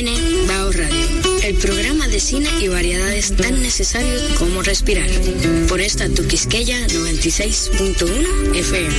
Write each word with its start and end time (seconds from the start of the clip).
Radio, 0.00 1.40
el 1.42 1.56
programa 1.56 2.06
de 2.06 2.20
cine 2.20 2.48
y 2.60 2.68
variedades 2.68 3.34
tan 3.34 3.60
necesarios 3.60 4.22
como 4.38 4.62
respirar. 4.62 5.10
Por 5.68 5.80
esta 5.80 6.08
Tuquisqueya 6.08 6.86
96.1 6.86 8.54
FM. 8.54 8.94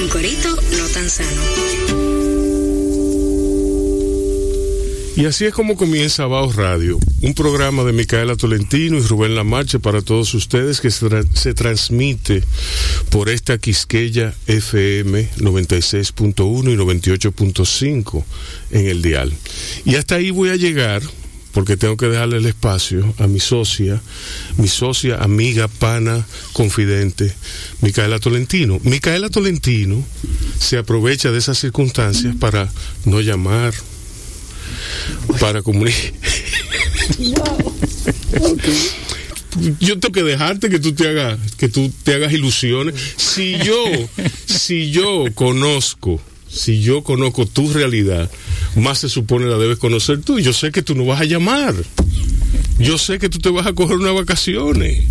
Un 0.00 0.08
corito 0.08 0.56
no 0.78 0.88
tan 0.88 1.10
sano. 1.10 2.13
Y 5.16 5.26
así 5.26 5.44
es 5.44 5.54
como 5.54 5.76
comienza 5.76 6.26
Baos 6.26 6.56
Radio, 6.56 6.98
un 7.22 7.34
programa 7.34 7.84
de 7.84 7.92
Micaela 7.92 8.34
Tolentino 8.34 8.98
y 8.98 9.00
Rubén 9.02 9.36
Lamarche 9.36 9.78
para 9.78 10.02
todos 10.02 10.34
ustedes 10.34 10.80
que 10.80 10.90
se, 10.90 11.06
se 11.34 11.54
transmite 11.54 12.42
por 13.10 13.28
esta 13.28 13.58
Quisqueya 13.58 14.34
FM 14.48 15.30
96.1 15.36 16.72
y 16.72 16.76
98.5 16.76 18.24
en 18.72 18.86
el 18.88 19.02
dial. 19.02 19.32
Y 19.84 19.94
hasta 19.94 20.16
ahí 20.16 20.32
voy 20.32 20.48
a 20.48 20.56
llegar 20.56 21.00
porque 21.52 21.76
tengo 21.76 21.96
que 21.96 22.06
dejarle 22.06 22.38
el 22.38 22.46
espacio 22.46 23.14
a 23.18 23.28
mi 23.28 23.38
socia, 23.38 24.02
mi 24.56 24.66
socia, 24.66 25.18
amiga, 25.18 25.68
pana, 25.68 26.26
confidente, 26.52 27.32
Micaela 27.80 28.18
Tolentino. 28.18 28.80
Micaela 28.82 29.30
Tolentino 29.30 30.04
se 30.58 30.76
aprovecha 30.76 31.30
de 31.30 31.38
esas 31.38 31.56
circunstancias 31.56 32.34
para 32.40 32.68
no 33.04 33.20
llamar, 33.20 33.72
para 35.40 35.62
comunicar. 35.62 36.12
Yo 39.80 39.98
tengo 40.00 40.12
que 40.12 40.22
dejarte 40.22 40.68
que 40.68 40.80
tú 40.80 40.92
te 40.94 41.08
hagas, 41.08 41.38
que 41.56 41.68
tú 41.68 41.92
te 42.02 42.14
hagas 42.14 42.32
ilusiones. 42.32 42.94
Si 43.16 43.56
yo, 43.58 43.84
si 44.46 44.90
yo 44.90 45.26
conozco, 45.34 46.20
si 46.48 46.82
yo 46.82 47.02
conozco 47.04 47.46
tu 47.46 47.72
realidad, 47.72 48.30
más 48.76 48.98
se 48.98 49.08
supone 49.08 49.46
la 49.46 49.58
debes 49.58 49.78
conocer 49.78 50.22
tú. 50.22 50.38
Y 50.38 50.42
yo 50.42 50.52
sé 50.52 50.72
que 50.72 50.82
tú 50.82 50.94
no 50.94 51.04
vas 51.04 51.20
a 51.20 51.24
llamar. 51.24 51.74
Yo 52.78 52.98
sé 52.98 53.18
que 53.18 53.28
tú 53.28 53.38
te 53.38 53.50
vas 53.50 53.66
a 53.66 53.72
coger 53.72 53.96
unas 53.96 54.14
vacaciones. 54.14 55.04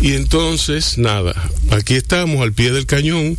Y 0.00 0.14
entonces, 0.14 0.98
nada, 0.98 1.34
aquí 1.70 1.94
estamos 1.94 2.42
al 2.42 2.52
pie 2.52 2.72
del 2.72 2.86
cañón 2.86 3.38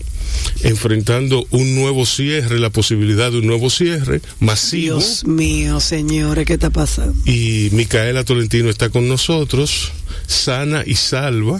enfrentando 0.64 1.46
un 1.52 1.76
nuevo 1.76 2.06
cierre, 2.06 2.60
la 2.60 2.70
posibilidad 2.70 3.32
de 3.32 3.40
un 3.40 3.48
nuevo 3.48 3.70
cierre 3.70 4.22
masivo. 4.40 4.98
Dios 4.98 5.26
mío, 5.26 5.80
señores, 5.80 6.46
¿qué 6.46 6.54
está 6.54 6.70
pasando? 6.70 7.16
Y 7.26 7.70
Micaela 7.72 8.24
Tolentino 8.24 8.70
está 8.70 8.90
con 8.90 9.08
nosotros, 9.08 9.92
sana 10.28 10.84
y 10.86 10.96
salva. 10.96 11.60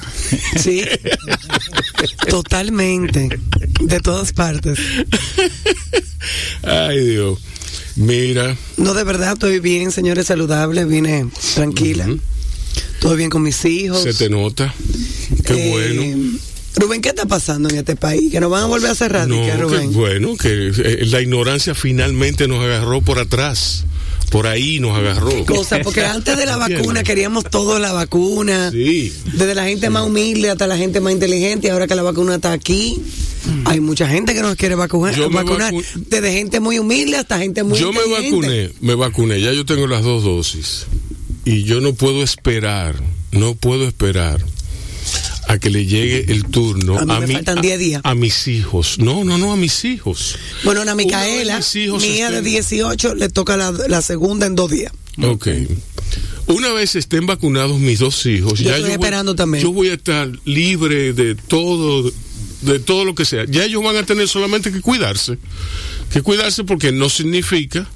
Sí, 0.60 0.84
totalmente, 2.30 3.30
de 3.82 4.00
todas 4.00 4.34
partes. 4.34 4.80
Ay, 6.64 7.06
Dios. 7.06 7.40
Mira. 7.96 8.56
No, 8.78 8.94
de 8.94 9.04
verdad, 9.04 9.34
estoy 9.34 9.60
bien, 9.60 9.92
señores, 9.92 10.28
saludable, 10.28 10.86
vine 10.86 11.28
tranquila. 11.56 12.06
Uh 12.08 12.12
-huh. 12.12 12.20
Todo 13.00 13.16
bien 13.16 13.30
con 13.30 13.42
mis 13.42 13.64
hijos. 13.66 14.04
Se 14.04 14.14
te 14.14 14.30
nota. 14.30 14.74
Qué 15.46 15.54
eh, 15.54 15.70
bueno. 15.70 16.40
Rubén, 16.76 17.02
¿qué 17.02 17.10
está 17.10 17.26
pasando 17.26 17.70
en 17.70 17.78
este 17.78 17.96
país? 17.96 18.32
¿Que 18.32 18.40
nos 18.40 18.52
van 18.52 18.64
a 18.64 18.66
volver 18.68 18.92
a 18.92 18.96
cerrar? 18.96 19.28
No, 19.28 19.42
¿Qué, 19.42 19.54
Rubén? 19.54 19.92
Que, 19.92 19.98
bueno, 19.98 20.38
que 20.38 20.72
eh, 20.76 21.06
la 21.08 21.22
ignorancia 21.22 21.74
finalmente 21.76 22.48
nos 22.48 22.64
agarró 22.64 23.02
por 23.02 23.20
atrás. 23.20 23.86
Por 24.30 24.46
ahí 24.46 24.80
nos 24.80 24.96
agarró. 24.96 25.44
Cosa, 25.46 25.80
porque 25.84 26.06
antes 26.06 26.38
de 26.38 26.46
la 26.46 26.58
vacuna 26.58 27.04
queríamos 27.04 27.46
todo 27.46 27.80
la 27.80 27.92
vacuna. 27.92 28.70
Sí. 28.72 29.12
Desde 29.34 29.56
la 29.56 29.66
gente 29.66 29.90
más 29.90 30.06
humilde 30.06 30.52
hasta 30.52 30.68
la 30.68 30.78
gente 30.78 31.02
más 31.02 31.14
inteligente. 31.14 31.68
Y 31.68 31.70
ahora 31.72 31.88
que 31.88 31.96
la 31.96 32.04
vacuna 32.04 32.36
está 32.36 32.52
aquí, 32.52 33.02
hay 33.66 33.80
mucha 33.80 34.08
gente 34.08 34.36
que 34.36 34.42
nos 34.42 34.56
quiere 34.56 34.76
vacunar. 34.76 35.16
Yo 35.16 35.32
vacunar. 35.32 35.74
vacu 35.74 35.84
Desde 35.96 36.32
gente 36.32 36.60
muy 36.60 36.78
humilde 36.78 37.18
hasta 37.18 37.40
gente 37.40 37.64
muy 37.64 37.80
Yo 37.80 37.92
me 37.92 38.06
vacuné, 38.08 38.70
me 38.82 38.94
vacuné. 38.94 39.42
Ya 39.42 39.52
yo 39.52 39.66
tengo 39.66 39.88
las 39.88 40.04
dos 40.04 40.24
dosis. 40.24 40.86
Y 41.46 41.64
yo 41.64 41.82
no 41.82 41.94
puedo 41.94 42.22
esperar, 42.22 42.96
no 43.32 43.56
puedo 43.56 43.88
esperar 43.88 44.40
a 45.50 45.58
que 45.58 45.72
le 45.72 45.88
llegue 45.88 46.32
el 46.32 46.46
turno 46.46 47.00
a, 47.00 47.06
mí 47.06 47.12
a, 47.12 47.20
me 47.22 47.26
mi, 47.28 47.34
faltan 47.34 47.60
10 47.60 47.80
días. 47.80 48.02
a, 48.04 48.14
mis 48.14 48.48
hijos. 48.48 49.00
No, 49.00 49.24
no, 49.24 49.40
no, 49.40 49.52
a 49.52 49.56
mis 49.56 49.84
hijos. 49.84 50.38
Bueno, 50.64 50.82
a 50.82 50.94
Micaela, 50.94 51.58
mis 51.58 51.76
hijos 51.76 52.04
mi 52.04 52.10
hija 52.10 52.28
estén... 52.28 52.44
de 52.44 52.50
18, 52.52 53.16
le 53.16 53.30
toca 53.30 53.58
la, 53.58 53.72
la, 53.72 54.04
segunda 54.04 54.46
en 54.46 54.56
dos 54.56 54.70
días. 54.70 54.94
Ok. 55.20 55.48
Una 56.46 56.72
vez 56.72 56.96
estén 56.96 57.26
vacunados 57.26 57.80
mis 57.80 57.98
dos 57.98 58.28
hijos, 58.28 58.60
yo 58.60 58.66
ya 58.66 58.76
estoy 58.76 58.90
yo 58.90 58.94
esperando 58.94 59.32
voy, 59.32 59.38
también. 59.38 59.64
yo 59.64 59.72
voy 59.72 59.90
a 59.90 59.96
estar 59.96 60.30
libre 60.46 61.14
de 61.14 61.34
todo, 61.34 62.12
de 62.62 62.80
todo 62.80 63.04
lo 63.04 63.16
que 63.16 63.26
sea. 63.26 63.46
Ya 63.46 63.64
ellos 63.66 63.84
van 63.84 63.96
a 63.96 64.04
tener 64.04 64.28
solamente 64.28 64.72
que 64.72 64.82
cuidarse. 64.82 65.40
Que 66.14 66.22
cuidarse 66.22 66.64
porque 66.64 66.92
no 66.92 67.10
significa 67.10 67.90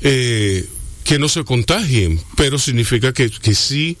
eh, 0.00 0.64
que 1.04 1.18
no 1.18 1.28
se 1.28 1.44
contagien, 1.44 2.18
pero 2.34 2.58
significa 2.58 3.12
que, 3.12 3.28
que 3.30 3.54
sí 3.54 3.98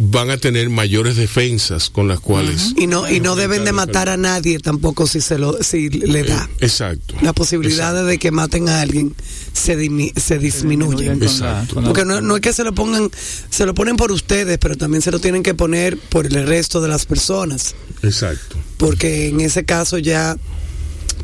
van 0.00 0.30
a 0.30 0.36
tener 0.36 0.70
mayores 0.70 1.16
defensas 1.16 1.90
con 1.90 2.06
las 2.06 2.20
cuales 2.20 2.72
y 2.76 2.86
no 2.86 3.10
y 3.10 3.18
no 3.18 3.34
deben 3.34 3.64
de 3.64 3.72
matar 3.72 4.08
a 4.08 4.16
nadie 4.16 4.60
tampoco 4.60 5.08
si 5.08 5.20
se 5.20 5.38
lo 5.38 5.60
si 5.60 5.88
le 5.90 6.22
da. 6.22 6.48
Eh, 6.60 6.66
exacto. 6.66 7.16
La 7.20 7.32
posibilidad 7.32 7.90
exacto. 7.90 8.06
de 8.06 8.18
que 8.18 8.30
maten 8.30 8.68
a 8.68 8.80
alguien 8.80 9.12
se 9.52 9.74
dimi, 9.74 10.12
se 10.14 10.38
disminuye. 10.38 11.10
exacto. 11.10 11.82
porque 11.82 12.04
no, 12.04 12.20
no 12.20 12.36
es 12.36 12.42
que 12.42 12.52
se 12.52 12.62
lo 12.62 12.72
pongan 12.72 13.10
se 13.50 13.66
lo 13.66 13.74
ponen 13.74 13.96
por 13.96 14.12
ustedes 14.12 14.56
pero 14.58 14.76
también 14.76 15.02
se 15.02 15.10
lo 15.10 15.18
tienen 15.18 15.42
que 15.42 15.54
poner 15.54 15.98
por 15.98 16.26
el 16.26 16.46
resto 16.46 16.80
de 16.80 16.86
las 16.86 17.04
personas. 17.04 17.74
Exacto. 18.04 18.56
Porque 18.76 19.26
en 19.26 19.40
ese 19.40 19.64
caso 19.64 19.98
ya 19.98 20.36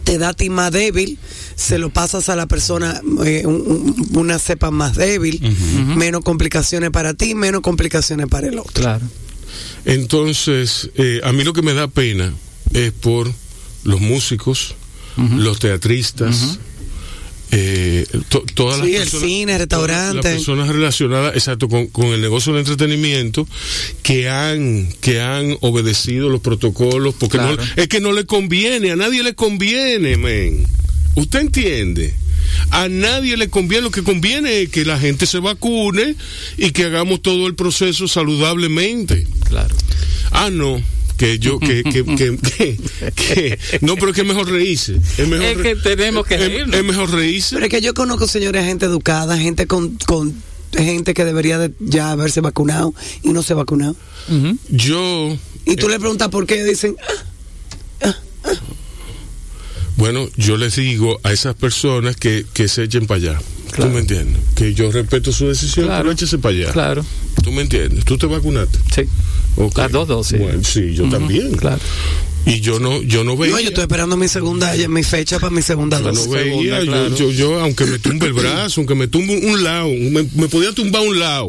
te 0.03 0.19
da 0.19 0.31
a 0.31 0.35
ti 0.35 0.51
más 0.51 0.73
débil, 0.73 1.17
se 1.57 1.79
lo 1.79 1.91
pasas 1.91 2.29
a 2.29 2.37
la 2.37 2.47
persona 2.47 3.01
eh, 3.25 3.43
un, 3.47 3.55
un, 3.55 4.09
una 4.19 4.39
cepa 4.39 4.71
más 4.71 4.95
débil, 4.97 5.41
uh 5.43 5.47
-huh. 5.49 5.97
menos 5.97 6.23
complicaciones 6.23 6.91
para 6.91 7.15
ti, 7.15 7.35
menos 7.35 7.61
complicaciones 7.63 8.27
para 8.29 8.49
el 8.49 8.59
otro. 8.59 8.83
Claro. 8.83 9.07
Entonces, 9.85 10.91
eh, 10.97 11.21
a 11.25 11.33
mí 11.33 11.45
lo 11.45 11.53
que 11.53 11.63
me 11.63 11.75
da 11.75 11.89
pena 11.89 12.33
es 12.73 12.93
por 12.93 13.33
los 13.85 14.01
músicos, 14.01 14.75
uh 15.17 15.23
-huh. 15.23 15.37
los 15.39 15.59
teatristas, 15.59 16.43
uh 16.43 16.47
-huh. 16.47 16.59
Eh, 17.57 18.05
to, 18.31 18.43
todas 18.55 18.81
sí, 18.81 18.93
las 18.93 19.03
personas, 19.03 19.23
el 19.23 19.29
cine. 19.29 19.59
Las 19.59 20.25
personas 20.25 20.69
relacionadas, 20.69 21.35
exacto, 21.35 21.69
con, 21.69 21.87
con, 21.87 22.07
el 22.07 22.21
negocio 22.21 22.53
del 22.53 22.61
entretenimiento 22.61 23.47
que 24.03 24.29
han, 24.29 24.89
que 25.01 25.21
han 25.21 25.57
obedecido 25.61 26.31
los 26.31 26.41
protocolos, 26.41 27.15
porque 27.15 27.39
claro. 27.39 27.57
no, 27.57 27.63
es 27.77 27.87
que 27.87 28.01
no 28.01 28.13
le 28.13 28.27
conviene, 28.27 28.91
a 28.91 28.97
nadie 28.97 29.23
le 29.23 29.37
conviene, 29.37 30.17
men. 30.17 30.67
¿Usted 31.15 31.41
entiende? 31.41 32.15
A 32.71 32.89
nadie 32.89 33.37
le 33.37 33.49
conviene, 33.49 33.85
lo 33.85 33.91
que 33.91 34.03
conviene 34.03 34.63
es 34.63 34.69
que 34.69 34.85
la 34.85 34.99
gente 34.99 35.27
se 35.27 35.39
vacune 35.39 36.17
y 36.57 36.71
que 36.71 36.85
hagamos 36.85 37.23
todo 37.23 37.47
el 37.47 37.55
proceso 37.55 38.09
saludablemente. 38.09 39.27
Claro. 39.49 39.75
Ah, 40.31 40.51
no 40.51 40.83
que 41.17 41.39
yo 41.39 41.61
que 41.61 41.85
que, 41.85 42.05
que, 42.05 42.37
que, 42.39 42.79
que, 43.15 43.59
no 43.81 43.95
pero 43.95 44.13
que 44.13 44.23
es 44.23 44.27
mejor 44.27 44.51
reírse 44.51 44.97
es, 45.17 45.29
mejor, 45.29 45.47
es 45.47 45.57
que 45.59 45.77
tenemos 45.77 46.27
que 46.27 46.35
es, 46.35 46.75
es, 46.75 46.85
mejor 46.85 47.11
reírse 47.13 47.55
pero 47.55 47.67
es 47.67 47.71
que 47.71 47.81
yo 47.81 47.95
conozco 47.95 48.27
señores 48.27 48.65
gente 48.65 48.87
educada 48.87 49.39
gente 49.39 49.67
con, 49.67 49.97
con 50.07 50.35
gente 50.73 51.15
que 51.15 51.25
debería 51.25 51.59
de 51.59 51.73
ya 51.79 52.11
haberse 52.11 52.41
vacunado 52.41 52.95
y 53.23 53.29
no 53.29 53.45
se 53.45 53.53
ha 53.53 53.57
vacunado 53.57 53.95
uh 54.29 54.33
-huh. 54.33 54.59
yo 54.71 55.39
y 55.67 55.77
tú 55.77 55.87
eh, 55.87 55.91
le 55.91 56.01
preguntas 56.01 56.29
por 56.31 56.47
qué 56.47 56.65
dicen 56.65 56.97
ah, 57.01 58.09
ah, 58.09 58.17
ah. 58.45 58.51
Bueno 59.97 60.29
yo 60.37 60.57
les 60.57 60.77
digo 60.77 61.21
a 61.23 61.33
esas 61.33 61.55
personas 61.55 62.17
que, 62.17 62.45
que 62.53 62.69
se 62.69 62.85
echen 62.85 63.07
para 63.07 63.19
allá 63.19 63.41
Claro. 63.75 63.91
¿Tú 63.91 63.95
me 63.95 64.01
entiendes? 64.03 64.41
Que 64.55 64.73
yo 64.73 64.93
respeto 64.93 65.33
su 65.33 65.49
decisión, 65.49 65.87
claro. 65.87 66.03
pero 66.05 66.13
échese 66.13 66.39
para 66.39 66.55
allá. 66.55 66.73
Claro. 66.73 67.05
¿Tú 67.43 67.51
me 67.51 67.63
entiendes? 67.63 68.05
¿Tú 68.05 68.17
te 68.17 68.27
vacunaste? 68.27 68.79
Sí. 68.95 69.03
Okay. 69.57 69.83
Las 69.83 69.93
dos 69.93 70.07
dosis. 70.07 70.39
Bueno, 70.39 70.63
sí, 70.63 70.95
yo 70.95 71.03
uh 71.03 71.07
-huh. 71.09 71.11
también. 71.11 71.53
Claro. 71.57 71.81
Y 72.47 72.61
yo 72.61 72.79
no, 72.79 73.03
yo 73.03 73.25
no 73.25 73.37
veía. 73.37 73.55
No, 73.55 73.61
yo 73.61 73.69
estoy 73.69 73.83
esperando 73.83 74.17
mi 74.17 74.29
segunda, 74.29 74.73
mi 74.89 75.03
fecha 75.03 75.41
para 75.41 75.51
mi 75.51 75.61
segunda 75.61 75.99
yo 75.99 76.05
dosis. 76.05 76.27
no 76.27 76.33
veía, 76.33 76.53
segunda, 76.53 76.81
claro. 76.83 77.17
yo, 77.17 77.31
yo, 77.31 77.31
yo, 77.33 77.61
aunque 77.61 77.87
me 77.87 77.99
tumbe 77.99 78.27
el 78.27 78.33
brazo, 78.45 78.81
aunque 78.81 78.95
me 78.95 79.09
tumbe 79.09 79.45
un 79.45 79.65
lado, 79.65 79.89
me, 79.89 80.23
me 80.35 80.49
podía 80.49 80.73
tumbar 80.73 81.03
un 81.03 81.19
lado, 81.19 81.49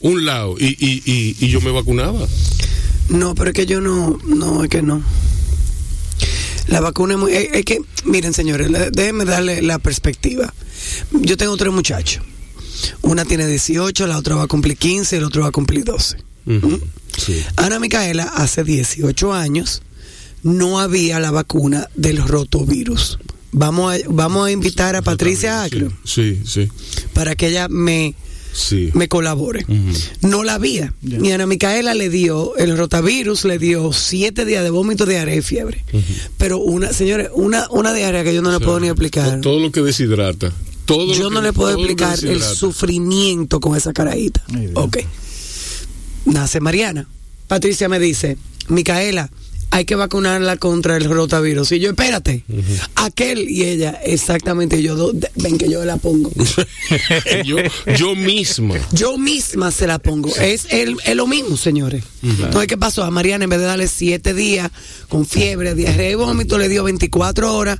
un 0.00 0.24
lado, 0.24 0.54
y, 0.58 0.68
y, 0.80 1.02
y, 1.04 1.36
y 1.40 1.48
yo 1.48 1.60
me 1.60 1.72
vacunaba. 1.72 2.26
No, 3.10 3.34
pero 3.34 3.50
es 3.50 3.54
que 3.54 3.66
yo 3.66 3.82
no, 3.82 4.18
no, 4.24 4.64
es 4.64 4.70
que 4.70 4.80
no. 4.80 5.02
La 6.68 6.80
vacuna 6.80 7.14
es 7.14 7.20
muy. 7.20 7.32
Es, 7.32 7.48
es 7.52 7.64
que, 7.64 7.80
miren, 8.04 8.32
señores, 8.32 8.68
déjenme 8.92 9.24
darle 9.24 9.62
la 9.62 9.78
perspectiva. 9.78 10.52
Yo 11.12 11.36
tengo 11.36 11.56
tres 11.56 11.72
muchachos. 11.72 12.22
Una 13.02 13.24
tiene 13.24 13.46
18, 13.46 14.06
la 14.06 14.18
otra 14.18 14.36
va 14.36 14.44
a 14.44 14.46
cumplir 14.46 14.76
15 14.76 15.16
y 15.16 15.18
el 15.18 15.24
otro 15.24 15.42
va 15.42 15.48
a 15.48 15.52
cumplir 15.52 15.84
12. 15.84 16.16
Uh 16.46 16.50
-huh. 16.52 16.80
sí. 17.16 17.42
Ana 17.56 17.78
Micaela, 17.80 18.24
hace 18.24 18.64
18 18.64 19.32
años, 19.32 19.82
no 20.42 20.78
había 20.78 21.18
la 21.18 21.30
vacuna 21.30 21.88
del 21.94 22.18
rotovirus. 22.18 23.18
Vamos 23.52 23.94
a, 23.94 23.98
vamos 24.08 24.46
a 24.46 24.50
invitar 24.50 24.96
a 24.96 25.02
Patricia 25.02 25.62
Acro. 25.62 25.90
Sí, 26.04 26.40
sí, 26.44 26.66
sí. 26.66 26.68
Para 27.14 27.34
que 27.34 27.48
ella 27.48 27.68
me, 27.68 28.14
sí. 28.56 28.90
me 28.94 29.06
colabore. 29.08 29.64
Uh 29.68 29.72
-huh. 29.72 30.10
No 30.22 30.42
la 30.44 30.54
había. 30.54 30.94
Yeah. 31.02 31.20
Y 31.22 31.30
Ana 31.32 31.46
Micaela 31.46 31.94
le 31.94 32.08
dio, 32.08 32.56
el 32.56 32.76
rotavirus 32.76 33.44
le 33.44 33.58
dio 33.58 33.92
siete 33.92 34.44
días 34.44 34.64
de 34.64 34.70
vómito, 34.70 35.04
diarrea 35.06 35.36
y 35.36 35.42
fiebre. 35.42 35.84
Uh 35.92 35.98
-huh. 35.98 36.02
Pero 36.38 36.58
una, 36.58 36.92
señores, 36.92 37.28
una, 37.34 37.68
una 37.70 37.92
diarrea 37.92 38.24
que 38.24 38.34
yo 38.34 38.42
no 38.42 38.50
le 38.50 38.58
puedo 38.60 38.80
ni 38.80 38.88
explicar. 38.88 39.40
Todo 39.40 39.60
lo 39.60 39.70
que 39.70 39.82
deshidrata. 39.82 40.52
todo 40.86 41.12
Yo 41.14 41.24
lo 41.24 41.30
no 41.30 41.40
que- 41.40 41.46
le 41.48 41.52
puedo 41.52 41.70
explicar 41.76 42.18
el 42.24 42.40
sufrimiento 42.42 43.58
con 43.60 43.76
esa 43.76 43.92
carajita. 43.92 44.42
Ok. 44.74 44.98
Nace 46.24 46.60
Mariana. 46.60 47.06
Patricia 47.48 47.88
me 47.88 47.98
dice, 47.98 48.36
Micaela, 48.68 49.30
hay 49.70 49.84
que 49.84 49.94
vacunarla 49.94 50.56
contra 50.56 50.96
el 50.96 51.04
rotavirus. 51.04 51.70
Y 51.72 51.80
yo, 51.80 51.90
espérate, 51.90 52.44
aquel 52.94 53.48
y 53.50 53.64
ella, 53.64 53.90
exactamente, 54.04 54.82
yo, 54.82 54.94
do- 54.94 55.12
ven 55.36 55.58
que 55.58 55.68
yo 55.68 55.84
la 55.84 55.96
pongo. 55.98 56.30
yo, 57.44 57.56
yo 57.98 58.14
misma. 58.14 58.76
Yo 58.92 59.18
misma 59.18 59.70
se 59.70 59.86
la 59.86 59.98
pongo. 59.98 60.34
Es, 60.36 60.66
el, 60.70 60.96
es 61.04 61.14
lo 61.16 61.26
mismo, 61.26 61.56
señores. 61.56 62.04
Entonces, 62.22 62.66
¿qué 62.66 62.76
pasó? 62.76 63.04
A 63.04 63.10
Mariana, 63.10 63.44
en 63.44 63.50
vez 63.50 63.60
de 63.60 63.66
darle 63.66 63.88
siete 63.88 64.34
días 64.34 64.70
con 65.08 65.26
fiebre, 65.26 65.74
diarrea 65.74 66.10
y 66.10 66.14
vómito, 66.14 66.58
le 66.58 66.68
dio 66.68 66.84
24 66.84 67.54
horas, 67.54 67.78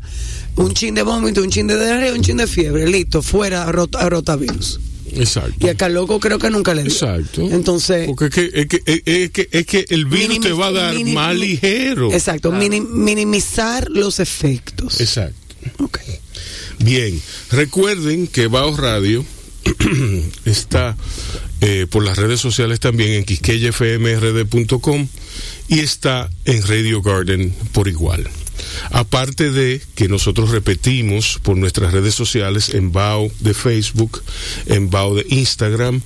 un 0.56 0.72
chin 0.74 0.94
de 0.94 1.02
vómito, 1.02 1.42
un 1.42 1.50
chin 1.50 1.66
de 1.66 1.82
diarrea, 1.82 2.12
un 2.12 2.22
chin 2.22 2.36
de 2.36 2.46
fiebre. 2.46 2.86
Listo, 2.88 3.22
fuera 3.22 3.70
rota- 3.72 4.08
rotavirus. 4.08 4.80
Exacto. 5.20 5.66
Y 5.66 5.68
acá 5.68 5.88
loco 5.88 6.20
creo 6.20 6.38
que 6.38 6.50
nunca 6.50 6.74
le 6.74 6.82
dio. 6.82 6.92
Exacto. 6.92 7.42
Entonces, 7.42 8.06
Porque 8.06 8.26
es 8.26 8.30
que, 8.32 8.50
es 8.60 8.66
que, 8.66 8.82
es- 9.24 9.30
que, 9.30 9.48
es 9.50 9.66
que 9.66 9.84
el 9.90 10.06
virus 10.06 10.40
te 10.40 10.52
va 10.52 10.66
a 10.68 10.72
dar 10.72 11.04
más 11.06 11.34
ligero. 11.36 12.12
Exacto, 12.12 12.52
mini- 12.52 12.80
minimizar 12.80 13.88
los 13.90 14.20
efectos. 14.20 15.00
Exacto. 15.00 15.36
Ok. 15.78 15.98
Bien, 16.78 17.20
recuerden 17.50 18.26
que 18.26 18.46
Baos 18.46 18.78
Radio 18.78 19.24
está 20.44 20.96
eh, 21.60 21.86
por 21.90 22.04
las 22.04 22.16
redes 22.18 22.40
sociales 22.40 22.80
también 22.80 23.12
en 23.12 23.24
quisqueyafmrd.com 23.24 25.08
y 25.68 25.80
está 25.80 26.30
en 26.44 26.62
Radio 26.66 27.02
Garden 27.02 27.52
por 27.72 27.88
igual. 27.88 28.28
Aparte 28.90 29.50
de 29.50 29.80
que 29.94 30.08
nosotros 30.08 30.50
repetimos 30.50 31.38
por 31.42 31.56
nuestras 31.56 31.92
redes 31.92 32.14
sociales 32.14 32.70
en 32.74 32.92
Bao 32.92 33.30
de 33.40 33.54
Facebook, 33.54 34.22
en 34.66 34.90
Bao 34.90 35.14
de 35.14 35.26
Instagram, 35.28 36.02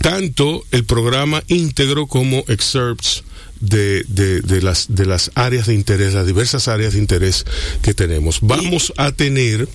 tanto 0.00 0.64
el 0.70 0.84
programa 0.84 1.42
íntegro 1.48 2.06
como 2.06 2.44
excerpts 2.48 3.24
de, 3.60 4.04
de, 4.08 4.40
de 4.40 4.60
las, 4.60 4.86
de 4.88 5.06
las 5.06 5.30
áreas 5.34 5.66
de 5.66 5.74
interés, 5.74 6.14
las 6.14 6.26
diversas 6.26 6.68
áreas 6.68 6.94
de 6.94 6.98
interés 6.98 7.44
que 7.80 7.94
tenemos. 7.94 8.40
Vamos 8.42 8.92
a 8.96 9.12
tener, 9.12 9.68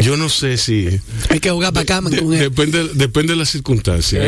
Yo 0.02 0.16
no 0.16 0.28
sé 0.28 0.56
si 0.56 0.88
Hay 1.28 1.40
que 1.40 1.50
jugar 1.50 1.72
para 1.72 1.87
cama 1.87 2.10
de- 2.10 2.19
con 2.19 2.32
él. 2.32 2.40
depende, 2.40 2.88
depende 2.94 3.34
de 3.34 3.38
las 3.38 3.50
circunstancias. 3.50 4.25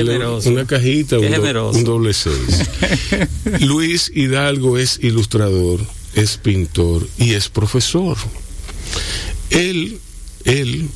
Una 0.46 0.66
cajita, 0.66 1.18
un, 1.18 1.30
do- 1.30 1.70
un 1.70 1.84
doble 1.84 2.12
seis. 2.14 2.68
Luis 3.60 4.12
Hidalgo 4.14 4.78
es 4.78 4.98
ilustrador, 5.02 5.80
es 6.14 6.36
pintor 6.36 7.08
y 7.18 7.32
es 7.32 7.48
profesor. 7.48 8.16
Él, 9.50 9.98
él 10.44 10.88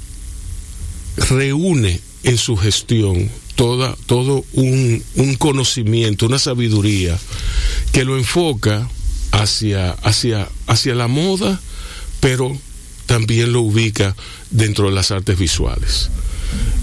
reúne 1.31 2.01
en 2.23 2.39
su 2.39 2.57
gestión 2.57 3.31
toda, 3.55 3.97
todo 4.07 4.45
un, 4.53 5.03
un 5.17 5.35
conocimiento, 5.37 6.27
una 6.27 6.39
sabiduría 6.39 7.19
que 7.93 8.05
lo 8.05 8.17
enfoca 8.19 8.89
hacia, 9.37 9.93
hacia, 9.93 10.49
hacia 10.67 10.95
la 10.95 11.09
moda, 11.09 11.61
pero 12.21 12.57
también 13.07 13.53
lo 13.53 13.61
ubica 13.61 14.15
dentro 14.51 14.89
de 14.89 14.95
las 14.95 15.11
artes 15.11 15.39
visuales. 15.39 16.11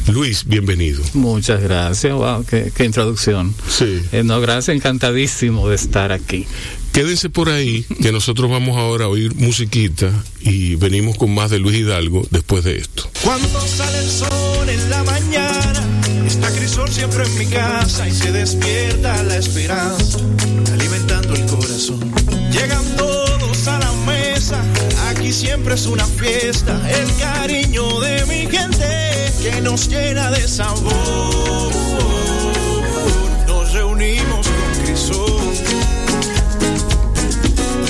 Luis, 0.08 0.46
bienvenido. 0.46 1.02
Muchas 1.14 1.62
gracias. 1.62 2.14
Wow, 2.14 2.46
qué, 2.46 2.72
qué 2.76 2.86
introducción. 2.86 3.56
Sí. 3.70 4.02
Eh, 4.12 4.24
no, 4.24 4.40
gracias, 4.42 4.76
encantadísimo 4.76 5.70
de 5.70 5.76
estar 5.76 6.12
aquí. 6.12 6.46
Quédense 6.92 7.30
por 7.30 7.50
ahí, 7.50 7.86
que 8.02 8.12
nosotros 8.12 8.52
vamos 8.52 8.78
ahora 8.78 9.06
a 9.06 9.08
oír 9.08 9.34
musiquita 9.36 10.12
y 10.42 10.76
venimos 10.76 11.18
con 11.18 11.34
más 11.34 11.50
de 11.50 11.58
Luis 11.58 11.78
Hidalgo 11.78 12.28
después 12.30 12.64
de 12.64 12.78
esto. 12.78 13.10
Cuando 13.24 13.60
sale 13.62 13.98
el 13.98 14.10
sol 14.10 14.70
en 14.70 14.90
la 14.92 15.04
mañana, 15.04 15.88
está 16.28 16.52
Crisol 16.52 16.90
siempre 16.90 17.24
en 17.24 17.38
mi 17.40 17.46
casa 17.48 18.08
y 18.08 18.12
se 18.12 18.32
despierta 18.32 19.24
la 19.24 19.38
esperanza, 19.38 20.20
alimentando 20.72 21.34
el 21.34 21.46
corazón. 21.48 22.23
Llegan 22.54 22.86
todos 22.96 23.68
a 23.68 23.80
la 23.80 23.92
mesa, 24.06 24.64
aquí 25.10 25.34
siempre 25.34 25.74
es 25.74 25.88
una 25.88 26.06
fiesta, 26.06 26.80
el 26.88 27.12
cariño 27.16 28.00
de 28.00 28.24
mi 28.28 28.46
gente 28.46 29.32
que 29.42 29.60
nos 29.60 29.88
llena 29.90 30.30
de 30.30 30.48
sabor. 30.48 31.74
Nos 33.48 33.74
reunimos 33.74 34.48
con 34.48 34.84
Crisol, 34.86 35.54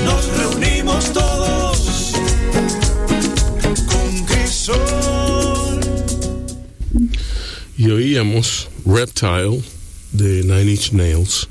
nos 0.05 0.37
reunimos 0.37 1.11
todos 1.11 2.13
con 3.85 4.25
Crisol. 4.25 5.79
Y 7.77 7.91
oíamos 7.91 8.69
Reptile 8.85 9.61
de 10.13 10.43
Nine 10.43 10.71
Inch 10.71 10.93
Nails. 10.93 11.49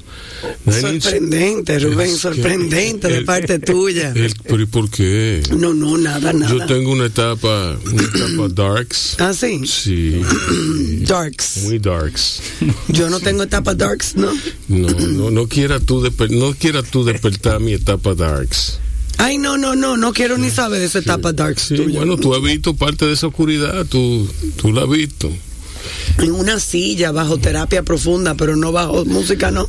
Sorprendente, 0.80 1.78
Rubén, 1.78 2.16
sorprendente 2.16 3.08
de 3.08 3.22
parte 3.22 3.58
tuya. 3.58 4.12
pero 4.46 4.62
¿y 4.62 4.66
por 4.66 4.90
qué? 4.90 5.42
No, 5.56 5.72
no, 5.74 5.96
nada, 5.98 6.32
nada. 6.32 6.52
Yo 6.52 6.66
tengo 6.66 6.92
una 6.92 7.06
etapa, 7.06 7.76
una 7.90 8.02
etapa 8.02 8.48
darks. 8.48 9.16
Ah, 9.18 9.32
sí. 9.32 9.60
Sí, 9.66 10.20
Darks. 11.06 11.62
muy 11.64 11.78
darks. 11.78 12.40
Yo 12.88 13.10
no 13.10 13.20
tengo 13.20 13.42
etapa 13.44 13.74
darks, 13.74 14.16
¿no? 14.16 14.32
No, 14.68 14.88
no, 14.88 15.30
no 15.30 15.48
quiera 15.48 15.80
tú, 15.80 16.02
no 16.30 16.54
quiera 16.54 16.82
tú 16.82 17.04
despertar 17.04 17.60
mi 17.60 17.72
etapa 17.74 18.14
darks. 18.14 18.78
Ay, 19.18 19.38
no, 19.38 19.56
no, 19.58 19.76
no, 19.76 19.96
no 19.96 20.12
quiero 20.12 20.38
ni 20.38 20.50
saber 20.50 20.80
de 20.80 20.86
esa 20.86 20.98
etapa 20.98 21.32
darks 21.32 21.62
Sí, 21.68 21.76
tuya. 21.76 21.98
bueno, 21.98 22.16
tú 22.16 22.34
has 22.34 22.42
visto 22.42 22.74
parte 22.74 23.06
de 23.06 23.12
esa 23.12 23.28
oscuridad, 23.28 23.86
tú, 23.86 24.28
tú 24.56 24.72
la 24.72 24.82
has 24.82 24.88
visto. 24.90 25.30
En 26.18 26.32
una 26.32 26.58
silla, 26.60 27.10
bajo 27.12 27.38
terapia 27.38 27.82
profunda, 27.82 28.34
pero 28.34 28.56
no 28.56 28.72
bajo 28.72 29.04
música, 29.04 29.50
no. 29.50 29.68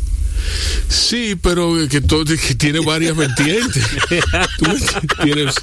Sí, 0.89 1.35
pero 1.41 1.75
que, 1.89 2.01
todo, 2.01 2.25
que 2.25 2.55
tiene 2.55 2.79
varias 2.79 3.15
vertientes. 3.15 3.83
Tú 4.59 4.65
tienes, 5.23 5.55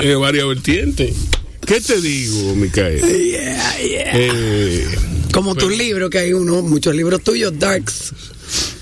tiene 0.00 0.14
varias 0.16 0.46
vertientes. 0.46 1.14
¿Qué 1.66 1.80
te 1.80 2.00
digo, 2.00 2.54
Micael? 2.56 3.00
Yeah, 3.00 3.76
yeah. 3.78 4.10
Eh, 4.14 4.86
Como 5.32 5.54
tus 5.54 5.74
libros, 5.76 6.10
que 6.10 6.18
hay 6.18 6.32
uno, 6.34 6.60
muchos 6.62 6.94
libros 6.94 7.22
tuyos, 7.24 7.58
darks. 7.58 8.12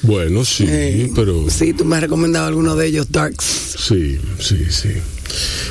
bueno, 0.02 0.45
sí, 0.45 0.64
Eh, 0.67 1.11
pero 1.14 1.49
Sí, 1.49 1.73
tú 1.75 1.85
me 1.85 1.95
has 1.97 2.02
recomendado 2.02 2.47
alguno 2.49 2.75
de 2.75 2.88
ellos, 2.88 3.07
darks. 3.11 3.45
sí, 3.79 4.19
sí, 4.41 4.67
sí. 4.71 4.88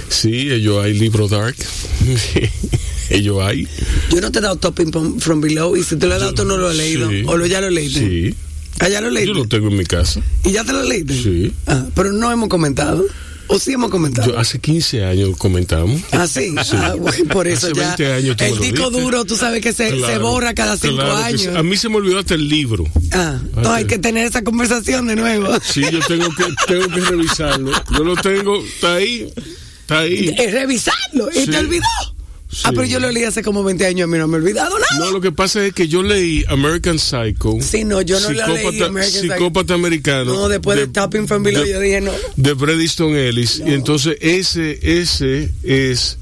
Sí, 0.09 0.51
ellos 0.51 0.83
hay 0.83 0.93
libro 0.97 1.27
dark. 1.27 1.55
ellos 3.09 3.39
hay. 3.43 3.67
Yo 4.11 4.21
no 4.21 4.31
te 4.31 4.39
he 4.39 4.41
dado 4.41 4.55
Topping 4.55 4.91
from, 4.91 5.19
from 5.19 5.41
Below, 5.41 5.75
y 5.75 5.83
si 5.83 5.97
te 5.97 6.07
lo 6.07 6.15
he 6.15 6.19
dado, 6.19 6.33
tú 6.33 6.45
no 6.45 6.57
lo 6.57 6.69
has 6.69 6.75
leído. 6.77 7.09
Sí. 7.09 7.23
O 7.27 7.35
lo, 7.37 7.45
ya 7.45 7.59
lo 7.61 7.69
leíste. 7.69 7.99
Sí, 7.99 8.35
Ah, 8.79 8.89
ya 8.89 9.01
lo 9.01 9.07
yo 9.09 9.13
leíste. 9.13 9.33
lo 9.33 9.47
tengo 9.47 9.67
en 9.67 9.77
mi 9.77 9.83
casa. 9.85 10.21
¿Y 10.43 10.51
ya 10.51 10.63
te 10.63 10.73
lo 10.73 10.83
leíste? 10.83 11.13
Sí. 11.13 11.53
Ah, 11.67 11.85
pero 11.95 12.11
no 12.13 12.31
hemos 12.31 12.49
comentado. 12.49 13.03
¿O 13.47 13.59
sí 13.59 13.73
hemos 13.73 13.91
comentado? 13.91 14.31
Yo 14.31 14.39
hace 14.39 14.59
15 14.59 15.03
años 15.03 15.35
comentamos. 15.37 16.01
Ah, 16.13 16.25
sí. 16.25 16.55
Ah, 16.57 16.95
bueno, 16.97 17.25
por 17.33 17.49
eso 17.49 17.67
Hace 17.67 17.75
ya. 17.75 17.95
20 17.97 18.13
años 18.13 18.37
tú 18.37 18.43
el 18.45 18.59
disco 18.59 18.89
duro, 18.89 19.25
tú 19.25 19.35
sabes 19.35 19.61
que 19.61 19.73
se, 19.73 19.89
se 19.89 20.17
borra 20.19 20.53
cada 20.53 20.77
cinco 20.77 20.95
claro 20.95 21.25
que 21.31 21.37
sí. 21.37 21.47
años. 21.47 21.57
A 21.59 21.63
mí 21.63 21.75
se 21.75 21.89
me 21.89 21.97
olvidó 21.97 22.19
hasta 22.19 22.35
el 22.35 22.47
libro. 22.47 22.85
Ah, 23.11 23.39
no, 23.61 23.73
hay 23.73 23.83
que 23.85 23.97
tener 23.99 24.25
esa 24.25 24.41
conversación 24.43 25.07
de 25.07 25.17
nuevo. 25.17 25.49
Sí, 25.65 25.81
yo 25.91 25.99
tengo 26.07 26.29
que, 26.33 26.45
tengo 26.65 26.87
que 26.87 27.01
revisarlo. 27.01 27.71
Yo 27.91 28.03
lo 28.05 28.15
tengo, 28.15 28.63
está 28.63 28.95
ahí, 28.95 29.29
está 29.81 29.99
ahí. 29.99 30.33
Revisarlo. 30.49 31.29
¿Y 31.35 31.39
Sí. 31.41 31.47
te 31.51 31.57
olvidó? 31.57 31.83
Ah, 32.63 32.71
pero 32.71 32.83
yo 32.83 32.99
lo 32.99 33.11
leí 33.11 33.23
hace 33.23 33.43
como 33.43 33.63
20 33.63 33.85
años, 33.85 34.05
a 34.05 34.07
mí 34.07 34.17
no 34.17 34.27
me 34.27 34.37
he 34.37 34.41
olvidado 34.41 34.77
nada. 34.77 34.99
No, 34.99 35.11
lo 35.11 35.21
que 35.21 35.31
pasa 35.31 35.65
es 35.65 35.73
que 35.73 35.87
yo 35.87 36.03
leí 36.03 36.43
American 36.47 36.99
Psycho. 36.99 37.57
Sí, 37.61 37.83
no, 37.83 38.01
yo 38.01 38.19
no 38.19 38.31
la 38.31 38.47
leí, 38.47 38.57
psicópata, 38.57 38.85
American 38.85 39.21
Psycho. 39.21 39.33
psicópata 39.33 39.73
americano. 39.73 40.33
No, 40.33 40.49
después 40.49 40.77
de, 40.77 40.87
Tapping 40.87 41.27
Family 41.27 41.55
yo 41.55 41.79
dije 41.79 42.01
no. 42.01 42.11
De 42.35 42.53
Bret 42.53 42.79
Easton 42.79 43.15
Ellis. 43.15 43.61
Y 43.65 43.73
entonces 43.73 44.17
ese, 44.19 44.79
ese 44.81 45.49
es 45.63 46.17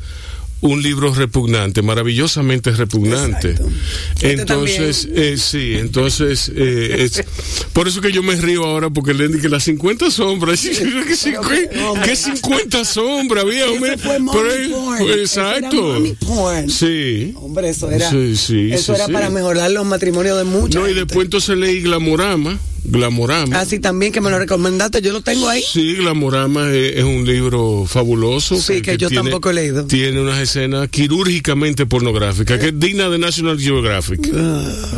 un 0.61 0.81
libro 0.83 1.13
repugnante, 1.13 1.81
maravillosamente 1.81 2.71
repugnante. 2.71 3.51
Exacto. 3.51 3.69
Este 4.15 4.31
Entonces, 4.33 5.03
también. 5.05 5.33
eh, 5.33 5.37
sí, 5.37 5.73
entonces, 5.75 6.51
eh, 6.53 6.95
es- 6.99 7.23
por 7.71 7.87
eso 7.87 8.01
que 8.01 8.11
yo 8.11 8.21
me 8.23 8.35
río 8.35 8.65
ahora, 8.65 8.89
porque 8.89 9.13
le 9.13 9.27
dije 9.29 9.41
que 9.41 9.49
las 9.49 9.63
50 9.63 10.11
sombras, 10.11 10.59
¿qué, 10.63 11.15
cincu- 11.15 12.01
qué 12.03 12.15
50 12.15 12.83
sombras, 12.83 13.45
viejo? 13.45 13.71
Ese 13.71 13.79
Mira, 13.79 13.97
fue 13.97 14.19
mommy 14.19 14.39
pero- 14.41 14.69
porn. 14.75 15.01
Ese 15.01 15.11
era 15.39 15.57
Exacto. 15.57 15.81
mommy 15.81 16.13
porn. 16.15 16.69
Sí. 16.69 17.33
Hombre, 17.37 17.69
eso 17.69 17.89
era, 17.89 18.09
Sí, 18.09 18.35
sí, 18.35 18.69
eso 18.73 18.93
sí, 18.93 18.97
era 18.97 19.05
sí. 19.05 19.13
para 19.13 19.29
mejorar 19.29 19.71
los 19.71 19.85
matrimonios 19.85 20.37
de 20.37 20.43
muchos. 20.43 20.81
No, 20.81 20.89
y 20.89 20.93
después 20.93 21.25
entonces 21.25 21.57
leí 21.57 21.81
Glamorama. 21.81 22.59
Glamorama. 22.83 23.59
Así 23.59 23.79
también 23.79 24.11
que 24.11 24.21
me 24.21 24.29
lo 24.29 24.39
recomendaste, 24.39 25.01
yo 25.01 25.11
lo 25.13 25.21
tengo 25.21 25.47
ahí. 25.49 25.61
Sí, 25.61 25.95
Glamorama 25.95 26.69
es, 26.71 26.97
es 26.97 27.03
un 27.03 27.25
libro 27.25 27.85
fabuloso. 27.87 28.59
Sí, 28.61 28.81
que 28.81 28.97
yo 28.97 29.09
tampoco 29.09 29.49
he 29.49 29.53
leído. 29.53 29.85
Tiene 29.85 30.21
unas 30.21 30.39
escenas 30.39 30.87
quirúrgicamente 30.89 31.85
pornográficas, 31.85 32.59
que 32.59 32.67
es 32.67 32.79
digna 32.79 33.09
de 33.09 33.17
National 33.19 33.59
Geographic. 33.59 34.25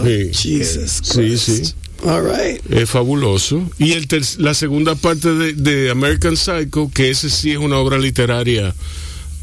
Sí. 0.04 0.30
Jesus 0.34 1.00
Sí, 1.04 1.14
Christ. 1.14 1.46
sí. 1.66 1.74
All 2.04 2.24
right. 2.26 2.60
Es 2.72 2.90
fabuloso. 2.90 3.70
Y 3.78 3.92
el 3.94 4.08
ter- 4.08 4.24
la 4.40 4.54
segunda 4.56 4.96
parte 4.96 5.32
de, 5.34 5.54
de 5.54 5.92
American 5.92 6.36
Psycho, 6.36 6.90
que 6.94 7.12
ese 7.12 7.30
sí 7.30 7.52
es 7.52 7.58
una 7.58 7.78
obra 7.78 8.00
literaria 8.00 8.74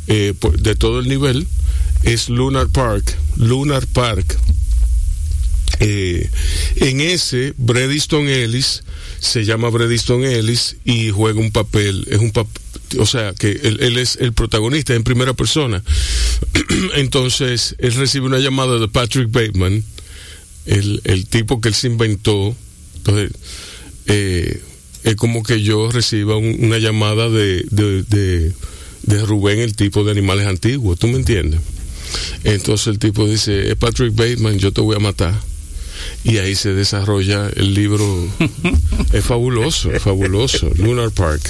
eh, 0.08 0.34
de 0.58 0.74
todo 0.74 0.98
el 0.98 1.08
nivel, 1.08 1.46
es 2.02 2.28
Lunar 2.28 2.66
Park. 2.68 3.16
Lunar 3.36 3.86
Park. 3.86 4.36
Eh, 5.80 6.28
en 6.76 7.00
ese, 7.00 7.54
Bret 7.56 7.90
Easton 7.90 8.28
Ellis 8.28 8.82
se 9.20 9.44
llama 9.44 9.68
Bret 9.70 9.90
Easton 9.90 10.24
Ellis 10.24 10.76
y 10.84 11.10
juega 11.10 11.40
un 11.40 11.50
papel, 11.52 12.06
es 12.10 12.18
un 12.18 12.32
papel, 12.32 12.62
o 12.98 13.06
sea, 13.06 13.32
que 13.32 13.50
él, 13.50 13.98
es 13.98 14.16
el 14.20 14.32
protagonista 14.32 14.94
en 14.94 15.04
primera 15.04 15.34
persona. 15.34 15.82
Entonces, 16.96 17.74
él 17.78 17.94
recibe 17.94 18.26
una 18.26 18.38
llamada 18.38 18.78
de 18.78 18.88
Patrick 18.88 19.30
Bateman, 19.30 19.84
el, 20.66 21.26
tipo 21.28 21.60
que 21.60 21.68
él 21.68 21.74
se 21.74 21.86
inventó. 21.86 22.54
Entonces, 22.96 23.32
eh, 24.06 24.60
es 25.04 25.16
como 25.16 25.42
que 25.42 25.62
yo 25.62 25.90
reciba 25.90 26.36
un- 26.36 26.56
una 26.64 26.78
llamada 26.78 27.28
de, 27.28 27.64
de, 27.70 28.02
de, 28.02 28.52
de 29.04 29.24
Rubén, 29.26 29.60
el 29.60 29.74
tipo 29.76 30.04
de 30.04 30.10
animales 30.10 30.46
antiguos, 30.46 30.98
¿tú 30.98 31.06
me 31.08 31.16
entiendes? 31.16 31.60
Entonces 32.44 32.86
el 32.88 32.98
tipo 32.98 33.28
dice, 33.28 33.70
es 33.70 33.76
Patrick 33.76 34.14
Bateman, 34.14 34.58
yo 34.58 34.72
te 34.72 34.80
voy 34.80 34.96
a 34.96 35.00
matar. 35.00 35.34
Y 36.24 36.38
ahí 36.38 36.54
se 36.54 36.72
desarrolla 36.72 37.48
el 37.54 37.74
libro. 37.74 38.06
es 39.12 39.24
fabuloso, 39.24 39.92
es 39.92 40.02
fabuloso. 40.02 40.70
Lunar 40.76 41.10
Park. 41.10 41.42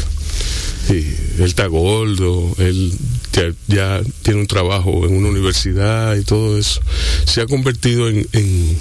Sí, 0.87 1.17
él 1.39 1.45
está 1.45 1.67
gordo, 1.67 2.55
él 2.59 2.93
ya, 3.33 3.53
ya 3.67 4.01
tiene 4.23 4.41
un 4.41 4.47
trabajo 4.47 5.07
en 5.07 5.17
una 5.17 5.29
universidad 5.29 6.17
y 6.17 6.25
todo 6.25 6.59
eso. 6.59 6.81
Se 7.27 7.43
ha 7.43 7.47
convertido 7.47 8.09
en, 8.09 8.27
en, 8.33 8.79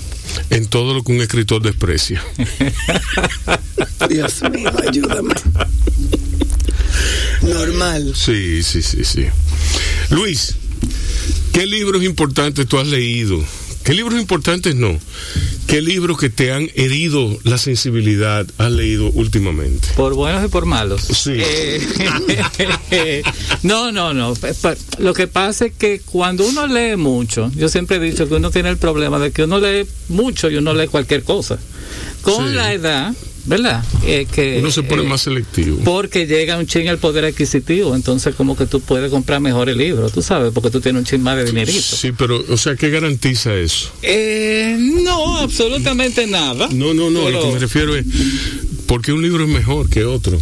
en 0.49 0.67
todo 0.67 0.93
lo 0.93 1.03
que 1.03 1.11
un 1.11 1.21
escritor 1.21 1.61
desprecia. 1.61 2.23
Dios 4.09 4.41
mío, 4.51 4.71
ayúdame. 4.87 5.33
Normal. 7.41 8.13
Sí, 8.15 8.63
sí, 8.63 8.81
sí, 8.81 9.03
sí. 9.03 9.25
Luis, 10.09 10.55
¿qué 11.51 11.65
libros 11.65 12.03
importantes 12.03 12.67
tú 12.67 12.79
has 12.79 12.87
leído? 12.87 13.43
¿Qué 13.87 13.93
libros 13.93 14.19
importantes 14.19 14.75
no? 14.75 14.99
¿Qué 15.65 15.81
libros 15.81 16.17
que 16.17 16.29
te 16.29 16.51
han 16.51 16.69
herido 16.75 17.39
la 17.45 17.57
sensibilidad 17.57 18.45
has 18.57 18.69
leído 18.69 19.09
últimamente? 19.11 19.87
Por 19.95 20.13
buenos 20.13 20.43
y 20.43 20.49
por 20.49 20.65
malos. 20.65 21.03
Sí. 21.03 21.31
Eh, 21.37 23.23
no, 23.63 23.93
no, 23.93 24.13
no. 24.13 24.33
Lo 24.99 25.13
que 25.13 25.27
pasa 25.27 25.67
es 25.67 25.73
que 25.73 26.01
cuando 26.01 26.45
uno 26.45 26.67
lee 26.67 26.97
mucho, 26.97 27.49
yo 27.55 27.69
siempre 27.69 27.95
he 27.95 27.99
dicho 28.01 28.27
que 28.27 28.35
uno 28.35 28.51
tiene 28.51 28.67
el 28.67 28.77
problema 28.77 29.19
de 29.19 29.31
que 29.31 29.43
uno 29.45 29.57
lee 29.57 29.87
mucho 30.09 30.49
y 30.49 30.57
uno 30.57 30.73
lee 30.73 30.87
cualquier 30.87 31.23
cosa. 31.23 31.57
Con 32.23 32.49
Sí. 32.49 32.55
la 32.55 32.73
edad, 32.73 33.13
¿verdad? 33.47 33.83
Eh, 34.05 34.27
que, 34.31 34.59
Uno 34.59 34.71
se 34.71 34.83
pone 34.83 35.03
eh, 35.03 35.07
más 35.07 35.21
selectivo. 35.21 35.79
Porque 35.83 36.27
llega 36.27 36.57
un 36.57 36.67
ching 36.67 36.89
al 36.89 36.97
poder 36.97 37.25
adquisitivo, 37.25 37.95
entonces 37.95 38.35
como 38.35 38.55
que 38.55 38.65
tú 38.65 38.81
puedes 38.81 39.09
comprar 39.09 39.39
mejores 39.39 39.75
libros, 39.75 40.11
tú 40.11 40.21
sabes, 40.21 40.51
porque 40.53 40.69
tú 40.69 40.81
tienes 40.81 40.99
un 40.99 41.05
ching 41.05 41.21
más 41.21 41.37
de 41.37 41.45
dinerito. 41.45 41.81
Sí, 41.81 42.11
pero, 42.11 42.43
o 42.49 42.57
sea, 42.57 42.75
¿qué 42.75 42.89
garantiza 42.89 43.55
eso? 43.55 43.89
Eh, 44.01 44.77
no, 44.79 45.39
absolutamente 45.39 46.27
nada. 46.27 46.67
No, 46.71 46.93
no, 46.93 47.09
no, 47.09 47.25
a 47.25 47.31
lo 47.31 47.41
que 47.41 47.51
me 47.53 47.59
refiero 47.59 47.95
es, 47.95 48.05
¿por 48.85 49.01
qué 49.01 49.13
un 49.13 49.21
libro 49.21 49.45
es 49.45 49.49
mejor 49.49 49.89
que 49.89 50.03
otro? 50.03 50.39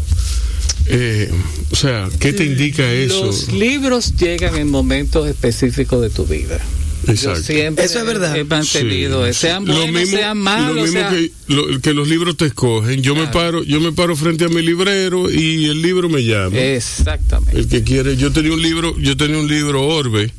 Eh, 0.88 1.32
o 1.72 1.76
sea, 1.76 2.10
¿qué 2.20 2.34
te 2.34 2.44
indica 2.44 2.92
eso? 2.92 3.26
Los 3.26 3.52
libros 3.52 4.16
llegan 4.18 4.56
en 4.56 4.70
momentos 4.70 5.28
específicos 5.28 6.02
de 6.02 6.10
tu 6.10 6.26
vida. 6.26 6.60
Yo 7.08 7.14
Exacto. 7.14 7.44
siempre 7.44 7.86
Eso 7.86 8.00
es 8.00 8.06
verdad. 8.06 8.36
he 8.36 8.44
mantenido, 8.44 9.26
Sí, 9.28 9.34
sean 9.34 9.66
Lo 9.66 9.74
buenos, 9.76 10.02
mismo- 10.02 10.18
sean 10.18 10.38
malos, 10.38 10.76
lo 10.76 10.82
mismo 10.84 11.00
sea- 11.00 11.10
que, 11.10 11.32
lo- 11.48 11.80
que 11.82 11.94
los 11.94 12.08
libros 12.08 12.38
te 12.38 12.46
escogen. 12.46 13.02
Yo 13.02 13.16
me 13.16 13.28
paro, 13.28 13.64
yo 13.64 13.80
me 13.80 13.92
paro 13.92 14.16
frente 14.16 14.46
a 14.46 14.50
mi 14.50 14.62
librero 14.62 15.30
y 15.32 15.66
el 15.66 15.82
libro 15.82 16.10
me 16.10 16.24
llama. 16.24 16.58
Exactamente. 16.58 17.58
El 17.60 17.68
que 17.68 17.84
quiere, 17.84 18.18
yo 18.18 18.32
tenía 18.32 18.54
un 18.54 18.62
libro, 18.62 18.98
yo 19.00 19.16
tenía 19.18 19.38
un 19.38 19.48
libro 19.48 19.86
Orbe 19.86 20.32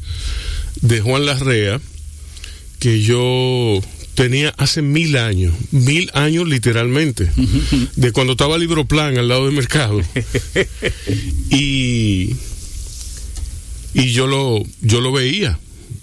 de 0.80 1.00
Juan 1.00 1.24
Larrea 1.26 1.80
que 2.78 3.00
yo 3.02 3.80
tenía 4.14 4.50
hace 4.56 4.80
mil 4.82 5.16
años, 5.16 5.54
mil 5.70 6.10
años 6.14 6.48
literalmente, 6.48 7.30
de 7.96 8.12
cuando 8.12 8.32
estaba 8.32 8.56
Libro 8.58 8.84
Plan 8.86 9.16
al 9.18 9.28
lado 9.28 9.46
del 9.46 9.54
mercado. 9.54 10.00
y 11.50 12.30
y 13.94 14.12
yo 14.12 14.26
lo 14.26 14.62
yo 14.82 15.00
lo 15.00 15.12
veía, 15.12 15.58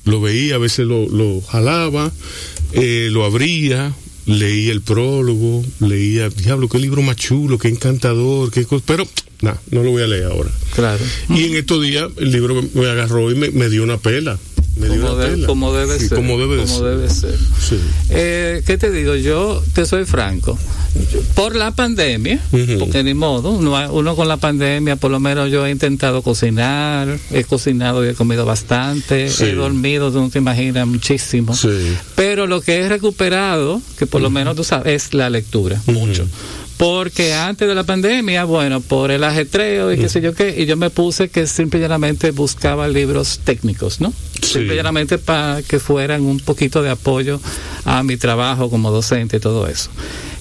lo 0.06 0.22
veía, 0.22 0.56
a 0.56 0.58
veces 0.60 0.86
lo, 0.88 1.08
lo 1.08 1.42
jalaba, 1.42 2.12
eh, 2.74 3.08
lo 3.12 3.26
abría, 3.26 3.94
leía 4.26 4.72
el 4.72 4.82
prólogo, 4.82 5.64
leía, 5.80 6.30
diablo, 6.30 6.68
qué 6.70 6.80
libro 6.80 7.02
más 7.02 7.16
chulo, 7.18 7.58
qué 7.58 7.68
encantador, 7.70 8.52
qué 8.52 8.66
cosa, 8.66 8.84
pero 8.88 9.08
nada, 9.42 9.62
no 9.72 9.84
lo 9.84 9.92
voy 9.92 10.04
a 10.04 10.08
leer 10.08 10.26
ahora. 10.26 10.50
Claro. 10.76 11.04
Y 11.30 11.44
en 11.46 11.56
estos 11.56 11.82
días 11.84 12.10
el 12.18 12.32
libro 12.32 12.56
me- 12.62 12.82
me 12.82 12.88
agarró 12.90 13.32
y 13.32 13.36
me, 13.36 13.52
me 13.52 13.70
dio 13.70 13.84
una 13.84 13.98
pela. 13.98 14.38
Como, 14.76 15.16
de- 15.16 15.46
como 15.46 15.74
debe 15.74 16.00
Sí, 16.00 16.08
ser. 16.08 16.18
Como 16.18 16.38
debe 16.40 16.66
ser. 16.68 16.84
debe 16.84 17.10
ser. 17.10 17.38
Sí. 17.38 17.80
Eh, 18.10 18.64
¿Qué 18.66 18.78
te 18.78 18.92
digo? 18.92 19.16
Yo 19.16 19.62
te 19.74 19.86
soy 19.86 20.06
franco. 20.06 20.58
Por 21.36 21.56
la 21.56 21.72
pandemia, 21.72 22.40
porque 22.80 23.04
ni 23.04 23.14
modo, 23.16 23.50
uno, 23.52 23.92
uno 23.92 24.16
con 24.16 24.28
la 24.28 24.38
pandemia, 24.38 24.96
por 24.96 25.10
lo 25.10 25.20
menos 25.20 25.50
yo 25.52 25.66
he 25.66 25.72
intentado 25.72 26.22
cocinar, 26.22 27.18
he 27.32 27.44
cocinado 27.46 28.06
y 28.06 28.10
he 28.10 28.14
comido 28.14 28.46
bastante, 28.46 29.30
Sí. 29.30 29.46
he 29.46 29.56
dormido, 29.56 30.12
tú 30.12 30.20
no 30.22 30.30
te 30.30 30.38
imaginas, 30.38 30.86
muchísimo. 30.86 31.56
Pero 32.16 32.46
lo 32.46 32.62
que 32.62 32.82
he 32.82 32.90
recuperado, 32.90 33.82
que 33.98 34.06
por 34.06 34.22
lo 34.22 34.30
menos 34.30 34.56
tú 34.56 34.64
sabes, 34.64 35.08
es 35.08 35.14
la 35.16 35.30
lectura, 35.32 35.82
mucho. 35.88 36.28
Porque 36.78 37.34
antes 37.34 37.68
de 37.68 37.76
la 37.76 37.84
pandemia, 37.84 38.46
bueno, 38.46 38.82
por 38.82 39.12
el 39.12 39.24
ajetreo 39.24 39.94
y 39.94 39.98
qué 39.98 40.10
sé 40.10 40.22
yo 40.22 40.34
qué, 40.34 40.56
y 40.58 40.66
yo 40.66 40.76
me 40.76 40.90
puse 40.90 41.30
que 41.30 41.46
simple 41.48 41.80
y 41.80 41.84
llanamente 41.84 42.32
buscaba 42.32 42.88
libros 42.88 43.40
técnicos, 43.44 44.02
¿no? 44.02 44.12
Sí. 44.42 44.54
Simple 44.54 44.74
y 44.74 44.78
llanamente 44.78 45.18
para 45.18 45.62
que 45.62 45.80
fueran 45.80 46.24
un 46.24 46.40
poquito 46.40 46.82
de 46.82 46.90
apoyo 46.90 47.40
a 47.86 48.04
mi 48.04 48.18
trabajo 48.18 48.70
como 48.70 48.92
docente 48.92 49.38
y 49.38 49.40
todo 49.40 49.68
eso. 49.68 49.90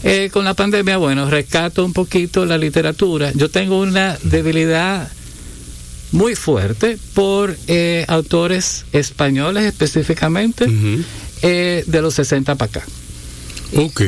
Eh, 0.04 0.30
con 0.32 0.44
la 0.44 0.54
pandemia, 0.54 0.96
bueno, 0.96 1.30
rescato 1.30 1.84
un 1.84 1.92
poquito 1.92 2.44
la 2.44 2.58
literatura. 2.58 3.32
Yo 3.34 3.48
tengo 3.50 3.78
una 3.80 4.18
debilidad 4.22 5.08
muy 6.10 6.34
fuerte 6.34 6.98
por 7.14 7.56
eh, 7.68 8.04
autores 8.08 8.84
españoles 8.92 9.64
específicamente 9.64 10.66
eh, 11.42 11.84
de 11.86 12.02
los 12.02 12.14
60 12.14 12.54
para 12.56 12.70
acá. 12.70 12.86
Ok. 13.76 14.02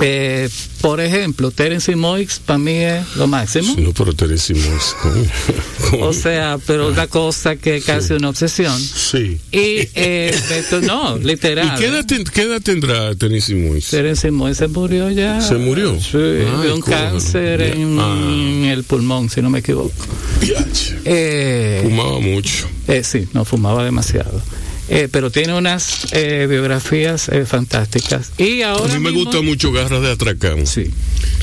Eh, 0.00 0.48
por 0.80 1.00
ejemplo, 1.00 1.50
Terence 1.50 1.94
Moix 1.96 2.38
para 2.38 2.58
mí 2.58 2.72
es 2.74 3.16
lo 3.16 3.26
máximo. 3.26 3.74
No, 3.78 3.92
pero 3.92 4.12
te 4.14 4.26
decimos. 4.28 4.94
coño. 5.02 5.24
O 6.06 6.12
sea, 6.12 6.58
pero 6.66 6.88
una 6.88 7.06
cosa 7.06 7.56
que 7.56 7.76
es 7.78 7.84
casi 7.84 8.12
una 8.12 8.28
obsesión. 8.28 8.78
Sí. 8.78 9.38
Y 9.50 9.88
eh, 9.94 10.34
esto, 10.50 10.80
no, 10.82 11.16
literal. 11.22 11.72
¿Y 11.74 11.80
qué 11.80 11.86
edad, 11.86 12.04
ten- 12.06 12.24
qué 12.24 12.42
edad 12.42 12.60
tendrá 12.60 13.14
Tennessee 13.14 13.54
Moise? 13.54 13.90
Terence 13.96 14.30
Moix 14.30 14.56
se 14.58 14.68
murió 14.68 15.10
ya. 15.10 15.40
¿Se 15.40 15.54
murió? 15.54 15.98
Sí, 15.98 16.18
de 16.18 16.72
un 16.72 16.80
cáncer 16.82 17.60
en 17.62 17.98
Ah. 17.98 18.72
el 18.72 18.84
pulmón, 18.84 19.30
si 19.30 19.40
no 19.40 19.48
me 19.50 19.60
equivoco. 19.60 19.92
Eh, 21.04 21.80
Fumaba 21.82 22.20
mucho. 22.20 22.68
Eh, 22.86 23.02
sí, 23.04 23.26
no 23.32 23.44
fumaba 23.44 23.84
demasiado. 23.84 24.40
Eh, 24.90 25.06
pero 25.12 25.30
tiene 25.30 25.52
unas 25.54 26.06
eh, 26.12 26.46
biografías 26.48 27.28
eh, 27.28 27.44
fantásticas. 27.44 28.32
Y 28.38 28.62
ahora 28.62 28.94
A 28.94 28.96
mí 28.98 29.04
me 29.04 29.10
mismo- 29.10 29.24
gusta 29.26 29.42
mucho 29.42 29.70
Garras 29.70 30.00
de 30.00 30.10
Atracán. 30.10 30.66
Sí, 30.66 30.84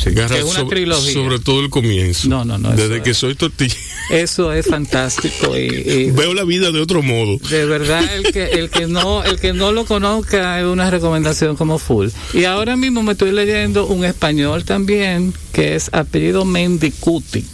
sí, 0.03 0.09
Garras 0.11 0.39
es 0.39 0.45
una 0.45 0.59
sobre, 0.61 0.75
trilogía. 0.77 1.13
sobre 1.13 1.37
todo 1.39 1.61
el 1.61 1.69
comienzo. 1.69 2.27
No, 2.27 2.43
no, 2.43 2.57
no, 2.57 2.71
Desde 2.71 3.03
que 3.03 3.13
soy 3.13 3.35
tortilla. 3.35 3.75
Eso 4.09 4.51
es 4.51 4.65
fantástico 4.65 5.55
y, 5.57 5.61
y 5.61 6.11
Veo 6.15 6.33
la 6.33 6.43
vida 6.43 6.71
de 6.71 6.79
otro 6.79 7.03
modo. 7.03 7.37
de 7.49 7.65
verdad 7.65 8.03
el 8.15 8.31
que 8.33 8.45
el 8.45 8.69
que 8.71 8.87
no 8.87 9.23
el 9.23 9.39
que 9.39 9.53
no 9.53 9.71
lo 9.71 9.85
conozca 9.85 10.59
es 10.59 10.65
una 10.65 10.89
recomendación 10.89 11.55
como 11.55 11.77
full. 11.77 12.07
Y 12.33 12.45
ahora 12.45 12.75
mismo 12.75 13.03
me 13.03 13.11
estoy 13.11 13.31
leyendo 13.31 13.85
un 13.85 14.05
español 14.05 14.63
también 14.65 15.33
que 15.53 15.75
es 15.75 15.89
apellido 15.93 16.45
Mendicuti. 16.45 17.45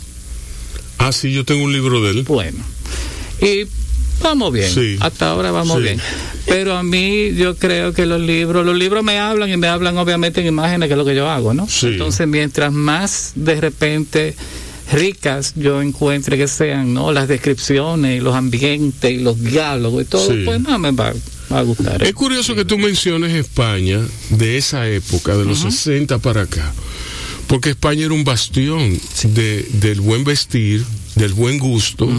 Ah, 1.00 1.12
sí, 1.12 1.33
yo 1.33 1.43
tengo 1.43 1.63
un 1.65 1.74
libro 1.74 2.01
de 2.01 2.12
él. 2.12 2.24
Bueno, 2.24 2.60
y 3.41 3.65
vamos 4.21 4.53
bien. 4.53 4.69
Sí. 4.73 4.97
Hasta 4.99 5.29
ahora 5.31 5.51
vamos 5.51 5.77
Sí. 5.77 5.83
bien. 5.83 5.99
Pero 6.47 6.75
a 6.77 6.83
mí 6.83 7.33
yo 7.35 7.55
creo 7.55 7.93
que 7.93 8.05
los 8.05 8.19
libros, 8.21 8.65
los 8.65 8.75
libros 8.77 9.03
me 9.03 9.19
hablan 9.19 9.49
y 9.51 9.57
me 9.57 9.67
hablan 9.67 9.97
obviamente 9.97 10.41
en 10.41 10.47
imágenes, 10.47 10.87
que 10.87 10.93
es 10.93 10.97
lo 10.97 11.05
que 11.05 11.15
yo 11.15 11.29
hago, 11.29 11.53
¿no? 11.53 11.67
Sí. 11.67 11.87
Entonces, 11.87 12.27
mientras 12.27 12.71
más 12.73 13.31
de 13.35 13.61
repente 13.61 14.35
ricas 14.91 15.53
yo 15.55 15.81
encuentre 15.81 16.37
que 16.37 16.47
sean, 16.47 16.93
¿no? 16.93 17.11
Las 17.13 17.27
descripciones, 17.27 18.17
y 18.17 18.19
los 18.23 18.35
ambientes 18.35 19.09
y 19.11 19.17
los 19.19 19.39
diálogos 19.41 20.03
y 20.03 20.05
todo, 20.05 20.27
pues 20.43 20.59
más 20.59 20.79
me 20.79 20.91
va, 20.91 21.13
va 21.51 21.59
a 21.59 21.61
gustar. 21.61 22.03
Es 22.03 22.13
curioso 22.13 22.55
que 22.55 22.65
tú 22.65 22.77
menciones 22.77 23.33
España 23.33 23.99
de 24.31 24.57
esa 24.57 24.87
época, 24.89 25.37
de 25.37 25.45
los 25.45 25.59
60 25.59 26.17
para 26.19 26.41
acá, 26.41 26.73
porque 27.47 27.69
España 27.69 28.05
era 28.05 28.13
un 28.13 28.25
bastión 28.25 28.99
de, 29.23 29.65
del 29.73 30.01
buen 30.01 30.25
vestir, 30.25 30.83
del 31.15 31.33
buen 31.33 31.57
gusto, 31.57 32.09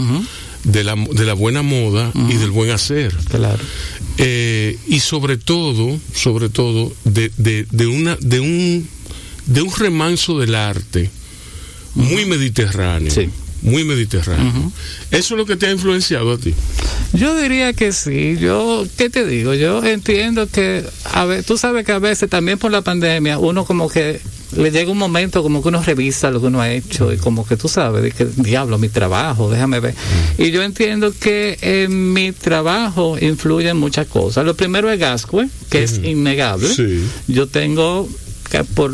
de, 0.63 0.83
la, 0.83 0.95
de 0.95 1.25
la 1.25 1.33
buena 1.33 1.61
moda 1.61 2.11
y 2.29 2.35
del 2.35 2.51
buen 2.51 2.71
hacer. 2.71 3.15
Claro. 3.29 3.63
Eh, 4.17 4.77
y 4.87 4.99
sobre 4.99 5.37
todo, 5.37 5.99
sobre 6.13 6.49
todo, 6.49 6.93
de, 7.03 7.31
de, 7.37 7.65
de 7.71 7.87
una, 7.87 8.15
de 8.21 8.39
un, 8.39 8.87
de 9.45 9.61
un 9.61 9.75
remanso 9.75 10.39
del 10.39 10.55
arte 10.55 11.09
muy 11.95 12.25
mediterráneo. 12.25 13.11
Sí. 13.11 13.29
Muy 13.61 13.85
mediterráneo. 13.85 14.73
Eso 15.09 15.35
es 15.35 15.37
lo 15.37 15.45
que 15.45 15.55
te 15.55 15.67
ha 15.67 15.71
influenciado 15.71 16.33
a 16.33 16.37
ti. 16.37 16.53
Yo 17.13 17.33
diría 17.39 17.71
que 17.71 17.93
sí. 17.93 18.35
Yo, 18.37 18.85
¿qué 18.97 19.09
te 19.09 19.25
digo? 19.25 19.53
Yo 19.53 19.81
entiendo 19.85 20.47
que, 20.47 20.83
a 21.05 21.23
ver, 21.23 21.45
tú 21.45 21.57
sabes 21.57 21.85
que 21.85 21.93
a 21.93 21.99
veces 21.99 22.29
también 22.29 22.57
por 22.59 22.71
la 22.71 22.81
pandemia 22.81 23.39
uno 23.39 23.63
como 23.63 23.87
que 23.87 24.19
le 24.55 24.71
llega 24.71 24.91
un 24.91 24.97
momento 24.97 25.43
como 25.43 25.61
que 25.61 25.69
uno 25.69 25.81
revisa 25.81 26.31
lo 26.31 26.39
que 26.39 26.47
uno 26.47 26.61
ha 26.61 26.71
hecho 26.71 27.11
y 27.11 27.17
como 27.17 27.45
que 27.45 27.57
tú 27.57 27.67
sabes, 27.67 28.03
de 28.03 28.11
que 28.11 28.25
diablo, 28.25 28.77
mi 28.77 28.89
trabajo, 28.89 29.49
déjame 29.49 29.79
ver. 29.79 29.95
Y 30.37 30.51
yo 30.51 30.63
entiendo 30.63 31.13
que 31.17 31.57
en 31.61 32.13
mi 32.13 32.31
trabajo 32.31 33.17
influyen 33.19 33.77
muchas 33.77 34.07
cosas. 34.07 34.45
Lo 34.45 34.55
primero 34.55 34.89
es 34.91 34.99
Gascue, 34.99 35.47
que 35.69 35.83
es 35.83 35.99
innegable. 36.03 36.67
Sí. 36.67 37.03
Yo 37.27 37.47
tengo 37.47 38.07
que 38.49 38.63
por 38.63 38.93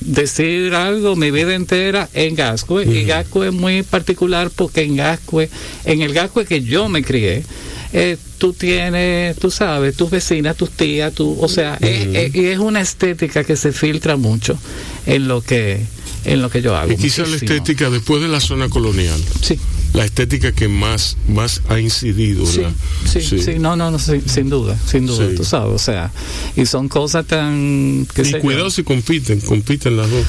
decir 0.00 0.74
algo 0.74 1.16
mi 1.16 1.30
vida 1.30 1.54
entera 1.54 2.08
en 2.12 2.34
Gascue 2.34 2.84
y 2.84 3.04
Gascue 3.04 3.48
es 3.48 3.54
muy 3.54 3.82
particular 3.82 4.50
porque 4.54 4.82
en 4.82 4.96
Gascue 4.96 5.48
en 5.84 6.02
el 6.02 6.12
Gascue 6.12 6.44
que 6.44 6.62
yo 6.62 6.88
me 6.88 7.02
crié 7.02 7.44
eh, 7.92 8.16
tú 8.38 8.52
tienes 8.52 9.36
tú 9.36 9.50
sabes 9.50 9.96
tus 9.96 10.10
vecinas 10.10 10.56
tus 10.56 10.70
tías 10.70 11.12
tú 11.14 11.36
o 11.40 11.48
sea 11.48 11.76
es- 11.80 12.06
es- 12.14 12.34
y 12.34 12.46
es 12.46 12.58
una 12.58 12.80
estética 12.80 13.44
que 13.44 13.56
se 13.56 13.72
filtra 13.72 14.16
mucho 14.16 14.58
en 15.06 15.26
lo 15.28 15.40
que 15.40 15.80
en 16.24 16.42
lo 16.42 16.50
que 16.50 16.60
yo 16.60 16.76
hago 16.76 16.92
Y 16.92 16.96
quizá 16.96 17.24
la 17.26 17.36
estética 17.36 17.88
después 17.90 18.20
de 18.20 18.28
la 18.28 18.40
zona 18.40 18.68
colonial. 18.68 19.18
sí 19.40 19.58
la 19.94 20.04
estética 20.04 20.52
que 20.52 20.68
más 20.68 21.16
más 21.28 21.62
ha 21.68 21.80
incidido 21.80 22.44
Sí, 22.44 22.58
¿verdad? 22.58 22.72
sí, 23.10 23.20
sí, 23.22 23.58
no, 23.58 23.74
no, 23.74 23.90
no, 23.90 23.98
sin, 23.98 24.28
sin 24.28 24.50
duda, 24.50 24.76
sin 24.86 25.06
duda, 25.06 25.26
Sí. 25.30 25.34
tú 25.36 25.44
sabes, 25.44 25.72
o 25.74 25.78
sea, 25.78 26.10
y 26.56 26.66
son 26.66 26.88
cosas 26.90 27.24
tan 27.26 28.06
que 28.14 28.20
y 28.20 28.24
sé 28.26 28.32
yo, 28.32 28.40
cuidado 28.40 28.68
si 28.70 28.82
compiten 28.82 29.40
compiten 29.40 29.96
las 29.96 30.10
dos 30.10 30.26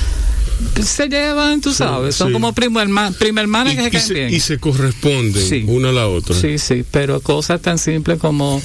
se 0.84 1.08
llevan, 1.08 1.62
tú 1.62 1.74
sabes, 1.74 2.16
son 2.16 2.28
sí. 2.28 2.34
como 2.34 2.54
primo 2.54 2.80
prima 3.18 3.42
hermana 3.42 3.74
y, 3.74 3.76
que 3.78 3.82
se 3.84 3.88
y 3.88 3.92
caen 3.92 4.04
se, 4.08 4.14
bien. 4.14 4.34
y 4.34 4.40
se 4.40 4.58
corresponden 4.60 5.42
Sí. 5.44 5.66
una 5.68 5.90
a 5.90 5.92
la 5.94 6.08
otra 6.08 6.36
Sí, 6.36 6.58
sí, 6.58 6.84
pero 6.90 7.20
cosas 7.22 7.62
tan 7.62 7.78
simples 7.78 8.20
como, 8.20 8.62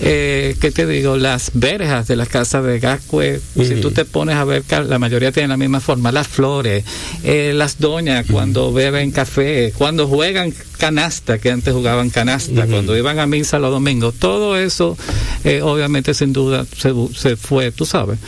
eh, 0.00 0.56
¿qué 0.60 0.70
te 0.70 0.86
digo? 0.86 1.16
Las 1.16 1.50
verjas 1.54 2.06
de 2.08 2.16
las 2.16 2.28
casas 2.28 2.64
de 2.64 2.78
Gascue, 2.78 3.40
si 3.56 3.76
tú 3.80 3.90
te 3.90 4.04
pones 4.04 4.36
a 4.36 4.44
ver, 4.44 4.62
la 4.86 4.98
mayoría 4.98 5.32
tienen 5.32 5.50
la 5.50 5.56
misma 5.56 5.80
forma, 5.80 6.12
las 6.12 6.28
flores, 6.28 6.84
eh, 7.24 7.52
las 7.54 7.78
doñas 7.78 8.26
cuando 8.30 8.72
beben 8.72 9.10
café, 9.10 9.72
cuando 9.76 10.06
juegan 10.06 10.52
canasta, 10.78 11.38
que 11.38 11.50
antes 11.50 11.74
jugaban 11.74 12.10
canasta, 12.10 12.66
cuando 12.66 12.96
iban 12.96 13.18
a 13.18 13.26
misa 13.26 13.58
los 13.58 13.70
domingos, 13.72 14.14
todo 14.14 14.56
eso, 14.56 14.96
eh, 15.44 15.60
obviamente, 15.62 16.14
sin 16.14 16.32
duda, 16.32 16.64
se, 16.76 16.92
se 17.16 17.36
fue, 17.36 17.72
tú 17.72 17.84
sabes, 17.84 18.18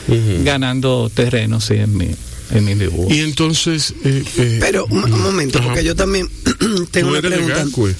ganando 0.44 1.10
terreno, 1.14 1.60
sí, 1.60 1.74
en 1.74 1.96
mi, 1.96 2.08
en 2.52 2.64
mi 2.64 2.74
dibujo. 2.74 3.12
y 3.12 3.20
entonces 3.20 3.94
eh, 4.04 4.24
eh, 4.38 4.56
Pero 4.60 4.86
un, 4.90 5.04
un 5.04 5.20
momento, 5.22 5.58
Ajá. 5.58 5.68
porque 5.68 5.84
yo 5.84 5.94
también 5.96 6.28
tengo 6.90 7.08
tú 7.08 7.08
una 7.08 7.18
eres 7.18 7.30
de 7.30 7.36
pregunta. 7.44 7.94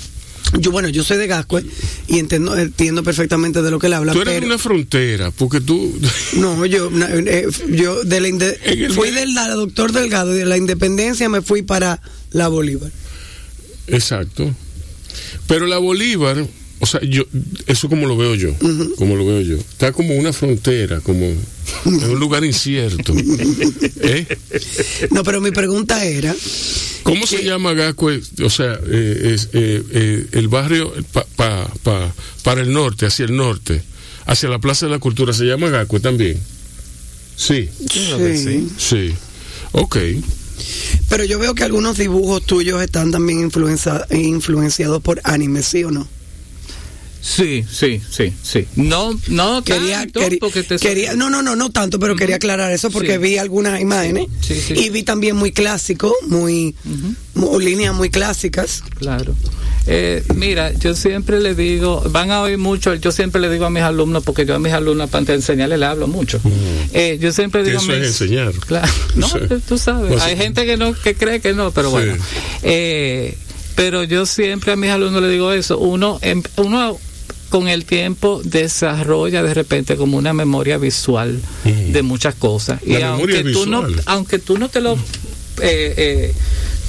Yo, 0.58 0.72
bueno, 0.72 0.88
yo 0.88 1.04
soy 1.04 1.16
de 1.16 1.28
Gascue 1.28 1.64
y 2.08 2.18
entiendo, 2.18 2.56
entiendo 2.58 3.04
perfectamente 3.04 3.62
de 3.62 3.70
lo 3.70 3.78
que 3.78 3.86
él 3.86 3.92
habla. 3.92 4.12
tú 4.12 4.20
eres 4.22 4.34
pero, 4.34 4.46
una 4.46 4.58
frontera 4.58 5.30
porque 5.30 5.60
tú 5.60 5.96
No, 6.32 6.66
yo, 6.66 6.90
na- 6.92 7.08
eh, 7.12 7.46
yo 7.68 8.02
de 8.02 8.20
la 8.20 8.28
inde- 8.28 8.90
fui 8.92 9.10
del 9.12 9.32
la- 9.34 9.48
doctor 9.54 9.92
Delgado 9.92 10.34
y 10.34 10.38
de 10.38 10.46
la 10.46 10.56
Independencia 10.56 11.28
me 11.28 11.40
fui 11.40 11.62
para 11.62 12.00
la 12.32 12.48
Bolívar. 12.48 12.90
Exacto. 13.86 14.52
Pero 15.46 15.66
la 15.66 15.78
Bolívar, 15.78 16.44
o 16.80 16.86
sea, 16.86 17.00
yo, 17.02 17.24
eso 17.66 17.88
como 17.88 18.06
lo 18.06 18.16
veo 18.16 18.34
yo, 18.34 18.54
como 18.96 19.14
lo 19.16 19.24
veo 19.26 19.40
yo, 19.42 19.56
está 19.56 19.92
como 19.92 20.14
una 20.16 20.32
frontera, 20.32 21.00
como 21.00 21.24
en 21.26 22.04
un 22.10 22.18
lugar 22.18 22.44
incierto. 22.44 23.14
¿Eh? 24.02 24.26
No, 25.10 25.22
pero 25.22 25.40
mi 25.40 25.50
pregunta 25.50 26.04
era, 26.04 26.34
¿Cómo 27.02 27.26
se 27.26 27.42
llama 27.44 27.72
Gascue? 27.74 28.20
O 28.44 28.50
sea, 28.50 28.78
eh, 28.90 29.32
es, 29.34 29.48
eh, 29.52 29.82
eh, 29.92 30.26
el 30.32 30.48
barrio 30.48 30.92
pa- 31.12 31.26
pa- 31.36 31.70
pa- 31.82 32.14
para 32.42 32.60
el 32.62 32.72
norte, 32.72 33.06
hacia 33.06 33.24
el 33.24 33.36
norte, 33.36 33.82
hacia 34.26 34.48
la 34.48 34.58
Plaza 34.58 34.86
de 34.86 34.92
la 34.92 34.98
Cultura, 34.98 35.32
¿se 35.32 35.44
llama 35.44 35.70
Gascue 35.70 36.00
también? 36.00 36.38
Sí, 37.36 37.68
sí. 37.90 38.68
sí. 38.78 39.14
Ok. 39.72 39.96
pero 41.08 41.24
yo 41.24 41.38
veo 41.38 41.54
que 41.54 41.64
algunos 41.64 41.96
dibujos 41.96 42.44
tuyos 42.44 42.82
están 42.82 43.10
también 43.10 43.40
influenciados 44.10 45.02
por 45.02 45.20
anime, 45.24 45.62
¿sí 45.62 45.84
o 45.84 45.90
no? 45.90 46.06
Sí, 47.22 47.64
sí, 47.70 48.00
sí, 48.10 48.32
sí. 48.42 48.66
No, 48.76 49.18
no 49.28 49.62
Quería, 49.62 49.98
tanto, 50.00 50.20
quería, 50.20 50.38
porque 50.40 50.62
te 50.62 50.76
quería- 50.78 51.14
no, 51.14 51.28
no, 51.30 51.42
no, 51.42 51.54
no 51.56 51.70
tanto, 51.70 51.98
pero 51.98 52.16
quería 52.16 52.36
aclarar 52.36 52.72
eso 52.72 52.90
porque 52.90 53.12
Sí. 53.12 53.18
vi 53.18 53.36
algunas 53.38 53.80
imágenes 53.80 54.26
Sí, 54.40 54.54
sí. 54.54 54.74
y 54.74 54.88
vi 54.90 55.02
también 55.02 55.36
muy 55.36 55.52
clásico, 55.52 56.14
muy, 56.28 56.74
mu- 57.34 57.58
líneas 57.60 57.94
muy 57.94 58.10
clásicas. 58.10 58.82
Claro. 58.98 59.34
Eh, 59.86 60.22
mira, 60.34 60.72
yo 60.74 60.94
siempre 60.94 61.40
le 61.40 61.54
digo, 61.54 62.02
van 62.10 62.30
a 62.30 62.42
oír 62.42 62.58
mucho, 62.58 62.94
yo 62.94 63.12
siempre 63.12 63.40
le 63.40 63.50
digo 63.50 63.64
a 63.66 63.70
mis 63.70 63.82
alumnos, 63.82 64.22
porque 64.22 64.44
yo 64.46 64.54
a 64.54 64.58
mis 64.58 64.72
alumnos 64.72 65.08
para 65.10 65.32
enseñarles 65.34 65.78
le 65.78 65.86
hablo 65.86 66.06
mucho. 66.06 66.40
Eh, 66.92 67.18
yo 67.20 67.32
siempre 67.32 67.64
digo... 67.64 67.80
eso 67.80 67.90
a 67.92 67.94
es 67.96 68.00
mis- 68.00 68.08
enseñar. 68.08 68.52
Claro. 68.66 68.92
No, 69.16 69.28
tú- 69.28 69.60
tú 69.60 69.78
sabes. 69.78 70.08
Pues 70.12 70.22
Hay 70.22 70.36
gente 70.36 70.64
que 70.66 70.76
no 70.76 70.94
que 70.94 71.14
cree 71.14 71.40
que 71.40 71.52
no, 71.52 71.70
pero 71.72 71.88
Sí. 71.88 71.92
bueno. 71.92 72.16
Eh, 72.62 73.36
pero 73.74 74.04
yo 74.04 74.26
siempre 74.26 74.72
a 74.72 74.76
mis 74.76 74.90
alumnos 74.90 75.22
le 75.22 75.28
digo 75.30 75.52
eso. 75.52 75.78
Uno, 75.78 76.18
em- 76.22 76.42
uno 76.56 76.98
con 77.50 77.68
el 77.68 77.84
tiempo 77.84 78.40
desarrolla 78.44 79.42
de 79.42 79.52
repente 79.52 79.96
como 79.96 80.16
una 80.16 80.32
memoria 80.32 80.78
visual 80.78 81.40
de 81.64 82.02
muchas 82.02 82.34
cosas. 82.36 82.80
La 82.86 83.00
y 83.00 83.02
aunque 83.02 83.44
tú 83.44 83.66
no, 83.66 83.84
aunque 84.06 84.38
tú 84.38 84.56
no 84.56 84.68
te 84.68 84.80
lo 84.80 84.94
eh, 84.94 85.94
eh, 85.96 86.34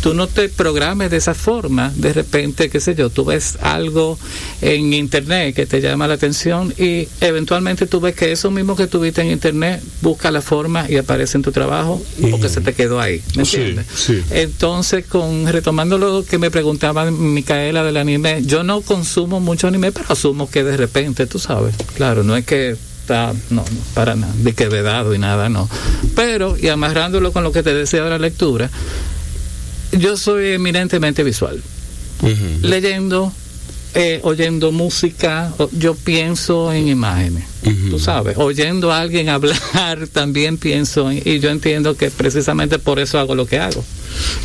tú 0.01 0.13
no 0.13 0.27
te 0.27 0.49
programes 0.49 1.11
de 1.11 1.17
esa 1.17 1.33
forma, 1.33 1.91
de 1.95 2.11
repente, 2.13 2.69
qué 2.69 2.79
sé 2.79 2.95
yo, 2.95 3.09
tú 3.09 3.25
ves 3.25 3.57
algo 3.61 4.17
en 4.61 4.93
internet 4.93 5.55
que 5.55 5.65
te 5.65 5.79
llama 5.79 6.07
la 6.07 6.15
atención 6.15 6.73
y 6.77 7.07
eventualmente 7.21 7.85
tú 7.85 7.99
ves 7.99 8.15
que 8.15 8.31
eso 8.31 8.51
mismo 8.51 8.75
que 8.75 8.87
tuviste 8.87 9.21
en 9.21 9.31
internet 9.31 9.81
busca 10.01 10.31
la 10.31 10.41
forma 10.41 10.89
y 10.89 10.97
aparece 10.97 11.37
en 11.37 11.43
tu 11.43 11.51
trabajo 11.51 12.01
porque 12.29 12.49
se 12.49 12.61
te 12.61 12.73
quedó 12.73 12.99
ahí, 12.99 13.21
¿me 13.35 13.43
entiendes? 13.43 13.85
sí. 13.93 14.21
Entonces, 14.31 15.05
con 15.05 15.47
retomando 15.47 15.97
lo 15.97 16.25
que 16.25 16.37
me 16.37 16.49
preguntaba 16.49 17.09
Micaela 17.11 17.83
del 17.83 17.97
anime, 17.97 18.41
yo 18.43 18.63
no 18.63 18.81
consumo 18.81 19.39
mucho 19.39 19.67
anime, 19.67 19.91
pero 19.91 20.05
asumo 20.09 20.49
que 20.49 20.63
de 20.63 20.77
repente, 20.77 21.27
tú 21.27 21.39
sabes, 21.39 21.75
claro, 21.95 22.23
no 22.23 22.35
es 22.35 22.45
que 22.45 22.71
está, 22.71 23.33
no, 23.49 23.61
no, 23.61 23.81
para 23.93 24.15
nada, 24.15 24.33
de 24.37 24.53
que 24.53 24.67
vedado 24.67 25.13
y 25.13 25.19
nada, 25.19 25.49
no. 25.49 25.69
Pero, 26.15 26.57
y 26.57 26.67
amarrándolo 26.69 27.31
con 27.31 27.43
lo 27.43 27.51
que 27.51 27.63
te 27.63 27.73
decía 27.73 28.03
de 28.03 28.09
la 28.09 28.19
lectura, 28.19 28.69
yo 29.97 30.17
soy 30.17 30.53
eminentemente 30.53 31.23
visual. 31.23 31.61
Leyendo, 32.61 33.33
eh, 33.95 34.19
oyendo 34.23 34.71
música, 34.71 35.53
yo 35.71 35.95
pienso 35.95 36.71
en 36.71 36.87
imágenes. 36.87 37.43
Tú 37.89 37.99
sabes, 37.99 38.37
oyendo 38.37 38.91
a 38.91 38.99
alguien 39.01 39.29
hablar, 39.29 40.07
también 40.11 40.57
pienso 40.57 41.11
en, 41.11 41.21
y 41.25 41.39
yo 41.39 41.49
entiendo 41.49 41.95
que 41.97 42.09
precisamente 42.11 42.79
por 42.79 42.99
eso 42.99 43.19
hago 43.19 43.35
lo 43.35 43.45
que 43.45 43.59
hago. 43.59 43.83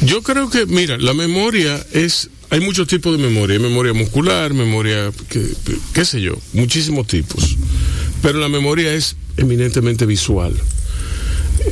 Yo 0.03 0.23
creo 0.23 0.51
que, 0.51 0.67
mira, 0.67 0.97
la 0.99 1.15
memoria 1.15 1.85
es 1.93 2.31
hay 2.49 2.61
muchos 2.61 2.87
tipos 2.87 3.17
de 3.17 3.23
memoria. 3.23 3.57
Hay 3.57 3.63
memoria 3.63 3.93
muscular, 3.93 4.55
memoria, 4.55 5.11
que- 5.29 5.51
qué 5.93 6.05
sé 6.05 6.21
yo, 6.21 6.35
muchísimos 6.53 7.07
tipos. 7.09 7.57
Pero 8.23 8.39
la 8.39 8.49
memoria 8.49 8.93
es 8.95 9.17
eminentemente 9.37 10.07
visual. 10.07 10.55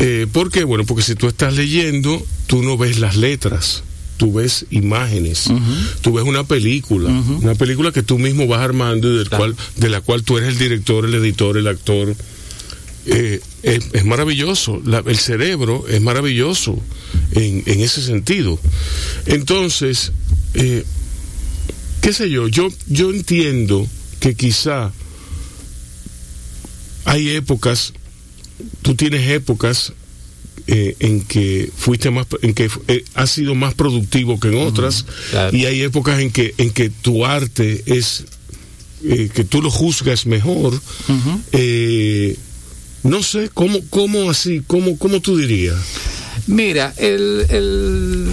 Eh, 0.01 0.27
¿Por 0.33 0.51
qué? 0.51 0.65
Bueno, 0.65 0.85
porque 0.85 1.03
si 1.03 1.15
tú 1.15 1.27
estás 1.29 1.55
leyendo, 1.55 2.25
tú 2.47 2.63
no 2.63 2.77
ves 2.77 2.99
las 2.99 3.17
letras, 3.17 3.83
tú 4.17 4.33
ves 4.33 4.67
imágenes, 4.71 5.45
tú 6.03 6.13
ves 6.13 6.25
una 6.25 6.45
película, 6.45 7.09
una 7.11 7.55
película 7.55 7.93
que 7.93 8.03
tú 8.03 8.19
mismo 8.19 8.47
vas 8.47 8.61
armando 8.61 9.13
y 9.13 9.17
del 9.19 9.29
Claro. 9.29 9.45
cual, 9.55 9.57
de 9.77 9.89
la 9.89 10.01
cual 10.01 10.23
tú 10.23 10.37
eres 10.39 10.51
el 10.51 10.59
director, 10.59 11.05
el 11.05 11.15
editor, 11.15 11.57
el 11.57 11.67
actor. 11.69 12.15
Eh, 13.07 13.41
es, 13.63 13.81
es 13.93 14.05
maravilloso, 14.07 14.81
La- 14.87 15.03
el 15.07 15.19
cerebro 15.19 15.85
es 15.89 16.01
maravilloso 16.01 16.81
en, 17.33 17.63
en 17.67 17.81
ese 17.81 18.03
sentido. 18.03 18.59
Entonces, 19.27 20.13
eh, 20.55 20.85
qué 22.01 22.13
sé 22.15 22.31
yo, 22.31 22.49
yo, 22.49 22.69
yo 22.87 23.11
entiendo 23.11 23.87
que 24.21 24.35
quizá 24.35 24.91
hay 27.05 27.29
épocas, 27.31 27.93
tú 28.83 28.95
tienes 28.95 29.29
épocas 29.31 29.93
eh, 30.67 30.97
en 31.01 31.23
que 31.23 31.71
fuiste 31.77 32.11
más, 32.11 32.27
en 32.43 32.55
que 32.55 32.71
eh, 32.89 33.05
has 33.15 33.31
sido 33.31 33.55
más 33.55 33.75
productivo 33.75 34.41
que 34.41 34.49
en 34.49 34.59
otras, 34.59 35.05
claro. 35.31 35.57
y 35.57 35.67
hay 35.67 35.83
épocas 35.83 36.21
en 36.21 36.31
que, 36.31 36.55
en 36.57 36.71
que 36.71 36.89
tu 36.89 37.27
arte 37.27 37.83
es, 37.87 38.25
eh, 39.05 39.29
que 39.35 39.45
tú 39.45 39.61
lo 39.61 39.71
juzgas 39.71 40.27
mejor. 40.27 40.81
No 43.03 43.23
sé, 43.23 43.51
¿cómo, 43.53 43.81
cómo 43.91 44.31
así? 44.31 44.63
¿Cómo, 44.67 44.97
cómo 44.97 45.21
tú 45.21 45.37
dirías? 45.37 45.77
Mira, 46.47 46.95
el, 46.97 47.45
el 47.51 48.29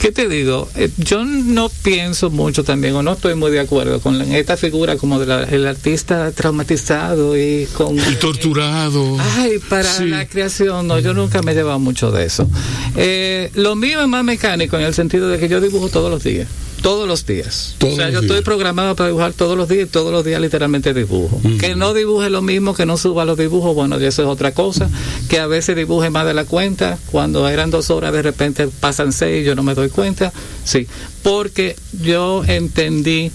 ¿qué 0.00 0.12
te 0.12 0.28
digo? 0.28 0.68
Eh, 0.76 0.90
Yo 0.98 1.24
no 1.24 1.68
pienso 1.82 2.30
mucho 2.30 2.64
también, 2.64 2.94
o 2.94 3.02
no 3.02 3.12
estoy 3.14 3.34
muy 3.34 3.50
de 3.50 3.60
acuerdo 3.60 4.00
con 4.00 4.18
la- 4.18 4.36
esta 4.38 4.56
figura 4.56 4.96
como 4.96 5.18
del 5.18 5.66
artista 5.66 6.30
traumatizado 6.32 7.36
y 7.36 7.66
con... 7.74 7.96
Y 7.98 8.14
torturado. 8.20 9.16
Ay, 9.36 9.58
para 9.68 9.84
Sí. 9.92 10.04
la 10.06 10.26
creación, 10.26 10.86
no, 10.86 10.98
yo 10.98 11.14
nunca 11.14 11.42
me 11.42 11.52
he 11.52 11.54
llevado 11.54 11.78
mucho 11.78 12.10
de 12.10 12.24
eso. 12.26 12.48
Eh, 12.96 13.50
lo 13.54 13.74
mío 13.76 14.00
es 14.02 14.08
más 14.08 14.24
mecánico 14.24 14.76
en 14.76 14.84
el 14.84 14.94
sentido 14.94 15.28
de 15.28 15.38
que 15.38 15.48
yo 15.48 15.60
dibujo 15.60 15.88
todos 15.88 16.10
los 16.10 16.22
días. 16.22 16.48
Todos 16.82 17.08
los 17.08 17.26
días. 17.26 17.74
Todos 17.78 17.94
o 17.94 17.96
sea, 17.96 18.06
yo 18.06 18.20
días. 18.20 18.22
estoy 18.24 18.42
programado 18.42 18.94
para 18.94 19.08
dibujar 19.08 19.32
todos 19.32 19.56
los 19.56 19.68
días 19.68 19.88
y 19.88 19.90
todos 19.90 20.12
los 20.12 20.24
días 20.24 20.40
literalmente 20.40 20.94
dibujo. 20.94 21.40
Que 21.58 21.74
no 21.74 21.94
dibuje 21.94 22.30
lo 22.30 22.42
mismo, 22.42 22.74
que 22.74 22.86
no 22.86 22.96
suba 22.96 23.24
los 23.24 23.38
dibujos, 23.38 23.74
bueno, 23.74 23.96
eso 23.96 24.22
es 24.22 24.28
otra 24.28 24.52
cosa. 24.52 24.88
Que 25.28 25.40
a 25.40 25.46
veces 25.46 25.76
dibuje 25.76 26.10
más 26.10 26.26
de 26.26 26.34
la 26.34 26.44
cuenta. 26.44 26.98
Cuando 27.10 27.48
eran 27.48 27.70
dos 27.70 27.90
horas, 27.90 28.12
de 28.12 28.22
repente 28.22 28.68
pasan 28.80 29.12
seis 29.12 29.42
y 29.42 29.44
yo 29.44 29.54
no 29.54 29.62
me 29.62 29.74
doy 29.74 29.88
cuenta. 29.88 30.32
Sí, 30.64 30.86
porque 31.22 31.76
yo 32.02 32.44
entendí 32.46 33.30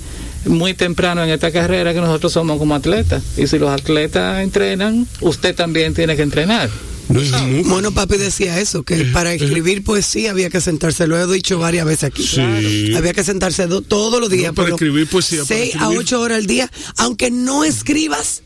muy 0.45 0.73
temprano 0.73 1.23
en 1.23 1.29
esta 1.29 1.51
carrera 1.51 1.93
que 1.93 2.01
nosotros 2.01 2.31
somos 2.33 2.57
como 2.57 2.75
atletas. 2.75 3.23
Y 3.37 3.47
si 3.47 3.59
los 3.59 3.69
atletas 3.69 4.41
entrenan, 4.41 5.07
usted 5.19 5.55
también 5.55 5.93
tiene 5.93 6.15
que 6.15 6.23
entrenar. 6.23 6.69
No 7.11 7.21
es 7.21 7.31
mu- 7.31 7.63
Bueno, 7.65 7.91
papi 7.91 8.17
decía 8.17 8.59
eso, 8.59 8.83
que 8.83 9.05
para 9.05 9.33
escribir 9.33 9.83
poesía 9.83 10.31
había 10.31 10.49
que 10.49 10.61
sentarse, 10.61 11.07
lo 11.07 11.17
he 11.19 11.33
dicho 11.33 11.59
varias 11.59 11.85
veces 11.85 12.05
aquí. 12.05 12.23
Sí. 12.25 12.93
Había 12.95 13.13
que 13.13 13.23
sentarse 13.23 13.67
do- 13.67 13.81
todos 13.81 14.19
los 14.21 14.29
días. 14.29 14.47
No, 14.51 14.55
para 14.55 14.65
pero 14.67 14.75
escribir 14.75 15.07
poesía, 15.07 15.39
para 15.43 15.47
Seis 15.59 15.75
a 15.75 15.79
escribir- 15.79 15.97
ocho 15.99 16.21
horas 16.21 16.37
al 16.37 16.45
día, 16.47 16.71
aunque 16.97 17.29
no 17.31 17.63
escribas 17.63 18.43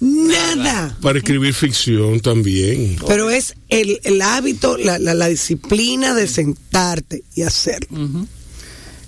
nada. 0.00 0.96
para 1.00 1.18
escribir 1.18 1.54
ficción 1.54 2.20
también. 2.20 2.96
Pero 3.06 3.30
es 3.30 3.54
el, 3.68 4.00
el 4.04 4.20
hábito, 4.20 4.76
la, 4.76 4.98
la, 4.98 5.14
la 5.14 5.28
disciplina 5.28 6.14
de 6.14 6.26
sentarte 6.26 7.22
y 7.34 7.42
hacer. 7.42 7.86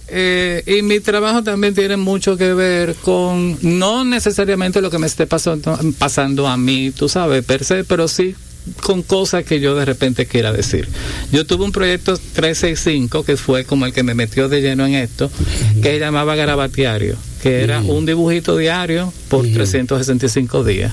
Eh, 0.07 0.63
y 0.67 0.83
mi 0.83 1.01
trabajo 1.01 1.43
también 1.43 1.75
tiene 1.75 1.97
mucho 1.97 2.37
que 2.37 2.53
ver 2.53 2.95
con 2.97 3.57
no 3.63 4.05
necesariamente 4.05 4.83
lo 4.83 4.91
que 4.91 4.99
me 4.99 5.07
esté 5.07 5.27
pasando, 5.27 5.79
pasando 5.99 6.47
a 6.47 6.57
mí, 6.59 6.93
tú 6.97 7.09
sabes, 7.09 7.43
per 7.45 7.65
se, 7.65 7.85
pero 7.85 8.07
sí 8.07 8.35
con 8.83 9.03
cosas 9.03 9.45
que 9.45 9.61
yo 9.61 9.75
de 9.75 9.85
repente 9.85 10.27
quiera 10.27 10.53
decir. 10.53 10.89
Yo 11.33 11.47
tuve 11.47 11.65
un 11.65 11.73
proyecto 11.73 12.17
365 12.17 13.25
que 13.25 13.37
fue 13.37 13.65
como 13.65 13.87
el 13.87 13.93
que 13.93 14.03
me 14.03 14.15
metió 14.15 14.49
de 14.49 14.61
lleno 14.61 14.87
en 14.87 14.95
esto, 14.95 15.31
que 15.83 15.93
se 15.93 15.99
llamaba 15.99 16.35
Garabateario, 16.35 17.17
que 17.43 17.63
era 17.63 17.81
un 17.81 18.07
dibujito 18.07 18.57
diario 18.57 19.13
por 19.29 19.47
365 19.47 20.65
días. 20.65 20.93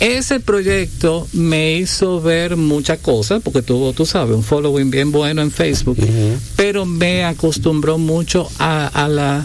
Ese 0.00 0.38
proyecto 0.38 1.26
me 1.32 1.74
hizo 1.74 2.20
ver 2.20 2.56
muchas 2.56 2.98
cosas, 3.00 3.42
porque 3.42 3.62
tuvo, 3.62 3.92
tú 3.92 4.06
sabes, 4.06 4.36
un 4.36 4.44
following 4.44 4.90
bien 4.90 5.10
bueno 5.10 5.42
en 5.42 5.50
Facebook, 5.50 5.98
pero 6.54 6.86
me 6.86 7.24
acostumbró 7.24 7.98
mucho 7.98 8.48
a, 8.60 8.86
a 8.86 9.08
la, 9.08 9.44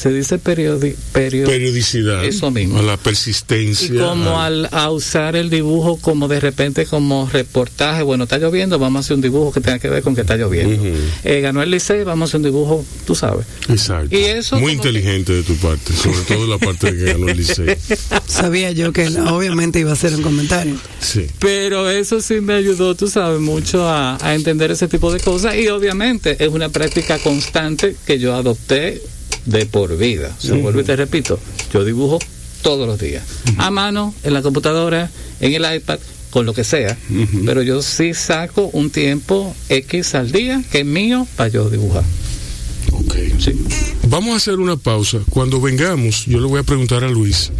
se 0.00 0.10
dice 0.12 0.38
periodi, 0.38 0.94
perio- 1.12 1.44
Periodicidad. 1.46 2.24
Eso 2.24 2.50
mismo. 2.50 2.78
A 2.78 2.82
la 2.82 2.96
persistencia. 2.96 3.86
y 3.94 3.98
como 3.98 4.40
a- 4.40 4.46
al, 4.46 4.68
a 4.72 4.90
usar 4.90 5.36
el 5.36 5.50
dibujo 5.50 5.96
como 5.98 6.26
de 6.28 6.40
repente 6.40 6.86
como 6.86 7.28
reportaje, 7.30 8.02
bueno, 8.02 8.24
está 8.24 8.38
lloviendo, 8.38 8.78
vamos 8.78 8.98
a 8.98 9.00
hacer 9.00 9.16
un 9.16 9.20
dibujo 9.22 9.52
que 9.52 9.60
tenga 9.60 9.78
que 9.78 9.90
ver 9.90 10.02
con 10.02 10.14
que 10.14 10.22
está 10.22 10.36
lloviendo. 10.36 10.82
Eh, 11.24 11.40
ganó 11.42 11.62
el 11.62 11.70
liceo, 11.70 12.04
vamos 12.04 12.28
a 12.28 12.30
hacer 12.30 12.38
un 12.38 12.44
dibujo, 12.44 12.84
tú 13.06 13.14
sabes. 13.14 13.46
Exacto. 13.68 14.16
y 14.16 14.22
eso 14.24 14.58
Muy 14.58 14.68
que- 14.72 14.76
inteligente 14.76 15.32
de 15.34 15.42
tu 15.42 15.54
parte, 15.56 15.92
sobre 15.92 16.20
todo 16.26 16.46
la 16.46 16.58
parte 16.58 16.92
de 16.92 16.98
que 17.04 17.12
ganó 17.12 17.28
el 17.28 17.36
liceo. 17.36 17.66
Sabía 18.26 18.70
yo 18.72 18.92
que 18.92 19.06
obviamente 19.08 19.80
iba 19.80 19.92
a 19.92 19.96
ser 19.96 20.14
un 20.14 20.22
comentario. 20.22 20.76
Sí. 21.00 21.26
Pero 21.40 21.90
eso 21.90 22.20
sí 22.22 22.40
me 22.40 22.54
ayudó, 22.54 22.94
tú 22.94 23.08
sabes, 23.08 23.40
mucho 23.40 23.88
a, 23.88 24.16
a 24.24 24.34
entender 24.34 24.70
ese 24.70 24.88
tipo 24.88 25.12
de 25.12 25.20
cosas 25.20 25.56
y 25.56 25.68
obviamente 25.68 26.36
es 26.42 26.48
una 26.50 26.68
práctica 26.70 27.18
constante 27.18 27.96
que 28.06 28.18
yo 28.18 28.34
adopté 28.34 29.02
de 29.50 29.66
por 29.66 29.96
vida. 29.96 30.34
Se 30.38 30.52
vuelvo 30.52 30.80
y 30.80 30.84
te 30.84 30.96
repito, 30.96 31.38
yo 31.72 31.84
dibujo 31.84 32.18
todos 32.62 32.86
los 32.86 32.98
días, 32.98 33.24
a 33.58 33.70
mano, 33.70 34.14
en 34.22 34.34
la 34.34 34.42
computadora, 34.42 35.10
en 35.40 35.54
el 35.54 35.74
iPad, 35.74 35.98
con 36.30 36.46
lo 36.46 36.54
que 36.54 36.62
sea, 36.62 36.96
pero 37.44 37.62
yo 37.62 37.82
sí 37.82 38.14
saco 38.14 38.70
un 38.72 38.90
tiempo 38.90 39.54
X 39.68 40.14
al 40.14 40.30
día 40.30 40.62
que 40.70 40.80
es 40.80 40.86
mío 40.86 41.26
para 41.36 41.48
yo 41.48 41.68
dibujar. 41.68 42.04
Ok. 42.92 43.14
Sí. 43.38 43.52
Vamos 44.08 44.34
a 44.34 44.36
hacer 44.36 44.58
una 44.58 44.76
pausa. 44.76 45.18
Cuando 45.28 45.60
vengamos, 45.60 46.26
yo 46.26 46.40
le 46.40 46.46
voy 46.46 46.60
a 46.60 46.62
preguntar 46.62 47.04
a 47.04 47.08
Luis 47.08 47.50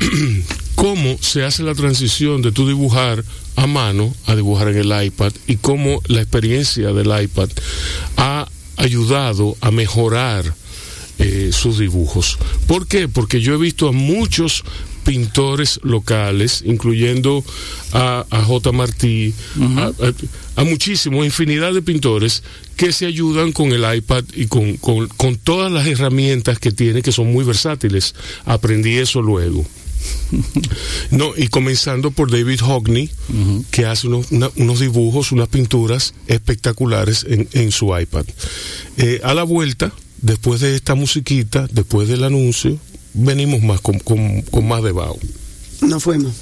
cómo 0.74 1.16
se 1.20 1.44
hace 1.44 1.62
la 1.62 1.74
transición 1.74 2.42
de 2.42 2.52
tu 2.52 2.66
dibujar 2.66 3.24
a 3.56 3.66
mano 3.66 4.14
a 4.26 4.34
dibujar 4.34 4.68
en 4.68 4.78
el 4.78 5.04
iPad 5.06 5.32
y 5.46 5.56
cómo 5.56 6.00
la 6.06 6.20
experiencia 6.20 6.92
del 6.92 7.22
iPad 7.22 7.48
ha 8.16 8.48
ayudado 8.76 9.56
a 9.60 9.70
mejorar 9.70 10.54
eh, 11.18 11.50
sus 11.52 11.78
dibujos. 11.78 12.38
¿Por 12.66 12.86
qué? 12.86 13.08
Porque 13.08 13.40
yo 13.40 13.54
he 13.54 13.58
visto 13.58 13.88
a 13.88 13.92
muchos 13.92 14.64
pintores 15.04 15.78
locales, 15.84 16.62
incluyendo 16.66 17.44
a, 17.92 18.26
a 18.28 18.42
J. 18.42 18.72
Martí, 18.72 19.32
a, 19.78 19.86
a- 19.86 20.12
a 20.60 20.64
muchísimos, 20.64 21.24
infinidad 21.26 21.72
de 21.74 21.82
pintores 21.82 22.42
que 22.76 22.90
se 22.90 23.04
ayudan 23.06 23.52
con 23.52 23.72
el 23.72 23.84
iPad 23.96 24.24
y 24.34 24.46
con, 24.46 24.76
con- 24.78 25.06
con 25.08 25.36
todas 25.36 25.70
las 25.70 25.86
herramientas 25.86 26.58
que 26.58 26.72
tiene, 26.72 27.02
que 27.02 27.12
son 27.12 27.30
muy 27.32 27.44
versátiles. 27.44 28.14
Aprendí 28.46 28.96
eso 28.96 29.20
luego. 29.22 29.64
No, 31.10 31.32
y 31.36 31.48
comenzando 31.48 32.10
por 32.10 32.30
David 32.30 32.60
Hockney, 32.60 33.10
que 33.70 33.86
hace 33.86 34.08
unos, 34.08 34.30
una- 34.32 34.50
unos 34.56 34.80
dibujos, 34.80 35.30
unas 35.32 35.48
pinturas 35.48 36.14
espectaculares 36.26 37.24
en, 37.28 37.48
en 37.52 37.70
su 37.72 37.96
iPad. 37.96 38.24
Eh, 38.98 39.20
a 39.24 39.34
la 39.34 39.42
vuelta, 39.44 39.92
después 40.26 40.60
de 40.60 40.74
esta 40.74 40.94
musiquita, 40.94 41.66
después 41.70 42.08
del 42.08 42.24
anuncio, 42.24 42.76
venimos 43.14 43.62
más 43.62 43.80
con, 43.80 43.98
con- 44.00 44.42
con 44.42 44.66
más 44.66 44.82
de 44.82 44.92
Bao. 44.92 45.16
Nos 45.80 46.02
fuimos. 46.02 46.32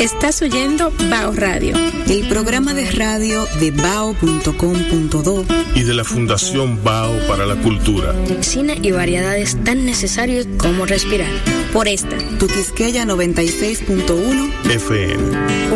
Estás 0.00 0.42
oyendo 0.42 0.92
Bao 1.08 1.32
Radio. 1.32 1.76
El 2.08 2.26
programa 2.28 2.74
de 2.74 2.90
radio 2.90 3.46
de 3.60 3.70
bao.com.do 3.70 5.44
Y 5.76 5.82
de 5.84 5.94
la 5.94 6.02
Fundación 6.04 6.82
Bao 6.82 7.12
para 7.28 7.46
la 7.46 7.54
Cultura. 7.62 8.12
Cine 8.40 8.76
y 8.82 8.90
variedades 8.90 9.56
tan 9.62 9.86
necesarios 9.86 10.48
como 10.58 10.84
respirar. 10.84 11.30
Por 11.72 11.86
esta, 11.86 12.16
Tu 12.40 12.48
Quisqueya 12.48 13.04
96.1 13.04 14.50
FM. 14.70 15.22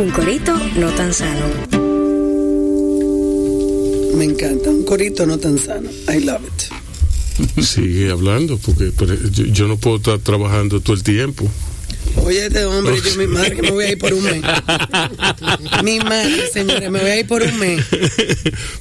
un 0.01 0.11
corito 0.11 0.57
no 0.77 0.91
tan 0.91 1.15
sano. 1.15 1.47
Me 4.17 4.25
encanta. 4.25 4.71
Un 4.71 4.85
corito 4.85 5.27
no 5.27 5.39
tan 5.39 5.57
sano. 5.59 5.89
I 6.13 6.19
love 6.25 6.43
it. 6.45 6.78
Sigue 7.63 8.11
hablando, 8.11 8.59
porque 8.59 8.93
yo, 9.33 9.45
yo 9.47 9.69
no 9.69 9.77
puedo 9.79 9.97
estar 9.97 10.19
trabajando 10.19 10.81
todo 10.81 10.97
el 10.97 11.03
tiempo. 11.03 11.49
Oye, 12.17 12.47
este 12.47 12.65
hombre, 12.65 12.97
yo 13.05 13.17
mi 13.17 13.27
madre 13.27 13.55
que 13.55 13.63
me 13.63 13.71
voy 13.71 13.85
a 13.85 13.93
ir 13.93 13.99
por 13.99 14.13
un 14.13 14.25
mes. 14.25 14.43
mi 15.85 15.99
madre, 16.01 16.51
señores, 16.53 16.91
me 16.91 17.01
voy 17.01 17.11
a 17.11 17.21
ir 17.21 17.27
por 17.27 17.43
un 17.43 17.59
mes. 17.59 17.85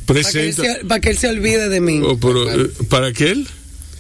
Para 0.05 0.23
que, 0.23 0.47
él 0.47 0.55
Presenta. 0.55 0.61
se, 0.63 0.85
pa' 0.85 0.99
que 0.99 1.09
él 1.09 1.17
se 1.17 1.27
olvide 1.27 1.69
de 1.69 1.79
mí. 1.81 2.01
Oh, 2.03 2.17
pero, 2.17 2.49
eh, 2.49 2.71
¿Para 2.89 3.11
qué 3.13 3.31
él? 3.31 3.47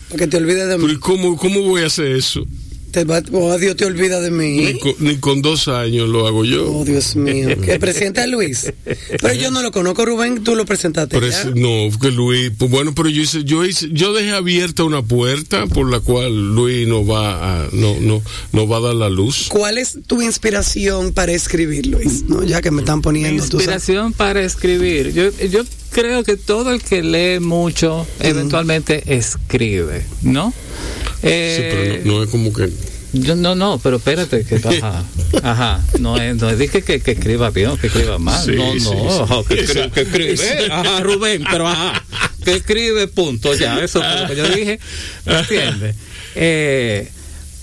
Para 0.09 0.19
que 0.19 0.27
te 0.27 0.37
olvides 0.37 0.67
de 0.67 0.77
mí. 0.77 0.91
¿y 0.93 0.95
¿cómo, 0.97 1.37
¿Cómo 1.37 1.61
voy 1.61 1.83
a 1.83 1.87
hacer 1.87 2.07
eso? 2.07 2.45
Te 2.91 3.03
va, 3.03 3.21
oh, 3.33 3.57
Dios 3.57 3.75
te 3.75 3.85
olvida 3.85 4.21
de 4.21 4.31
mí. 4.31 4.57
Ni 4.73 4.79
con, 4.79 4.93
ni 4.99 5.17
con 5.17 5.41
dos 5.41 5.67
años 5.67 6.07
lo 6.07 6.25
hago 6.25 6.45
yo. 6.45 6.71
Oh, 6.71 6.85
Dios 6.85 7.15
mío. 7.15 7.49
¿El 7.67 7.79
presidente 7.79 8.21
es 8.21 8.27
Luis? 8.29 8.73
Pero 9.21 9.33
yo 9.33 9.51
no 9.51 9.61
lo 9.61 9.71
conozco, 9.71 10.05
Rubén, 10.05 10.43
tú 10.43 10.55
lo 10.55 10.65
presentaste. 10.65 11.15
Pero 11.19 11.29
ya. 11.29 11.41
es- 11.41 11.55
no, 11.55 11.89
que 11.99 12.11
Luis, 12.11 12.51
pues 12.57 12.71
bueno, 12.71 12.95
pero 12.95 13.09
yo 13.09 13.21
hice, 13.21 13.43
yo 13.43 13.65
hice, 13.65 13.89
yo 13.91 14.13
dejé 14.13 14.31
abierta 14.31 14.83
una 14.83 15.01
puerta 15.01 15.67
por 15.67 15.89
la 15.91 15.99
cual 15.99 16.55
Luis 16.55 16.87
no 16.87 17.05
va 17.05 17.63
a, 17.65 17.69
no, 17.73 17.99
no, 17.99 18.21
no 18.53 18.67
va 18.67 18.77
a 18.77 18.81
dar 18.81 18.95
la 18.95 19.09
luz. 19.09 19.47
¿Cuál 19.49 19.77
es 19.77 19.97
tu 20.07 20.21
inspiración 20.21 21.11
para 21.13 21.33
escribir, 21.33 21.87
Luis? 21.87 22.23
¿No? 22.27 22.43
Ya 22.43 22.61
que 22.61 22.71
me 22.71 22.81
están 22.81 22.97
Mi 22.99 23.03
poniendo. 23.03 23.43
inspiración 23.43 24.13
para 24.13 24.41
escribir. 24.43 25.13
Yo, 25.13 25.29
yo 25.47 25.63
creo 25.91 26.23
que 26.23 26.37
todo 26.37 26.71
el 26.71 26.81
que 26.81 27.01
lee 27.03 27.39
mucho 27.39 28.05
eventualmente 28.19 29.03
escribe, 29.15 30.05
¿no? 30.21 30.51
Sí, 30.51 31.19
Eh, 31.23 31.99
pero 32.03 32.05
no, 32.05 32.17
no 32.17 32.23
es 32.23 32.29
como 32.29 32.53
que. 32.53 32.69
yo, 33.13 33.35
no, 33.35 33.55
no, 33.55 33.79
pero 33.79 33.97
espérate, 33.97 34.43
que 34.45 34.55
ajá, 34.81 35.03
ajá, 35.43 35.81
no 35.99 36.17
es, 36.21 36.35
no 36.35 36.49
es 36.49 36.59
dije 36.59 36.81
que, 36.83 36.99
que 37.01 37.11
escriba 37.11 37.49
bien 37.49 37.69
o 37.69 37.77
que 37.77 37.87
escriba 37.87 38.17
mal, 38.19 38.43
Sí, 38.45 38.51
no, 38.55 38.73
no, 38.75 38.79
sí, 38.79 38.85
sí. 38.85 39.19
ajá, 39.21 39.35
que, 39.47 39.61
escribe, 39.61 39.91
que 39.91 40.01
escribe, 40.01 40.67
ajá, 40.71 40.99
Rubén, 41.01 41.43
pero 41.49 41.67
ajá, 41.67 42.03
que 42.43 42.53
escribe, 42.55 43.07
punto, 43.07 43.53
ya, 43.55 43.79
eso 43.79 44.01
fue 44.01 44.21
lo 44.21 44.27
que 44.27 44.35
yo 44.35 44.47
dije, 44.49 44.79
¿entiendes? 45.25 45.95
Eh, 46.39 47.09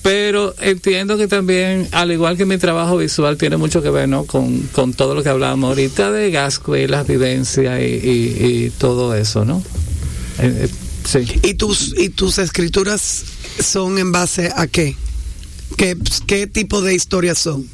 pero 0.05 0.55
entiendo 0.61 1.17
que 1.17 1.27
también, 1.29 1.89
al 1.93 2.13
igual 2.13 2.37
que 2.37 2.45
mi 2.45 2.59
trabajo 2.59 2.99
visual, 2.99 3.39
tiene 3.39 3.57
mucho 3.57 3.81
que 3.81 3.89
ver 3.89 4.07
¿no? 4.07 4.25
con, 4.25 4.61
con 4.75 4.93
todo 4.93 5.15
lo 5.15 5.23
que 5.23 5.31
hablábamos 5.31 5.71
ahorita 5.71 6.13
de 6.13 6.31
Gasco 6.31 6.77
y 6.77 6.87
las 6.87 7.07
vivencias 7.07 7.81
y, 7.81 8.71
todo 8.77 9.15
eso, 9.15 9.47
¿no? 9.47 9.63
Eh, 10.41 10.67
eh, 10.67 10.69
sí. 11.07 11.25
¿Y 11.43 11.55
tus, 11.55 11.99
¿Y 11.99 12.11
tus 12.11 12.37
escrituras 12.37 13.25
son 13.59 13.97
en 13.97 14.13
base 14.13 14.53
a 14.55 14.67
qué? 14.67 14.95
¿Qué, 15.79 15.97
qué 16.27 16.47
tipo 16.49 16.83
de 16.83 16.95
historias 16.95 17.39
son? 17.39 17.67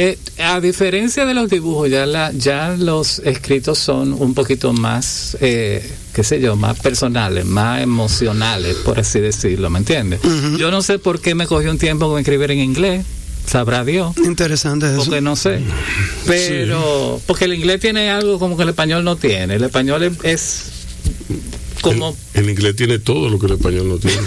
Eh, 0.00 0.16
a 0.38 0.60
diferencia 0.60 1.26
de 1.26 1.34
los 1.34 1.50
dibujos, 1.50 1.90
ya, 1.90 2.06
la, 2.06 2.30
ya 2.32 2.76
los 2.78 3.18
escritos 3.18 3.78
son 3.80 4.12
un 4.12 4.32
poquito 4.32 4.72
más, 4.72 5.36
eh, 5.40 5.84
qué 6.14 6.22
sé 6.22 6.40
yo, 6.40 6.54
más 6.54 6.78
personales, 6.78 7.44
más 7.44 7.82
emocionales, 7.82 8.76
por 8.84 9.00
así 9.00 9.18
decirlo, 9.18 9.70
¿me 9.70 9.80
entiendes? 9.80 10.20
Yo 10.56 10.70
no 10.70 10.82
sé 10.82 11.00
por 11.00 11.20
qué 11.20 11.34
me 11.34 11.46
cogió 11.48 11.70
un 11.72 11.78
tiempo 11.78 12.08
con 12.08 12.20
escribir 12.20 12.52
en 12.52 12.60
inglés, 12.60 13.04
sabrá 13.44 13.84
Dios. 13.84 14.16
Interesante 14.18 14.86
eso. 14.86 14.98
Porque 14.98 15.20
no 15.20 15.34
sé. 15.34 15.58
Pero, 16.26 17.20
porque 17.26 17.46
el 17.46 17.54
inglés 17.54 17.80
tiene 17.80 18.08
algo 18.10 18.38
como 18.38 18.56
que 18.56 18.62
el 18.62 18.68
español 18.68 19.02
no 19.02 19.16
tiene. 19.16 19.54
El 19.56 19.64
español 19.64 20.02
es, 20.04 20.12
es 20.22 20.62
como. 21.80 22.14
El, 22.34 22.44
el 22.44 22.50
inglés 22.50 22.76
tiene 22.76 22.98
todo 23.00 23.28
lo 23.30 23.38
que 23.38 23.46
el 23.46 23.52
español 23.54 23.88
no 23.88 23.98
tiene. 23.98 24.18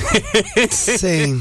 Sí. 0.69 1.39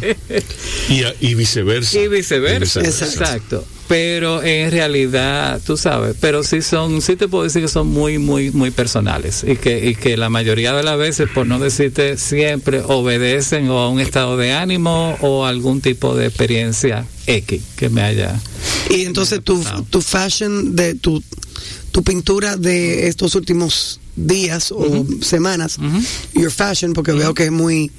Y, 0.89 1.03
a- 1.05 1.15
y 1.21 1.35
viceversa. 1.35 1.99
Y 1.99 2.09
viceversa. 2.09 2.81
Exacto. 2.81 3.65
Pero 3.91 4.41
en 4.45 4.71
realidad, 4.71 5.61
tú 5.67 5.77
sabes, 5.77 6.15
pero 6.21 6.45
sí 6.45 6.63
son, 6.63 7.03
sí 7.03 7.17
te 7.17 7.27
puedo 7.27 7.43
decir 7.43 7.63
que 7.63 7.67
son 7.67 7.89
muy, 7.89 8.19
muy, 8.19 8.53
muy 8.53 8.71
personales. 8.71 9.45
Y 9.45 9.57
que, 9.57 9.85
y 9.85 9.97
que 9.97 10.17
la 10.17 10.31
mayoría 10.31 10.73
de 10.75 10.85
las 10.85 10.97
veces, 10.97 11.29
por 11.35 11.49
no 11.49 11.59
decirte 11.59 12.17
siempre, 12.17 12.83
obedecen 12.87 13.69
o 13.69 13.81
a 13.81 13.89
un 13.89 13.99
estado 13.99 14.37
de 14.37 14.53
ánimo 14.53 15.19
o 15.23 15.45
a 15.45 15.49
algún 15.49 15.81
tipo 15.81 16.15
de 16.15 16.27
experiencia 16.27 17.05
X 17.27 17.63
que 17.75 17.89
me 17.89 18.03
haya. 18.03 18.41
Y 18.91 19.07
entonces 19.07 19.43
tu, 19.43 19.61
tu 19.91 20.01
fashion 20.01 20.77
de 20.77 20.95
tu, 20.95 21.21
tu 21.91 22.05
pintura 22.05 22.57
de 22.57 23.09
estos 23.09 23.35
últimos 23.35 23.99
días 24.15 24.71
o 24.71 25.05
semanas, 25.21 25.79
your 26.35 26.53
fashion, 26.53 26.93
porque 26.93 27.11
veo 27.11 27.35
que 27.35 27.47
es 27.47 27.51
muy 27.51 27.91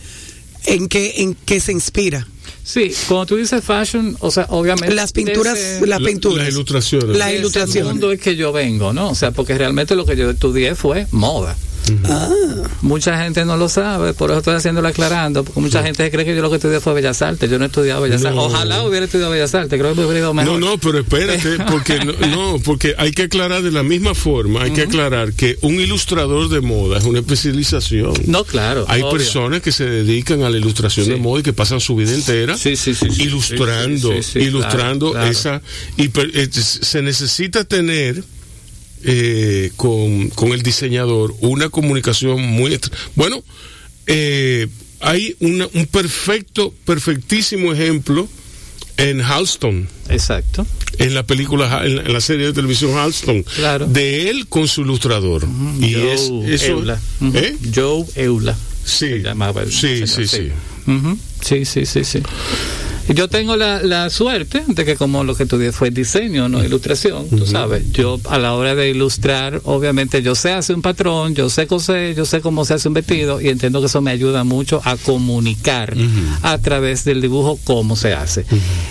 ¿en 0.65 0.87
qué, 0.87 1.15
en 1.17 1.35
qué 1.45 1.59
se 1.59 1.71
inspira? 1.73 2.25
Sí, 2.63 2.93
cuando 3.07 3.25
tú 3.25 3.35
dices 3.37 3.63
fashion, 3.63 4.15
o 4.19 4.29
sea, 4.31 4.45
obviamente. 4.49 4.93
Las 4.93 5.11
pinturas, 5.11 5.57
ese- 5.57 5.87
las 5.87 5.99
La- 6.01 6.07
pinturas. 6.07 6.45
las 6.45 6.53
ilustraciones. 6.53 7.17
Las 7.17 7.33
ilustraciones. 7.33 7.91
mundo 7.91 8.11
es 8.11 8.19
que 8.21 8.35
yo 8.35 8.51
vengo, 8.51 8.93
¿no? 8.93 9.09
O 9.09 9.15
sea, 9.15 9.31
porque 9.31 9.57
realmente 9.57 9.95
lo 9.95 10.05
que 10.05 10.15
yo 10.15 10.29
estudié 10.29 10.75
fue 10.75 11.07
moda. 11.11 11.57
Ah, 12.05 12.29
Mucha 12.81 13.21
gente 13.23 13.43
no 13.45 13.57
lo 13.57 13.67
sabe, 13.69 14.13
por 14.13 14.29
eso 14.31 14.39
estoy 14.39 14.55
haciéndolo 14.55 14.87
aclarando, 14.87 15.43
porque 15.43 15.59
mucha 15.61 15.83
gente 15.83 16.09
cree 16.09 16.25
que 16.25 16.35
yo 16.35 16.41
lo 16.41 16.49
que 16.49 16.55
estudié 16.57 16.79
fue 16.79 16.93
Bellas 16.93 17.21
Artes, 17.21 17.49
yo 17.49 17.57
no 17.59 17.65
he 17.65 17.67
estudiado 17.67 18.01
Bellas 18.01 18.23
Artes. 18.23 18.39
Ojalá 18.41 18.83
hubiera 18.83 19.05
estudiado 19.05 19.31
Bellas 19.31 19.53
Artes, 19.55 19.79
creo 19.79 19.93
que 19.93 19.99
me 19.99 20.05
hubiera 20.05 20.19
ido 20.19 20.33
mejor. 20.33 20.59
No, 20.59 20.69
no, 20.71 20.77
pero 20.77 20.99
espérate, 20.99 21.57
porque 21.71 21.99
no, 22.05 22.13
no, 22.27 22.59
porque 22.59 22.95
hay 22.97 23.11
que 23.11 23.23
aclarar 23.23 23.61
de 23.61 23.71
la 23.71 23.83
misma 23.83 24.15
forma, 24.15 24.63
hay 24.63 24.71
que 24.71 24.81
aclarar 24.83 25.33
que 25.33 25.57
un 25.61 25.75
ilustrador 25.75 26.49
de 26.49 26.61
moda 26.61 26.97
es 26.97 27.03
una 27.03 27.19
especialización. 27.19 28.13
No, 28.27 28.43
claro. 28.43 28.85
Hay 28.87 29.01
obvio. 29.01 29.11
personas 29.17 29.61
que 29.61 29.71
se 29.71 29.85
dedican 29.85 30.43
a 30.43 30.49
la 30.49 30.57
ilustración 30.57 31.05
Sí. 31.05 31.11
de 31.11 31.17
moda 31.17 31.41
y 31.41 31.43
que 31.43 31.53
pasan 31.53 31.79
su 31.79 31.95
vida 31.95 32.13
entera 32.13 32.57
Sí, 32.57 32.75
sí, 32.75 32.93
sí, 32.95 33.07
sí. 33.11 33.23
ilustrando, 33.23 34.11
Sí, 34.13 34.23
sí, 34.23 34.31
sí, 34.33 34.39
ilustrando 34.39 35.11
claro, 35.11 35.25
claro. 35.27 35.31
esa 35.31 35.61
y 35.97 36.07
per- 36.09 36.31
eh, 36.33 36.49
se 36.51 37.01
necesita 37.01 37.63
tener 37.63 38.23
eh, 39.03 39.71
con, 39.75 40.29
con 40.29 40.51
el 40.53 40.61
diseñador 40.61 41.33
una 41.41 41.69
comunicación 41.69 42.41
muy 42.41 42.79
bueno 43.15 43.43
eh, 44.07 44.67
hay 44.99 45.35
una- 45.39 45.67
un 45.73 45.85
perfecto 45.87 46.73
perfectísimo 46.85 47.73
ejemplo 47.73 48.27
en 48.97 49.21
Halston 49.21 49.87
Exacto. 50.09 50.67
en 50.99 51.13
la 51.15 51.23
película 51.23 51.81
en 51.85 51.95
la, 51.95 52.01
en 52.03 52.13
la 52.13 52.21
serie 52.21 52.45
de 52.47 52.53
televisión 52.53 52.97
Halston 52.97 53.43
Claro. 53.55 53.87
de 53.87 54.29
él 54.29 54.47
con 54.47 54.67
su 54.67 54.81
ilustrador 54.81 55.47
y 55.79 55.93
Joe 55.93 56.13
es 56.13 56.21
eso 56.61 56.65
Eula. 56.73 56.99
¿eh? 57.33 57.55
Joe 57.73 58.05
Eula. 58.15 58.55
sí 58.83 59.07
se 59.09 59.19
llamaba 59.19 59.63
el 59.63 59.71
sí 59.71 60.05
señor, 60.05 60.07
sí 60.09 60.27
sí. 60.27 60.51
Sí, 61.43 61.65
sí, 61.65 61.85
sí, 61.85 62.03
sí. 62.03 62.19
Yo 63.09 63.27
tengo 63.27 63.55
la, 63.55 63.81
la 63.81 64.09
suerte 64.09 64.63
de 64.67 64.85
que 64.85 64.95
como 64.95 65.23
lo 65.23 65.35
que 65.35 65.43
estudié 65.43 65.71
fue 65.71 65.91
diseño, 65.91 66.47
no 66.47 66.63
ilustración, 66.63 67.27
tú 67.29 67.45
sabes, 67.45 67.91
yo 67.91 68.19
a 68.29 68.37
la 68.37 68.53
hora 68.53 68.75
de 68.75 68.89
ilustrar, 68.89 69.61
obviamente 69.65 70.21
yo 70.21 70.35
sé 70.35 70.51
hacer 70.51 70.75
un 70.75 70.81
patrón, 70.81 71.35
yo 71.35 71.49
sé 71.49 71.67
coser, 71.67 72.15
yo 72.15 72.25
sé 72.25 72.41
cómo 72.41 72.63
se 72.65 72.75
hace 72.75 72.87
un 72.87 72.93
vestido 72.93 73.41
y 73.41 73.49
entiendo 73.49 73.79
que 73.79 73.87
eso 73.87 74.01
me 74.01 74.11
ayuda 74.11 74.43
mucho 74.43 74.81
a 74.85 74.95
comunicar 74.97 75.95
a 76.41 76.57
través 76.59 77.03
del 77.03 77.21
dibujo 77.21 77.59
cómo 77.63 77.95
se 77.95 78.13
hace. 78.13 78.45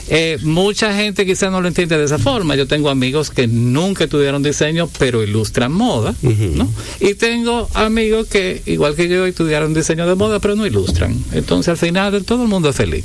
Eh, 0.08 0.38
mucha 0.42 0.94
gente 0.94 1.24
quizás 1.24 1.50
no 1.50 1.60
lo 1.60 1.68
entiende 1.68 1.96
de 1.96 2.04
esa 2.04 2.18
forma, 2.18 2.56
yo 2.56 2.66
tengo 2.66 2.90
amigos 2.90 3.30
que 3.30 3.46
nunca 3.46 4.04
estudiaron 4.04 4.42
diseño 4.42 4.88
pero 4.98 5.22
ilustran 5.22 5.72
moda, 5.72 6.14
¿no? 6.22 6.68
Y 7.00 7.14
tengo 7.14 7.68
amigos 7.74 8.26
que 8.26 8.62
igual 8.66 8.94
que 8.96 9.08
yo 9.08 9.24
estudiaron 9.24 9.72
diseño 9.72 10.06
de 10.06 10.14
moda 10.14 10.40
pero 10.40 10.56
no 10.56 10.66
ilustran. 10.66 11.16
Entonces 11.32 11.68
al 11.68 11.76
final 11.78 12.24
todo 12.24 12.42
el 12.42 12.48
mundo 12.48 12.68
es 12.68 12.76
feliz. 12.76 13.04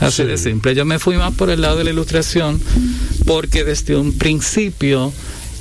Así 0.00 0.24
de 0.24 0.38
simple. 0.38 0.74
Yo 0.74 0.84
me 0.84 0.98
fui 0.98 1.16
más 1.16 1.34
por 1.34 1.50
el 1.50 1.60
lado 1.60 1.76
de 1.76 1.84
la 1.84 1.90
ilustración 1.90 2.60
porque 3.26 3.64
desde 3.64 3.96
un 3.96 4.16
principio 4.16 5.12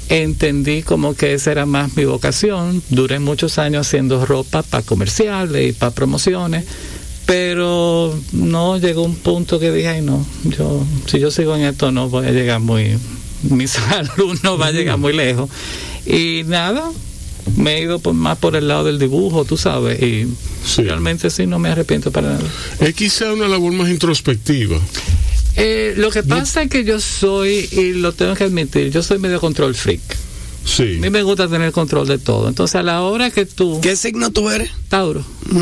entendí 0.09 0.81
como 0.81 1.13
que 1.13 1.33
esa 1.33 1.51
era 1.51 1.65
más 1.65 1.95
mi 1.95 2.05
vocación. 2.05 2.81
Duré 2.89 3.19
muchos 3.19 3.59
años 3.59 3.87
haciendo 3.87 4.25
ropa 4.25 4.63
para 4.63 4.83
comerciales 4.83 5.69
y 5.69 5.73
para 5.73 5.91
promociones, 5.91 6.65
pero 7.25 8.17
no 8.31 8.77
llegó 8.77 9.03
un 9.03 9.15
punto 9.15 9.59
que 9.59 9.71
dije, 9.71 9.89
ay 9.89 10.01
no, 10.01 10.25
yo 10.45 10.83
si 11.05 11.19
yo 11.19 11.29
sigo 11.29 11.55
en 11.55 11.61
esto 11.61 11.91
no 11.91 12.09
voy 12.09 12.25
a 12.25 12.31
llegar 12.31 12.59
muy, 12.59 12.97
mi 13.43 13.67
salud 13.67 14.39
no 14.43 14.57
va 14.57 14.67
a 14.67 14.71
llegar 14.71 14.97
muy 14.97 15.13
lejos. 15.13 15.49
Y 16.05 16.43
nada, 16.47 16.89
me 17.57 17.77
he 17.77 17.81
ido 17.83 17.99
por- 17.99 18.13
más 18.13 18.37
por 18.37 18.55
el 18.55 18.67
lado 18.67 18.85
del 18.85 18.99
dibujo, 18.99 19.45
tú 19.45 19.57
sabes, 19.57 20.01
y 20.01 20.27
Sí. 20.65 20.83
realmente 20.83 21.29
sí 21.29 21.45
no 21.47 21.59
me 21.59 21.69
arrepiento 21.69 22.11
para 22.11 22.29
nada. 22.33 22.43
es 22.79 22.93
quizá 22.95 23.33
una 23.33 23.47
labor 23.47 23.73
más 23.73 23.89
introspectiva 23.89 24.79
Eh, 25.55 25.93
lo 25.97 26.09
que 26.11 26.23
pasa 26.23 26.63
es 26.63 26.69
que 26.69 26.83
yo 26.85 26.99
soy, 27.01 27.67
y 27.71 27.93
lo 27.93 28.13
tengo 28.13 28.33
que 28.35 28.45
admitir, 28.45 28.91
yo 28.91 29.03
soy 29.03 29.19
medio 29.19 29.39
control 29.41 29.75
freak. 29.75 29.99
sí 30.63 30.95
A 30.97 31.01
mí 31.01 31.09
me 31.09 31.21
gusta 31.23 31.47
tener 31.49 31.71
control 31.73 32.07
de 32.07 32.17
todo. 32.17 32.47
Entonces, 32.47 32.75
a 32.75 32.83
la 32.83 33.01
hora 33.01 33.29
que 33.31 33.45
tú, 33.45 33.79
¿Qué 33.81 33.95
signo 33.95 34.29
tú 34.31 34.49
eres? 34.49 34.69
Tauro, 34.87 35.23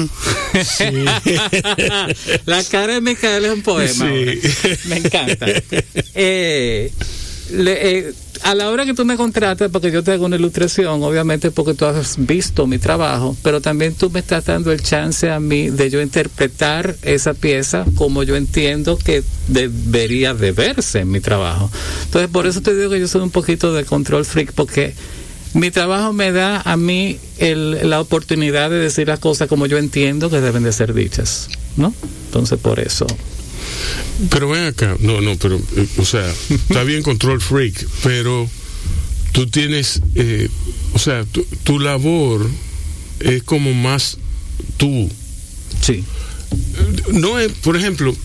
la 2.45 2.63
cara 2.69 2.93
de 2.93 3.02
Micael 3.02 3.45
es 3.45 3.52
un 3.54 3.62
poema. 3.62 3.93
Sí. 3.93 4.39
Me 4.86 4.97
encanta. 4.97 5.45
Eh, 6.19 6.91
le- 7.52 7.98
eh, 8.10 8.14
a 8.44 8.54
la 8.54 8.70
hora 8.70 8.86
que 8.86 8.94
tú 8.94 9.04
me 9.04 9.16
contratas, 9.18 9.72
porque 9.72 9.92
yo 9.92 10.04
te 10.04 10.12
hago 10.12 10.26
una 10.26 10.36
ilustración, 10.36 11.02
obviamente 11.04 11.50
porque 11.52 11.74
tú 11.74 11.86
has 11.86 12.16
visto 12.18 12.68
mi 12.68 12.78
trabajo, 12.78 13.36
pero 13.42 13.62
también 13.62 13.96
tú 13.96 14.10
me 14.12 14.20
estás 14.20 14.46
dando 14.46 14.72
el 14.72 14.82
chance 14.82 15.30
a 15.30 15.40
mí 15.40 15.70
de 15.70 15.90
yo 15.90 16.02
interpretar 16.02 16.96
esa 17.02 17.34
pieza 17.34 17.86
como 17.96 18.24
yo 18.24 18.36
entiendo 18.36 18.98
que 18.98 19.24
debería 19.48 20.34
de 20.34 20.52
verse 20.52 21.00
en 21.00 21.10
mi 21.12 21.20
trabajo. 21.20 21.70
Entonces, 22.06 22.30
por 22.30 22.46
eso 22.48 22.62
te 22.62 22.76
digo 22.76 22.92
que 22.92 23.00
yo 23.00 23.08
soy 23.08 23.22
un 23.22 23.32
poquito 23.32 23.74
de 23.74 23.86
control 23.86 24.24
freak, 24.26 24.54
porque 24.54 24.94
mi 25.54 25.72
trabajo 25.72 26.14
me 26.14 26.32
da 26.32 26.62
a 26.62 26.78
mí 26.78 27.18
el- 27.40 27.90
la 27.90 28.00
oportunidad 28.02 28.70
de 28.70 28.78
decir 28.78 29.08
las 29.08 29.20
cosas 29.20 29.48
como 29.48 29.66
yo 29.66 29.78
entiendo 29.78 30.30
que 30.30 30.42
deben 30.42 30.64
de 30.64 30.72
ser 30.74 30.94
dichas, 30.94 31.48
¿no? 31.76 31.94
Entonces, 32.28 32.60
por 32.60 32.80
eso. 32.80 33.08
Pero 34.30 34.50
ven 34.50 34.63
acá, 34.66 34.96
no, 35.00 35.22
no, 35.22 35.36
pero, 35.38 35.58
eh, 35.76 35.88
o 35.98 36.06
sea, 36.06 36.28
está 36.50 36.84
bien 36.84 37.04
control 37.04 37.42
freak, 37.42 37.88
pero 38.04 38.50
tú 39.32 39.48
tienes, 39.48 40.02
eh, 40.16 40.50
o 40.94 41.00
sea, 41.00 41.24
tu, 41.26 41.46
tu 41.63 41.80
labor 41.80 42.50
es 43.20 43.44
como 43.44 43.74
más 43.74 44.18
tú. 44.78 45.10
Sí. 45.82 46.04
No 47.13 47.40
es, 47.40 47.52
por 47.52 47.78
ejemplo, 47.78 48.16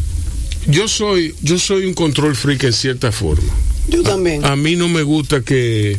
yo 0.69 0.89
soy, 0.89 1.35
yo 1.43 1.59
soy 1.59 1.87
un 1.87 1.95
control 1.95 2.37
freak 2.37 2.65
en 2.65 2.73
cierta 2.73 3.13
forma. 3.13 3.53
Yo 3.89 4.03
también. 4.03 4.45
A 4.45 4.57
mí 4.57 4.77
no 4.77 4.89
me 4.89 5.03
gusta 5.03 5.43
que, 5.43 5.99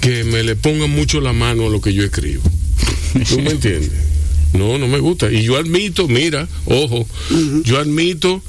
que 0.00 0.24
me 0.24 0.42
le 0.42 0.56
pongan 0.56 0.90
mucho 0.90 1.20
la 1.20 1.32
mano 1.32 1.66
a 1.66 1.70
lo 1.70 1.80
que 1.80 1.94
yo 1.94 2.04
escribo. 2.04 2.42
¿Tú 3.28 3.40
me 3.40 3.50
entiendes? 3.52 3.90
No, 4.52 4.78
no 4.78 4.88
me 4.88 4.98
gusta. 4.98 5.30
Y 5.30 5.42
yo 5.42 5.56
admito, 5.56 6.08
mira, 6.08 6.48
ojo, 6.66 7.06
yo 7.64 7.78
admito 7.78 8.42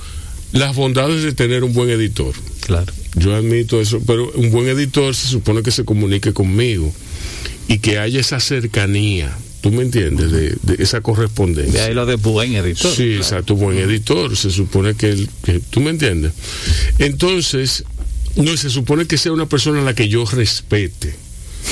las 0.53 0.75
bondades 0.75 1.23
de 1.23 1.33
tener 1.33 1.63
un 1.63 1.73
buen 1.73 1.89
editor. 1.89 2.33
Claro. 2.65 2.91
Yo 3.15 3.35
admito 3.35 3.81
eso, 3.81 4.01
pero 4.05 4.31
un 4.35 4.51
buen 4.51 4.67
editor 4.67 5.15
se 5.15 5.27
supone 5.27 5.63
que 5.63 5.71
se 5.71 5.83
comunique 5.85 6.33
conmigo 6.33 6.93
y 7.67 7.79
que 7.79 7.97
haya 7.99 8.19
esa 8.19 8.39
cercanía. 8.39 9.35
¿Tú 9.61 9.71
me 9.71 9.83
entiendes? 9.83 10.31
De, 10.31 10.55
de 10.63 10.83
esa 10.83 10.97
De 10.97 11.03
correspondencia. 11.03 11.85
ahí 11.85 11.93
lo 11.93 12.05
de 12.05 12.15
buen 12.15 12.55
editor. 12.55 12.91
Sí, 12.95 13.13
exacto, 13.13 13.55
buen 13.55 13.77
editor. 13.77 14.35
Se 14.35 14.49
supone 14.49 14.95
que, 14.95 15.09
él- 15.09 15.29
que- 15.43 15.59
tú 15.59 15.81
me 15.81 15.91
entiendes. 15.91 16.31
Entonces, 16.99 17.83
no, 18.35 18.55
se 18.57 18.69
supone 18.69 19.05
que 19.05 19.17
sea 19.17 19.31
una 19.33 19.45
persona 19.47 19.81
a 19.81 19.83
la 19.83 19.93
que 19.93 20.07
yo 20.07 20.25
respete 20.25 21.13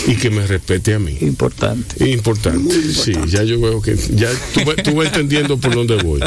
y 0.08 0.16
que 0.16 0.30
me 0.30 0.46
respete 0.48 0.94
a 0.94 1.00
mí. 1.00 1.18
Importante. 1.22 2.10
Importante. 2.10 2.76
Sí, 2.94 3.14
ya 3.28 3.44
yo 3.44 3.60
veo 3.60 3.82
que 3.82 3.96
ya 4.16 4.30
tú, 4.54 4.62
vas- 4.66 4.78
tú 4.84 4.96
vas 4.96 5.08
entendiendo 5.08 5.58
por 5.58 5.74
dónde 5.76 5.96
voy. 5.98 6.22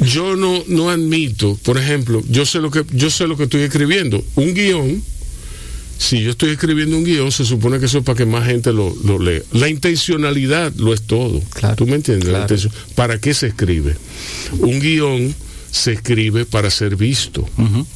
Yo 0.00 0.36
no 0.36 0.62
no 0.68 0.90
admito, 0.90 1.58
por 1.62 1.78
ejemplo, 1.78 2.22
yo 2.28 2.44
sé 2.46 2.58
lo 2.60 2.70
que 2.70 2.84
yo 2.92 3.10
sé 3.10 3.26
lo 3.26 3.36
que 3.36 3.44
estoy 3.44 3.62
escribiendo, 3.62 4.22
un 4.36 4.54
guion. 4.54 5.02
Si 5.98 6.20
yo 6.22 6.32
estoy 6.32 6.50
escribiendo 6.50 6.94
un 6.98 7.04
guion, 7.04 7.32
se 7.32 7.46
supone 7.46 7.78
que 7.80 7.86
eso 7.86 7.98
es 7.98 8.04
para 8.04 8.18
que 8.18 8.26
más 8.26 8.44
gente 8.46 8.70
lo, 8.70 8.94
lo 9.04 9.18
lea. 9.18 9.40
La 9.52 9.66
intencionalidad 9.70 10.74
lo 10.76 10.92
es 10.92 11.00
todo. 11.02 11.40
Claro, 11.54 11.74
¿Tú 11.76 11.86
me 11.86 11.94
entiendes? 11.96 12.28
La 12.28 12.46
claro. 12.46 12.70
¿Para 12.94 13.18
qué 13.18 13.32
se 13.32 13.46
escribe? 13.46 13.96
Un 14.58 14.78
guion 14.78 15.34
se 15.70 15.92
escribe 15.94 16.44
para 16.44 16.70
ser 16.70 16.96
visto. 16.96 17.48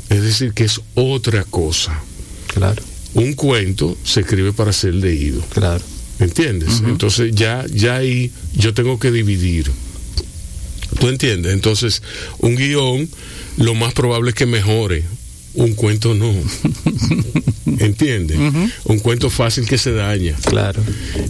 Es 0.09 0.23
decir, 0.23 0.53
que 0.55 0.65
es 0.65 0.81
otra 0.95 1.45
cosa. 1.45 2.01
Claro, 2.55 2.83
Un 3.15 3.35
cuento 3.35 3.97
se 4.05 4.21
escribe 4.21 4.53
para 4.53 4.73
ser 4.73 4.95
leído. 4.95 5.43
claro. 5.51 5.85
¿Entiendes? 6.21 6.83
Entonces 6.87 7.35
ya, 7.35 7.65
ya 7.73 7.97
ahí 7.97 8.31
yo 8.55 8.75
tengo 8.75 8.99
que 8.99 9.11
dividir. 9.11 9.71
¿Tú 10.99 11.09
entiendes? 11.09 11.55
Entonces, 11.55 12.03
un 12.41 12.57
guion 12.57 13.09
lo 13.57 13.75
más 13.75 13.95
probable 13.95 14.31
es 14.31 14.35
que 14.37 14.45
mejore. 14.45 15.05
Un 15.55 15.75
cuento 15.75 16.15
no. 16.15 16.33
¿Entiendes? 17.79 18.39
Un 18.85 18.99
cuento 18.99 19.31
fácil 19.31 19.67
que 19.67 19.79
se 19.79 19.93
daña. 19.93 20.35
Claro. 20.45 20.83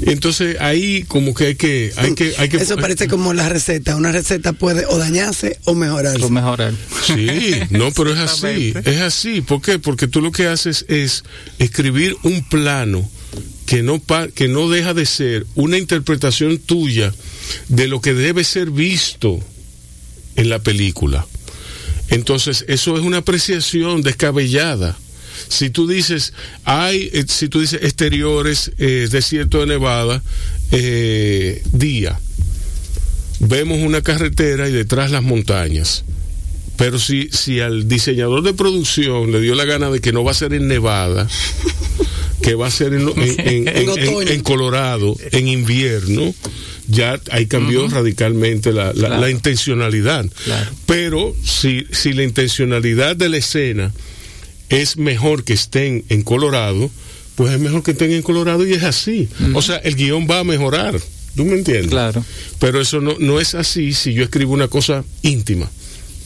Entonces 0.03 0.57
ahí 0.61 1.05
como 1.05 1.33
que 1.35 1.47
hay 1.47 1.55
que... 1.55 1.93
Hay 1.97 2.15
que, 2.15 2.35
hay 2.39 2.49
que 2.49 2.57
Eso 2.59 2.77
parece 2.77 3.09
como 3.09 3.33
la 3.35 3.49
receta. 3.49 3.97
Una 3.97 4.11
receta 4.13 4.53
puede 4.53 4.85
o 4.87 4.99
dañarse 4.99 5.59
o 5.65 5.75
mejorarse. 5.75 6.19
Lo 6.19 6.31
mejorar. 6.31 6.75
Sí, 7.07 7.53
no, 7.71 7.91
pero 7.93 8.13
es 8.13 8.19
así, 8.19 8.75
es 8.85 9.01
así. 9.01 9.41
¿Por 9.43 9.63
qué? 9.63 9.79
Porque 9.79 10.07
tú 10.09 10.21
lo 10.21 10.33
que 10.33 10.47
haces 10.47 10.85
es 10.89 11.25
escribir 11.59 12.17
un 12.23 12.43
plano 12.49 13.09
que 13.67 13.83
no 13.83 14.01
pa- 14.01 14.29
que 14.29 14.49
no 14.49 14.69
deja 14.69 14.93
de 14.95 15.07
ser 15.07 15.47
una 15.55 15.79
interpretación 15.79 16.59
tuya 16.59 17.15
de 17.69 17.87
lo 17.87 18.01
que 18.01 18.13
debe 18.15 18.43
ser 18.45 18.71
visto 18.71 19.39
en 20.37 20.49
la 20.49 20.59
película. 20.59 21.27
Entonces, 22.11 22.65
eso 22.69 22.97
es 22.97 23.03
una 23.03 23.19
apreciación 23.19 24.03
descabellada. 24.03 24.99
Si 25.49 25.71
tú 25.71 25.87
dices, 25.87 26.33
hay, 26.65 27.09
eh, 27.13 27.25
si 27.27 27.49
tú 27.49 27.61
dices 27.61 27.81
exteriores, 27.83 28.73
eh, 28.79 29.09
desierto 29.11 29.61
de 29.61 29.67
Nevada, 29.67 30.23
eh, 30.71 31.63
día, 31.73 32.21
vemos 33.39 33.79
una 33.79 34.03
carretera 34.03 34.69
y 34.69 34.73
detrás 34.73 35.11
las 35.11 35.23
montañas. 35.23 36.05
Pero 36.77 36.99
si, 36.99 37.29
si 37.31 37.61
al 37.61 37.89
diseñador 37.89 38.43
de 38.43 38.55
producción 38.55 39.33
le 39.33 39.41
dio 39.41 39.55
la 39.55 39.65
gana 39.65 39.91
de 39.91 40.01
que 40.01 40.13
no 40.13 40.25
va 40.25 40.31
a 40.31 40.35
ser 40.35 40.55
en 40.55 40.67
Nevada, 40.67 41.29
que 42.43 42.55
va 42.55 42.67
a 42.67 42.71
ser 42.71 42.95
en, 42.95 44.43
Colorado, 44.43 45.17
en 45.33 45.49
invierno, 45.49 46.35
ya 46.91 47.21
ahí 47.31 47.47
cambió 47.47 47.89
radicalmente 47.89 48.73
la, 48.73 48.87
la- 48.87 48.93
Claro. 49.09 49.21
la 49.21 49.31
intencionalidad. 49.31 50.27
Claro. 50.45 50.71
Pero 50.87 51.35
si, 51.45 51.87
si 51.91 52.13
la 52.13 52.23
intencionalidad 52.25 53.17
de 53.17 53.29
la 53.29 53.37
escena 53.39 53.93
es 54.69 54.97
mejor 54.97 55.45
que 55.45 55.53
estén 55.53 56.05
en 56.09 56.23
Colorado, 56.23 56.91
pues 57.35 57.53
es 57.55 57.61
mejor 57.61 57.83
que 57.83 57.93
estén 57.93 58.13
en 58.13 58.23
Colorado 58.23 58.67
y 58.67 58.73
es 58.75 58.83
así. 58.83 59.29
O 59.55 59.63
sea, 59.63 59.77
el 59.79 59.95
guion 59.97 60.27
va 60.31 60.41
a 60.41 60.45
mejorar. 60.45 61.01
¿Tú 61.37 61.45
me 61.45 61.55
entiendes? 61.55 61.91
Claro. 61.91 62.25
Pero 62.59 62.81
eso 62.81 63.01
no, 63.01 63.17
no 63.19 63.41
es 63.41 63.55
así 63.55 63.93
si 63.95 64.13
yo 64.13 64.25
escribo 64.25 64.53
una 64.53 64.69
cosa 64.69 65.05
íntima. 65.23 65.71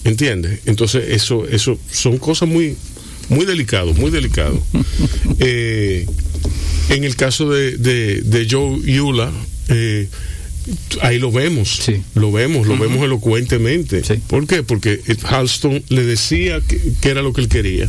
¿Entiendes? 0.05 0.61
Entonces, 0.67 1.05
eso, 1.11 1.47
eso 1.49 1.79
son 1.91 2.19
cosas 2.19 2.49
muy, 2.49 2.77
muy 3.29 3.47
delicados, 3.47 3.97
muy 3.97 4.11
delicados. 4.11 4.59
Eh, 5.41 6.07
en 6.91 7.03
el 7.05 7.17
caso 7.17 7.51
de, 7.51 7.77
de, 7.79 8.21
de 8.23 8.47
Joe 8.49 8.79
Yula, 8.85 9.33
eh, 9.69 10.09
ahí 11.03 11.19
lo 11.19 11.31
vemos, 11.31 11.69
Sí. 11.85 12.03
lo 12.15 12.33
vemos, 12.33 12.67
lo 12.67 12.79
vemos 12.79 13.03
elocuentemente. 13.05 14.03
Sí. 14.05 14.15
¿Por 14.27 14.47
qué? 14.47 14.63
Porque 14.63 15.01
Halston 15.25 15.83
le 15.89 16.05
decía 16.05 16.61
que, 16.67 16.81
que 17.01 17.09
era 17.11 17.23
lo 17.23 17.33
que 17.33 17.41
él 17.43 17.49
quería 17.49 17.89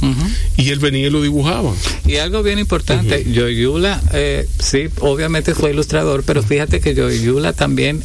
y 0.57 0.69
él 0.69 0.79
venía 0.79 1.07
y 1.07 1.09
lo 1.09 1.21
dibujaba. 1.21 1.73
Y 2.07 2.15
algo 2.17 2.43
bien 2.43 2.59
importante, 2.59 3.25
Yoyula, 3.31 4.01
eh, 4.13 4.47
sí, 4.59 4.85
obviamente 4.99 5.53
fue 5.55 5.71
ilustrador, 5.71 6.23
pero 6.25 6.43
fíjate 6.43 6.79
que 6.79 6.93
Yoyula 6.93 7.53
también 7.53 8.01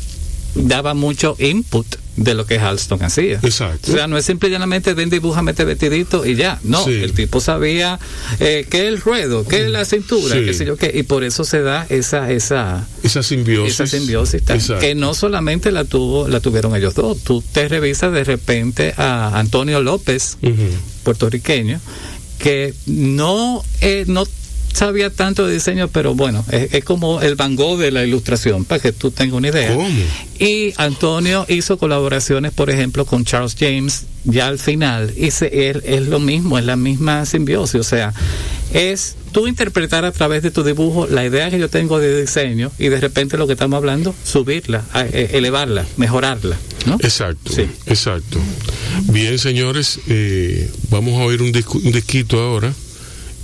daba 0.54 0.94
mucho 0.94 1.36
input 1.38 1.86
de 2.16 2.34
lo 2.34 2.44
que 2.44 2.58
Halston 2.58 3.02
hacía. 3.02 3.38
Exacto. 3.42 3.90
O 3.92 3.94
sea, 3.94 4.06
no 4.06 4.18
es 4.18 4.26
simple 4.26 4.48
y 4.48 4.52
llanamente 4.52 4.92
ven, 4.94 5.08
dibújame 5.08 5.52
este 5.52 5.64
vestidito 5.64 6.26
y 6.26 6.34
ya. 6.34 6.58
No, 6.64 6.84
Sí. 6.84 6.90
el 6.92 7.12
tipo 7.14 7.40
sabía 7.40 7.98
eh, 8.40 8.66
qué 8.68 8.82
es 8.82 8.88
el 8.88 9.00
ruedo, 9.00 9.46
qué 9.46 9.62
es 9.64 9.70
la 9.70 9.84
cintura, 9.86 10.34
Sí. 10.36 10.44
qué 10.44 10.52
sé 10.52 10.66
yo 10.66 10.76
qué, 10.76 10.90
y 10.94 11.02
por 11.04 11.24
eso 11.24 11.44
se 11.44 11.62
da 11.62 11.86
esa, 11.88 12.30
esa, 12.30 12.86
Esa 13.02 13.22
simbiosis. 13.22 13.74
esa 13.80 13.86
simbiosis 13.86 14.42
que 14.80 14.94
no 14.94 15.14
solamente 15.14 15.72
la 15.72 15.84
tuvo 15.84 16.28
la 16.28 16.40
tuvieron 16.40 16.74
ellos 16.76 16.94
dos 16.94 17.18
tú 17.22 17.42
te 17.52 17.68
revisas 17.68 18.12
de 18.12 18.24
repente 18.24 18.92
a 18.98 19.38
Antonio 19.38 19.80
López 19.80 20.36
puertorriqueño 21.04 21.80
que 22.38 22.74
no 22.86 23.62
eh, 23.80 24.04
no 24.08 24.24
sabía 24.72 25.10
tanto 25.10 25.46
de 25.46 25.54
diseño 25.54 25.88
pero 25.88 26.14
bueno 26.14 26.44
es, 26.50 26.72
es 26.74 26.84
como 26.84 27.20
el 27.20 27.34
Van 27.34 27.56
Gogh 27.56 27.78
de 27.78 27.90
la 27.90 28.04
ilustración 28.04 28.64
para 28.64 28.80
que 28.80 28.92
tú 28.92 29.10
tengas 29.10 29.34
una 29.34 29.48
idea 29.48 29.74
¿Cómo? 29.74 29.88
y 30.38 30.72
Antonio 30.76 31.44
hizo 31.48 31.76
colaboraciones 31.78 32.52
por 32.52 32.70
ejemplo 32.70 33.04
con 33.04 33.24
Charles 33.24 33.56
James 33.58 34.04
ya 34.24 34.46
al 34.46 34.58
final 34.58 35.12
y 35.16 35.30
se- 35.32 35.70
es, 35.70 35.78
es 35.84 36.02
lo 36.06 36.20
mismo 36.20 36.58
es 36.58 36.64
la 36.64 36.76
misma 36.76 37.26
simbiosis 37.26 37.80
o 37.80 37.82
sea 37.84 38.14
es 38.72 39.16
tú 39.32 39.46
interpretar 39.48 40.04
a 40.04 40.12
través 40.12 40.42
de 40.42 40.50
tu 40.50 40.62
dibujo 40.62 41.06
la 41.08 41.24
idea 41.26 41.50
que 41.50 41.58
yo 41.58 41.68
tengo 41.68 41.98
de 41.98 42.20
diseño 42.22 42.70
y 42.78 42.88
de 42.88 43.00
repente 43.00 43.36
lo 43.36 43.46
que 43.46 43.54
estamos 43.54 43.76
hablando 43.76 44.14
subirla 44.24 44.84
eh, 45.12 45.30
elevarla 45.32 45.84
mejorarla 45.96 46.56
¿no? 46.86 46.94
Exacto, 47.02 47.52
Sí. 47.52 47.62
exacto. 47.86 48.38
Bien, 49.12 49.38
señores, 49.38 50.00
eh, 50.08 50.70
vamos 50.90 51.20
a 51.20 51.24
oír 51.24 51.42
un, 51.42 51.52
discu- 51.52 51.82
un 51.84 51.92
disquito 51.92 52.40
ahora 52.40 52.72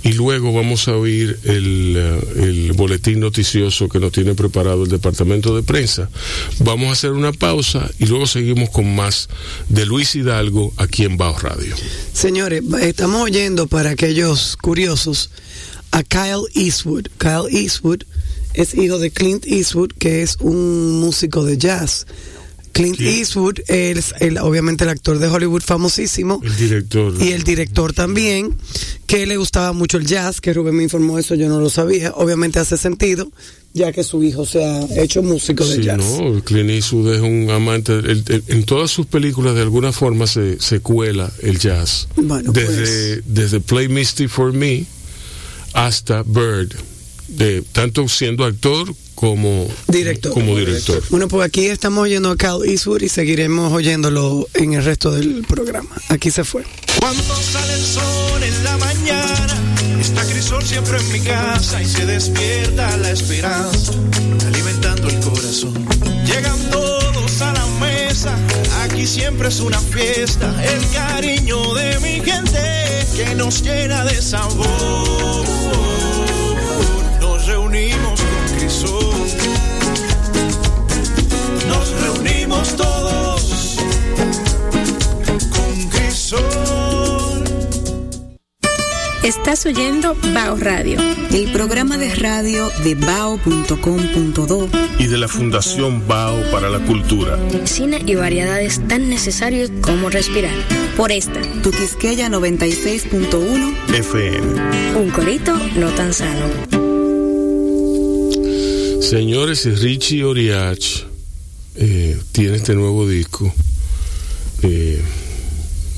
y 0.03 0.13
luego 0.13 0.53
vamos 0.53 0.87
a 0.87 0.95
oír 0.95 1.39
el, 1.43 1.95
eh, 1.97 2.43
el 2.43 2.73
boletín 2.73 3.19
noticioso 3.19 3.89
que 3.89 3.99
nos 3.99 4.11
tiene 4.11 4.35
preparado 4.35 4.83
el 4.83 4.89
departamento 4.89 5.55
de 5.55 5.63
prensa. 5.63 6.09
Vamos 6.59 6.89
a 6.89 6.91
hacer 6.93 7.11
una 7.11 7.31
pausa 7.33 7.89
y 7.99 8.05
luego 8.05 8.27
seguimos 8.27 8.69
con 8.69 8.95
más 8.95 9.27
de 9.69 9.85
Luis 9.85 10.15
Hidalgo 10.15 10.73
aquí 10.77 11.03
en 11.03 11.17
Bajo 11.17 11.39
Radio. 11.39 11.75
Señores, 12.13 12.63
estamos 12.81 13.21
oyendo 13.21 13.67
para 13.67 13.91
aquellos 13.91 14.55
curiosos 14.57 15.29
a 15.91 16.03
Kyle 16.03 16.47
Eastwood. 16.53 17.07
Kyle 17.17 17.47
Eastwood 17.49 18.03
es 18.53 18.73
hijo 18.73 18.99
de 18.99 19.11
Clint 19.11 19.45
Eastwood, 19.45 19.91
que 19.99 20.21
es 20.23 20.37
un 20.39 20.99
músico 20.99 21.43
de 21.43 21.57
jazz. 21.57 22.05
Clint 22.77 22.97
Sí. 22.97 23.07
Eastwood 23.19 23.59
es 23.67 24.13
el, 24.19 24.37
obviamente 24.37 24.83
el 24.83 24.89
actor 24.91 25.19
de 25.19 25.27
Hollywood 25.27 25.61
famosísimo 25.61 26.39
El 26.43 26.55
director. 26.55 27.13
y 27.19 27.31
el 27.31 27.43
director 27.43 27.93
también, 27.93 28.55
que 29.05 29.25
le 29.25 29.37
gustaba 29.37 29.73
mucho 29.73 29.97
el 29.97 30.05
jazz, 30.05 30.39
que 30.41 30.53
Rubén 30.53 30.75
me 30.75 30.83
informó 30.83 31.17
eso, 31.19 31.35
yo 31.35 31.49
no 31.49 31.59
lo 31.59 31.69
sabía. 31.69 32.11
Obviamente 32.15 32.59
hace 32.59 32.77
sentido, 32.77 33.31
ya 33.73 33.91
que 33.91 34.03
su 34.03 34.23
hijo 34.23 34.45
se 34.45 34.63
ha 34.63 34.85
hecho 35.01 35.21
músico 35.23 35.65
de 35.65 35.75
Sí, 35.77 35.81
jazz. 35.83 35.97
no, 35.97 36.41
Clint 36.43 36.69
Eastwood 36.69 37.13
es 37.15 37.21
un 37.21 37.49
amante. 37.49 37.93
el- 37.93 38.23
el- 38.27 38.43
en 38.47 38.63
todas 38.63 38.91
sus 38.91 39.05
películas, 39.05 39.55
de 39.55 39.61
alguna 39.61 39.91
forma, 39.91 40.27
se, 40.27 40.59
se 40.59 40.79
cuela 40.79 41.31
el 41.41 41.59
jazz. 41.59 42.07
Bueno, 42.15 42.51
desde, 42.51 43.21
pues. 43.21 43.23
desde 43.25 43.59
Play 43.59 43.87
Misty 43.89 44.27
for 44.27 44.53
Me 44.53 44.85
hasta 45.73 46.23
Bird. 46.23 46.73
De, 47.27 47.61
tanto 47.73 48.07
siendo 48.07 48.45
actor 48.45 48.93
como 49.15 49.67
Director. 49.87 50.31
Como 50.31 50.55
director. 50.55 51.03
Bueno, 51.09 51.27
pues 51.27 51.45
aquí 51.45 51.65
estamos 51.65 52.03
oyendo 52.03 52.29
a 52.29 52.37
Kyle 52.37 52.69
Eastwood 52.69 53.01
y 53.01 53.09
seguiremos 53.09 53.73
oyéndolo 53.73 54.47
en 54.53 54.73
el 54.73 54.83
resto 54.85 55.11
del 55.11 55.43
programa. 55.47 55.89
Aquí 56.09 56.29
se 56.29 56.43
fue. 56.43 56.63
Cuando 56.99 57.23
sale 57.23 57.73
el 57.73 57.83
sol 57.83 58.43
en 58.43 58.63
la 58.63 58.77
mañana, 58.77 59.55
está 59.99 60.23
Crisol 60.23 60.63
siempre 60.63 60.99
en 60.99 61.11
mi 61.11 61.19
casa 61.19 61.81
y 61.81 61.85
se 61.85 62.05
despierta 62.05 62.95
la 62.97 63.11
esperanza, 63.11 63.93
alimentando 64.45 65.09
el 65.09 65.19
corazón. 65.19 65.73
Llegan 66.25 66.59
todos 66.69 67.41
a 67.41 67.53
la 67.53 67.65
mesa, 67.79 68.37
aquí 68.83 69.07
siempre 69.07 69.47
es 69.47 69.59
una 69.61 69.79
fiesta, 69.79 70.53
el 70.63 70.87
cariño 70.91 71.73
de 71.73 71.99
mi 71.99 72.21
gente 72.23 73.05
que 73.15 73.33
nos 73.35 73.63
llena 73.63 74.05
de 74.05 74.21
sabor. 74.21 75.96
Nos 81.67 82.01
reunimos 82.01 82.67
nos 82.67 82.75
todos 82.75 83.77
con 85.51 85.89
Crisol. 85.89 87.43
Estás 89.23 89.65
oyendo 89.65 90.17
Bao 90.33 90.57
Radio, 90.57 90.99
el 91.31 91.49
programa 91.53 91.97
de 91.97 92.13
radio 92.15 92.69
de 92.83 92.95
bao.com.do 92.95 94.67
Y 94.99 95.07
de 95.07 95.17
la 95.17 95.29
Fundación 95.29 96.05
Bao 96.05 96.35
para 96.51 96.69
la 96.69 96.79
Cultura. 96.79 97.39
Cine 97.63 98.01
y 98.05 98.15
variedades 98.15 98.85
tan 98.85 99.07
necesarios 99.09 99.71
como 99.79 100.09
respirar. 100.09 100.55
Por 100.97 101.13
esta, 101.13 101.39
Tu 101.63 101.71
Quisqueya 101.71 102.27
96.1 102.27 103.93
FM. 103.93 104.99
un 104.99 105.09
corito 105.11 105.55
no 105.77 105.89
tan 105.91 106.11
sano. 106.11 106.86
Señores, 109.09 109.63
Richie 109.81 110.23
Oriach 110.23 111.03
eh, 111.75 112.17
tiene 112.33 112.57
este 112.57 112.75
nuevo 112.75 113.07
disco. 113.07 113.53
Eh, 114.63 115.01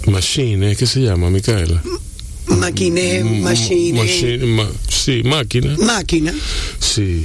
Machine, 0.07 0.71
¿eh? 0.71 0.75
¿qué 0.75 0.85
se 0.85 1.01
llama, 1.01 1.29
Micaela? 1.29 1.81
Maquiné, 2.47 3.17
M- 3.19 3.41
machine, 3.41 3.97
machine, 3.99 4.45
ma- 4.45 4.69
sí, 4.89 5.23
máquina. 5.23 5.75
máquina. 5.77 6.33
Sí. 6.79 7.23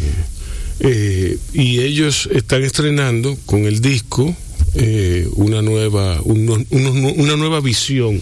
Eh, 0.80 1.38
y 1.52 1.80
ellos 1.80 2.28
están 2.32 2.62
estrenando 2.62 3.36
con 3.46 3.64
el 3.64 3.80
disco 3.80 4.34
eh, 4.74 5.28
una 5.36 5.62
nueva 5.62 6.20
uno- 6.24 6.64
una 6.70 7.36
nueva 7.36 7.60
visión 7.60 8.18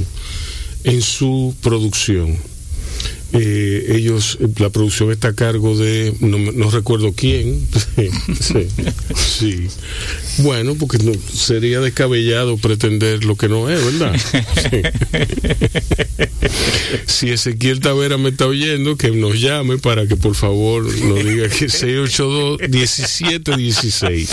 en 0.85 1.01
su 1.03 1.55
producción. 1.63 2.37
Eh, 3.35 3.95
ellos, 3.97 4.37
la 4.59 4.69
producción 4.71 5.11
está 5.11 5.29
a 5.29 5.35
cargo 5.35 5.75
de, 5.77 6.13
no, 6.21 6.71
recuerdo 6.71 7.13
quién. 7.15 7.67
Bueno, 10.39 10.75
porque 10.75 10.99
no, 10.99 11.13
sería 11.33 11.81
descabellado 11.81 12.57
pretender 12.59 13.25
lo 13.25 13.37
que 13.37 13.49
no 13.49 13.71
es, 13.71 13.83
¿verdad? 13.85 14.15
Si 17.07 17.31
Ezequiel 17.31 17.81
Tavera 17.81 18.19
me 18.19 18.29
está 18.31 18.47
oyendo, 18.47 18.97
que 18.97 19.11
nos 19.11 19.41
llame 19.41 19.79
para 19.79 20.07
que 20.07 20.17
por 20.17 20.35
favor 20.35 20.85
nos 20.85 21.25
diga 21.25 21.49
que 21.49 21.67
682-1716. 21.67 24.29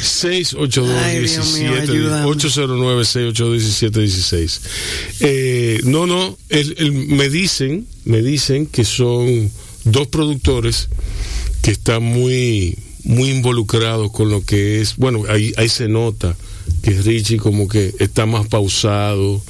682-1716. 0.00 2.24
809-682-1716. 2.24 4.60
Eh, 5.20 5.80
no, 5.84 6.06
no, 6.06 6.36
el- 6.48 6.74
el- 6.78 6.92
me 6.92 7.28
dicen, 7.28 7.86
me 8.04 8.22
dicen 8.22 8.66
que 8.66 8.84
son 8.84 9.50
dos 9.84 10.08
productores 10.08 10.88
que 11.62 11.70
están 11.70 12.02
muy, 12.02 12.76
muy 13.04 13.30
involucrados 13.30 14.10
con 14.12 14.30
lo 14.30 14.42
que 14.44 14.80
es, 14.80 14.96
bueno, 14.96 15.22
ahí, 15.28 15.52
ahí 15.56 15.68
se 15.68 15.88
nota 15.88 16.36
que 16.82 16.92
Richie 17.02 17.36
como 17.38 17.68
que 17.68 17.92
está 17.98 18.26
más 18.26 18.46
pausado, 18.48 19.42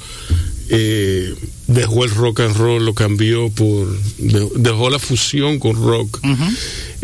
eh, 0.69 1.33
dejó 1.67 2.03
el 2.05 2.11
rock 2.11 2.41
and 2.41 2.55
roll, 2.57 2.85
lo 2.85 2.93
cambió 2.93 3.49
por, 3.49 3.87
de- 4.17 4.49
dejó 4.55 4.89
la 4.89 4.99
fusión 4.99 5.59
con 5.59 5.75
rock, 5.75 6.19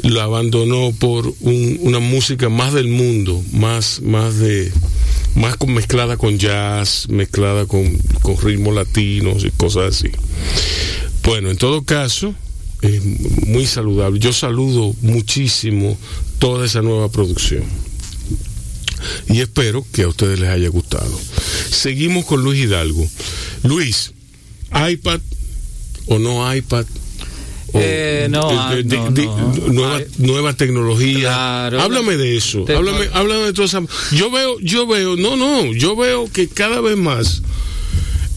lo 0.03 0.21
abandonó 0.21 0.91
por 0.97 1.33
un- 1.41 1.79
una 1.81 1.99
música 1.99 2.49
más 2.49 2.73
del 2.73 2.87
mundo, 2.87 3.41
más, 3.53 4.01
más 4.01 4.37
de, 4.37 4.71
más 5.35 5.55
con- 5.57 5.73
mezclada 5.73 6.17
con 6.17 6.37
jazz, 6.37 7.07
mezclada 7.09 7.65
con, 7.65 7.97
con 8.21 8.37
ritmos 8.41 8.73
latinos 8.75 9.43
y 9.45 9.51
cosas 9.51 9.95
así. 9.95 10.09
Bueno, 11.27 11.51
en 11.51 11.57
todo 11.57 11.83
caso, 11.83 12.33
es 12.81 13.03
muy 13.47 13.67
saludable. 13.67 14.17
Yo 14.17 14.31
saludo 14.31 14.95
muchísimo 15.01 15.97
toda 16.39 16.65
esa 16.65 16.81
nueva 16.81 17.11
producción. 17.11 17.63
Y 19.27 19.41
espero 19.41 19.85
que 19.91 20.03
a 20.03 20.07
ustedes 20.07 20.39
les 20.39 20.49
haya 20.49 20.69
gustado. 20.69 21.19
Seguimos 21.69 22.23
con 22.23 22.41
Luis 22.43 22.61
Hidalgo. 22.61 23.05
Luis, 23.63 24.13
iPad 24.89 25.19
o 26.05 26.17
no 26.17 26.55
iPad. 26.55 26.85
O- 27.73 27.79
Eh, 27.81 28.27
no, 28.29 28.69
de- 28.73 28.83
de- 28.83 28.95
no, 28.97 29.11
de- 29.11 29.25
no. 29.25 29.53
nueva, 29.73 29.97
Ay. 29.97 30.05
nueva 30.19 30.53
tecnología. 30.53 31.19
Claro. 31.19 31.81
háblame 31.81 32.15
de 32.15 32.37
eso. 32.37 32.63
Háblame, 32.73 33.09
háblame 33.11 33.41
de 33.47 33.53
toda 33.53 33.65
esa. 33.67 33.81
Yo 34.13 34.31
veo, 34.31 34.57
yo 34.61 34.87
veo, 34.87 35.17
no, 35.17 35.35
no, 35.35 35.73
yo 35.73 35.97
veo 35.97 36.31
que 36.31 36.47
cada 36.47 36.79
vez 36.79 36.95
más 36.95 37.41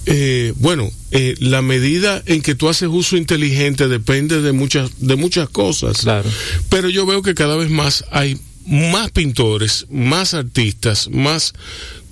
eh, 0.06 0.52
bueno, 0.56 0.90
eh, 1.10 1.34
la 1.40 1.62
medida 1.62 2.22
en 2.26 2.42
que 2.42 2.54
tú 2.54 2.68
haces 2.68 2.88
uso 2.88 3.16
inteligente 3.16 3.88
depende 3.88 4.40
de 4.40 4.52
muchas, 4.52 4.90
de 4.98 5.16
muchas 5.16 5.48
cosas. 5.48 5.98
Claro. 5.98 6.28
Pero 6.68 6.88
yo 6.88 7.06
veo 7.06 7.22
que 7.22 7.34
cada 7.34 7.56
vez 7.56 7.70
más 7.70 8.04
hay 8.10 8.38
más 8.66 9.10
pintores, 9.10 9.86
más 9.90 10.34
artistas, 10.34 11.08
más 11.10 11.54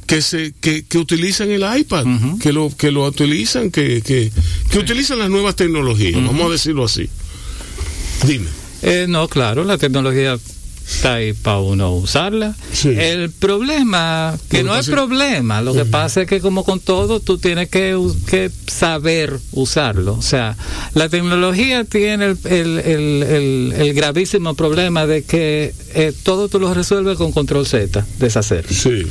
que 0.06 0.22
se 0.22 0.54
que, 0.60 0.84
que 0.84 0.98
utilizan 0.98 1.50
el 1.50 1.62
iPad, 1.78 2.06
que 2.40 2.52
lo 2.52 2.74
que 2.76 2.90
lo 2.90 3.04
utilizan, 3.04 3.70
que, 3.70 4.00
que, 4.02 4.32
que 4.70 4.78
utilizan 4.78 5.18
las 5.18 5.28
nuevas 5.28 5.54
tecnologías, 5.54 6.14
vamos 6.14 6.48
a 6.48 6.52
decirlo 6.52 6.84
así. 6.84 7.08
Dime. 8.26 8.46
Eh, 8.82 9.06
no, 9.08 9.28
claro, 9.28 9.64
la 9.64 9.76
tecnología 9.76 10.38
está 10.88 11.14
ahí 11.14 11.32
para 11.34 11.58
uno 11.58 11.94
usarla. 11.94 12.54
Sí. 12.72 12.88
El 12.96 13.30
problema, 13.30 14.36
que 14.48 14.62
no 14.64 14.76
es- 14.76 14.88
problema, 14.88 15.60
lo 15.60 15.74
que 15.74 15.84
pasa 15.84 16.22
es 16.22 16.26
que 16.28 16.40
como 16.40 16.64
con 16.64 16.80
todo, 16.80 17.20
tú 17.20 17.38
tienes 17.38 17.68
que, 17.68 17.96
que 18.28 18.50
saber 18.66 19.38
usarlo. 19.52 20.14
O 20.14 20.22
sea, 20.22 20.56
la 20.94 21.08
tecnología 21.08 21.84
tiene 21.84 22.24
el, 22.26 22.38
el, 22.44 22.78
el, 22.78 23.22
el- 23.22 23.74
el 23.76 23.94
gravísimo 23.94 24.54
problema 24.54 25.06
de 25.06 25.24
que 25.24 25.74
eh, 25.94 26.12
todo 26.22 26.48
tú 26.48 26.58
lo 26.58 26.72
resuelves 26.74 27.16
con 27.18 27.32
control 27.32 27.66
Z, 27.66 28.06
deshacer. 28.18 28.64
Sí. 28.72 29.02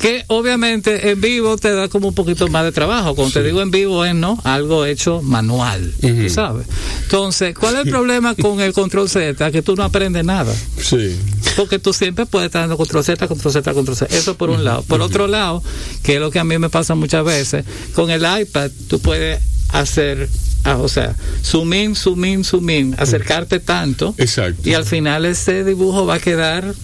Que 0.00 0.24
obviamente 0.28 1.10
en 1.10 1.20
vivo 1.20 1.56
te 1.56 1.72
da 1.72 1.88
como 1.88 2.08
un 2.08 2.14
poquito 2.14 2.48
más 2.48 2.64
de 2.64 2.72
trabajo. 2.72 3.14
Cuando 3.14 3.32
te 3.32 3.42
digo 3.42 3.60
en 3.62 3.70
vivo 3.70 4.04
es 4.04 4.14
no, 4.14 4.40
algo 4.44 4.84
hecho 4.84 5.22
manual, 5.22 5.92
tú 6.00 6.28
¿sabes? 6.28 6.66
Entonces, 7.02 7.54
¿cuál 7.54 7.74
es 7.76 7.86
el 7.86 7.90
problema 7.90 8.34
con 8.34 8.60
el 8.60 8.72
control 8.72 9.08
Z? 9.08 9.50
Que 9.50 9.62
tú 9.62 9.76
no 9.76 9.82
aprendes 9.82 10.24
nada. 10.24 10.54
Sí. 10.80 11.16
Porque 11.56 11.78
tú 11.78 11.92
siempre 11.92 12.26
puedes 12.26 12.46
estar 12.46 12.62
dando 12.62 12.76
control 12.76 13.02
Z, 13.02 13.26
control 13.26 13.52
Z, 13.52 13.74
control 13.74 13.96
Z. 13.96 14.14
Eso 14.14 14.36
por 14.36 14.50
un 14.50 14.64
lado. 14.64 14.82
Por 14.82 15.00
otro 15.00 15.26
lado, 15.26 15.62
que 16.02 16.14
es 16.14 16.20
lo 16.20 16.30
que 16.30 16.38
a 16.38 16.44
mí 16.44 16.58
me 16.58 16.70
pasa 16.70 16.94
muchas 16.94 17.24
veces, 17.24 17.64
con 17.94 18.10
el 18.10 18.22
iPad 18.40 18.70
tú 18.88 19.00
puedes 19.00 19.40
hacer, 19.70 20.28
ah, 20.64 20.76
o 20.76 20.88
sea, 20.88 21.14
zoom 21.42 21.72
in, 21.72 21.96
zoom 21.96 22.24
in, 22.24 22.44
zoom 22.44 22.70
in, 22.70 22.94
acercarte 22.98 23.60
tanto. 23.60 24.14
Exacto. 24.18 24.68
Y 24.68 24.74
al 24.74 24.84
final 24.84 25.24
ese 25.24 25.64
dibujo 25.64 26.06
va 26.06 26.14
a 26.14 26.20
quedar 26.20 26.74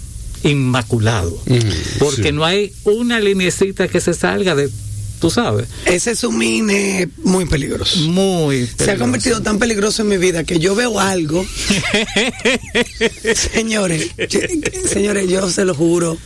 inmaculado. 0.45 1.31
Ujú, 1.47 1.59
Porque 1.99 2.23
sí. 2.25 2.33
no 2.33 2.45
hay 2.45 2.73
una 2.85 3.19
linecita 3.21 3.89
que 3.89 4.01
se 4.01 4.15
salga 4.15 4.55
de, 4.55 4.71
tú 5.21 5.31
sabes, 5.31 5.67
Ese 5.87 6.15
zoom 6.15 6.41
es 6.71 7.09
muy 7.25 7.47
peligroso. 7.47 7.97
muy... 8.01 8.67
Se 8.67 8.73
ha 8.73 8.77
peligroso. 8.77 8.99
convertido 9.01 9.43
tan 9.43 9.59
peligroso 9.59 10.03
en 10.03 10.09
mi 10.09 10.19
vida 10.19 10.45
que 10.45 10.59
yo 10.59 10.75
veo 10.75 11.01
algo. 11.01 11.45
señores, 13.35 14.11
yo- 14.29 14.41
señores, 14.93 15.29
yo 15.29 15.49
se 15.51 15.65
lo 15.65 15.75
juro. 15.75 16.17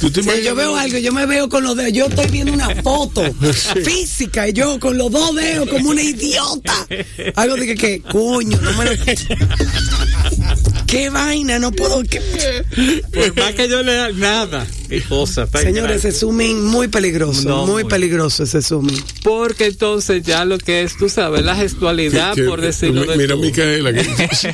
¿Tú 0.00 0.10
te 0.10 0.22
Si 0.22 0.42
yo 0.44 0.54
veo 0.56 0.74
algo, 0.76 0.98
yo 0.98 1.12
me 1.12 1.24
veo 1.24 1.48
con 1.48 1.62
los 1.64 1.76
dedos. 1.76 1.92
Yo 1.92 2.06
estoy 2.06 2.26
viendo 2.26 2.52
una 2.52 2.68
foto 2.82 3.22
física 3.84 4.48
y 4.48 4.52
yo 4.52 4.78
con 4.80 4.98
los 4.98 5.10
dos 5.10 5.34
dedos 5.34 5.68
como 5.68 5.90
una 5.90 6.02
idiota. 6.02 6.86
Algo 7.36 7.56
de 7.56 7.66
que, 7.68 7.74
que 7.76 8.02
coño, 8.02 8.58
no 8.60 8.72
me 8.76 8.84
lo. 8.84 8.90
Qué 10.86 11.08
vaina, 11.10 11.58
no 11.58 11.72
puedo. 11.72 12.02
que- 12.04 12.20
Por 13.12 13.36
más 13.36 13.54
que 13.54 13.68
yo 13.68 13.82
lea 13.82 14.10
nada, 14.12 14.66
qué 14.88 15.02
cosa. 15.02 15.46
tan 15.46 15.62
Señores, 15.62 16.04
ese 16.04 16.12
zooming 16.18 16.64
muy 16.66 16.88
peligroso. 16.88 17.48
No, 17.48 17.66
muy 17.66 17.82
muy. 17.82 17.90
peligroso 17.90 18.44
ese 18.44 18.62
zooming. 18.62 19.02
Porque 19.22 19.66
entonces 19.66 20.22
ya 20.22 20.44
lo 20.44 20.58
que 20.58 20.82
es, 20.82 20.96
tú 20.96 21.08
sabes, 21.08 21.42
la 21.44 21.56
gestualidad, 21.56 22.36
por 22.46 22.60
decirlo 22.60 23.02
mi- 23.02 23.06
de 23.08 23.16
Mira, 23.16 23.34
tú. 23.34 23.40
Micaela, 23.40 23.92
que 23.92 24.04
si, 24.36 24.48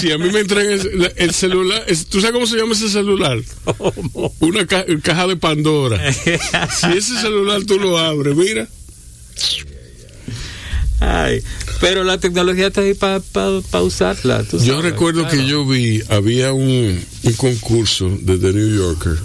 si 0.00 0.12
a 0.12 0.18
mí 0.18 0.30
me 0.30 0.40
entregan 0.40 0.72
el, 0.72 0.98
la- 1.00 1.12
el 1.16 1.32
celular, 1.32 1.82
es- 1.86 2.06
¿tú 2.06 2.20
sabes 2.20 2.34
cómo 2.34 2.46
se 2.46 2.56
llama 2.56 2.74
ese 2.74 2.90
celular? 2.90 3.38
Una 4.40 4.66
ca- 4.66 4.84
caja 5.02 5.26
de 5.26 5.36
Pandora. 5.36 5.98
Si 6.12 6.86
ese 6.98 7.18
celular 7.20 7.62
tú 7.64 7.78
lo 7.78 7.96
abres, 7.98 8.34
mira. 8.36 8.68
Ay, 11.00 11.40
pero 11.80 12.04
la 12.04 12.18
tecnología 12.18 12.68
está 12.68 12.80
ahí 12.80 12.94
para 12.94 13.82
usarla. 13.82 14.42
tú 14.44 14.58
Yo 14.58 14.76
sabes, 14.76 14.90
recuerdo 14.92 15.22
claro. 15.22 15.36
que 15.36 15.46
yo 15.46 15.66
vi, 15.66 16.02
había 16.08 16.52
un, 16.52 16.98
un 17.22 17.32
concurso 17.34 18.08
de 18.20 18.38
The 18.38 18.52
New 18.52 18.76
Yorker, 18.76 19.16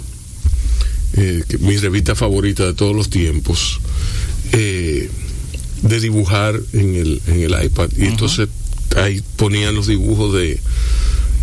eh, 1.16 1.44
que- 1.48 1.58
mi 1.58 1.76
revista 1.76 2.14
favorita 2.14 2.64
de 2.66 2.74
todos 2.74 2.94
los 2.94 3.10
tiempos, 3.10 3.80
eh, 4.52 5.08
de 5.82 6.00
dibujar 6.00 6.58
en 6.72 6.94
el, 6.94 7.22
en 7.26 7.40
el 7.42 7.64
iPad. 7.64 7.90
Y 7.96 8.04
entonces 8.06 8.48
ahí 8.96 9.22
ponían 9.36 9.74
los 9.74 9.86
dibujos 9.86 10.34
de, 10.34 10.58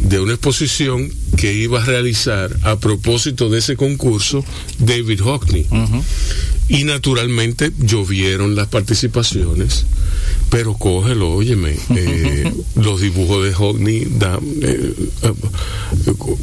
de 0.02 0.20
una 0.20 0.34
exposición 0.34 1.12
que 1.38 1.54
iba 1.54 1.82
a 1.82 1.86
realizar 1.86 2.56
a 2.64 2.78
propósito 2.80 3.50
de 3.50 3.60
ese 3.60 3.76
concurso 3.76 4.44
David 4.80 5.22
Hockney. 5.22 5.66
Y 6.68 6.84
naturalmente 6.86 7.72
llovieron 7.80 8.56
las 8.56 8.68
participaciones, 8.68 9.86
pero 10.50 10.76
cógelo, 10.76 11.32
óyeme, 11.34 11.76
eh, 11.96 12.52
los 12.76 13.02
dibujos 13.02 13.44
de 13.44 13.54
Hockney, 13.54 14.08
da, 14.18 14.40
eh, 14.62 14.94
eh, 15.24 15.34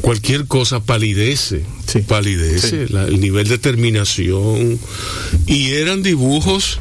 cualquier 0.01 0.45
cosa 0.45 0.81
palidece, 0.81 1.63
Sí. 1.87 1.99
palidece, 2.01 2.87
Sí. 2.87 2.93
la- 2.93 3.05
el 3.07 3.19
nivel 3.19 3.47
de 3.47 3.57
terminación, 3.57 4.79
y 5.47 5.69
eran 5.71 6.03
dibujos 6.03 6.79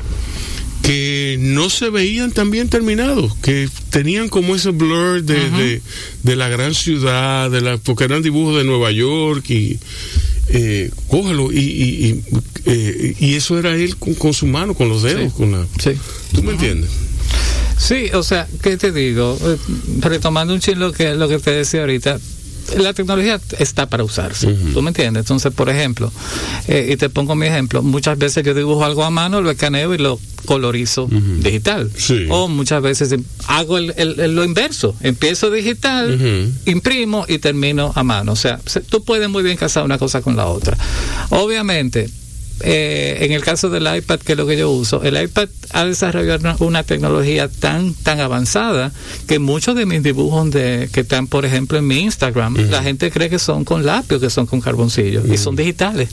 que 0.89 1.37
no 1.39 1.69
se 1.69 1.91
veían 1.91 2.33
tan 2.33 2.51
bien 2.51 2.71
terminados, 2.71 3.35
que 3.43 3.69
tenían 3.91 4.31
como 4.31 4.57
ese 4.57 4.71
blur 4.71 5.23
de, 5.23 5.51
de, 5.51 5.83
de 6.23 6.37
la 6.37 6.49
gran 6.49 6.75
ciudad, 6.75 7.51
de 7.51 7.61
la, 7.61 7.77
porque 7.77 8.05
eran 8.05 8.23
dibujos 8.23 8.57
de 8.57 8.65
Nueva 8.65 8.91
York 8.91 9.45
y 9.51 9.79
eh, 10.49 10.91
cógelo 11.09 11.53
y, 11.53 11.59
y, 11.59 12.07
y, 12.07 12.25
eh, 12.65 13.15
y 13.21 13.35
eso 13.35 13.59
era 13.59 13.75
él 13.77 13.97
con, 13.97 14.15
con 14.15 14.33
su 14.33 14.47
mano, 14.47 14.73
con 14.73 14.89
los 14.89 15.03
dedos, 15.03 15.25
Sí. 15.31 15.37
con 15.37 15.53
la, 15.53 15.67
Sí. 15.79 15.91
¿tú 16.35 16.43
me 16.43 16.53
entiendes? 16.53 16.89
Sí, 17.77 18.07
o 18.15 18.23
sea, 18.23 18.49
¿qué 18.63 18.79
te 18.79 18.91
digo? 18.91 19.39
Eh, 19.45 19.57
retomando 20.01 20.55
un 20.55 20.61
chin 20.61 20.79
lo 20.79 20.91
que, 20.93 21.15
lo 21.15 21.29
que 21.29 21.39
te 21.39 21.51
decía 21.51 21.81
ahorita, 21.81 22.19
la 22.77 22.93
tecnología 22.93 23.41
está 23.59 23.87
para 23.89 24.05
usarse, 24.05 24.47
¿tú 24.73 24.83
me 24.83 24.89
entiendes? 24.91 25.23
Entonces, 25.23 25.53
por 25.53 25.69
ejemplo, 25.71 26.13
eh, 26.67 26.91
y 26.93 26.97
te 26.97 27.09
pongo 27.09 27.35
mi 27.35 27.47
ejemplo, 27.47 27.83
muchas 27.83 28.19
veces 28.19 28.45
yo 28.45 28.53
dibujo 28.55 28.85
algo 28.85 29.05
a 29.05 29.11
mano, 29.11 29.41
lo 29.41 29.51
escaneo 29.51 29.95
y 29.95 29.99
lo 29.99 30.19
colorizo 30.45 31.09
digital. 31.11 31.91
Sí. 31.97 32.27
O 32.31 32.49
muchas 32.49 32.83
veces 32.83 33.15
hago 33.47 33.79
el, 33.79 33.93
el- 33.97 34.21
el- 34.21 34.35
lo 34.35 34.45
inverso, 34.45 34.95
empiezo 35.01 35.51
digital, 35.51 36.19
imprimo 36.67 37.25
y 37.29 37.39
termino 37.39 37.93
a 37.95 38.03
mano. 38.03 38.33
O 38.33 38.37
sea, 38.37 38.61
se- 38.67 38.81
tú 38.81 39.03
puedes 39.05 39.29
muy 39.29 39.43
bien 39.43 39.57
casar 39.57 39.85
una 39.85 39.99
cosa 39.99 40.21
con 40.23 40.37
la 40.37 40.47
otra. 40.47 40.77
Obviamente, 41.31 42.09
eh, 42.61 43.19
en 43.21 43.33
el 43.33 43.43
caso 43.43 43.71
del 43.71 43.89
iPad, 43.97 44.21
que 44.21 44.33
es 44.33 44.39
lo 44.39 44.47
que 44.47 44.57
yo 44.57 44.71
uso, 44.71 45.03
el 45.03 45.21
iPad 45.21 45.49
ha 45.71 45.85
desarrollado 45.85 46.41
una, 46.41 46.57
una 46.61 46.83
tecnología 46.83 47.49
tan 47.49 47.95
tan 47.95 48.21
avanzada 48.21 48.93
que 49.27 49.39
muchos 49.39 49.77
de 49.77 49.87
mis 49.87 50.03
dibujos 50.03 50.51
de, 50.51 50.89
que 50.93 51.01
están, 51.01 51.27
por 51.27 51.45
ejemplo, 51.45 51.79
en 51.79 51.87
mi 51.87 52.01
Instagram, 52.01 52.57
la 52.71 52.83
gente 52.83 53.11
cree 53.11 53.31
que 53.31 53.39
son 53.39 53.65
con 53.65 53.85
lápiz, 53.85 54.19
que 54.19 54.31
son 54.31 54.47
con 54.47 54.61
carboncillo, 54.61 55.23
y 55.33 55.37
son 55.37 55.57
digitales. 55.57 56.09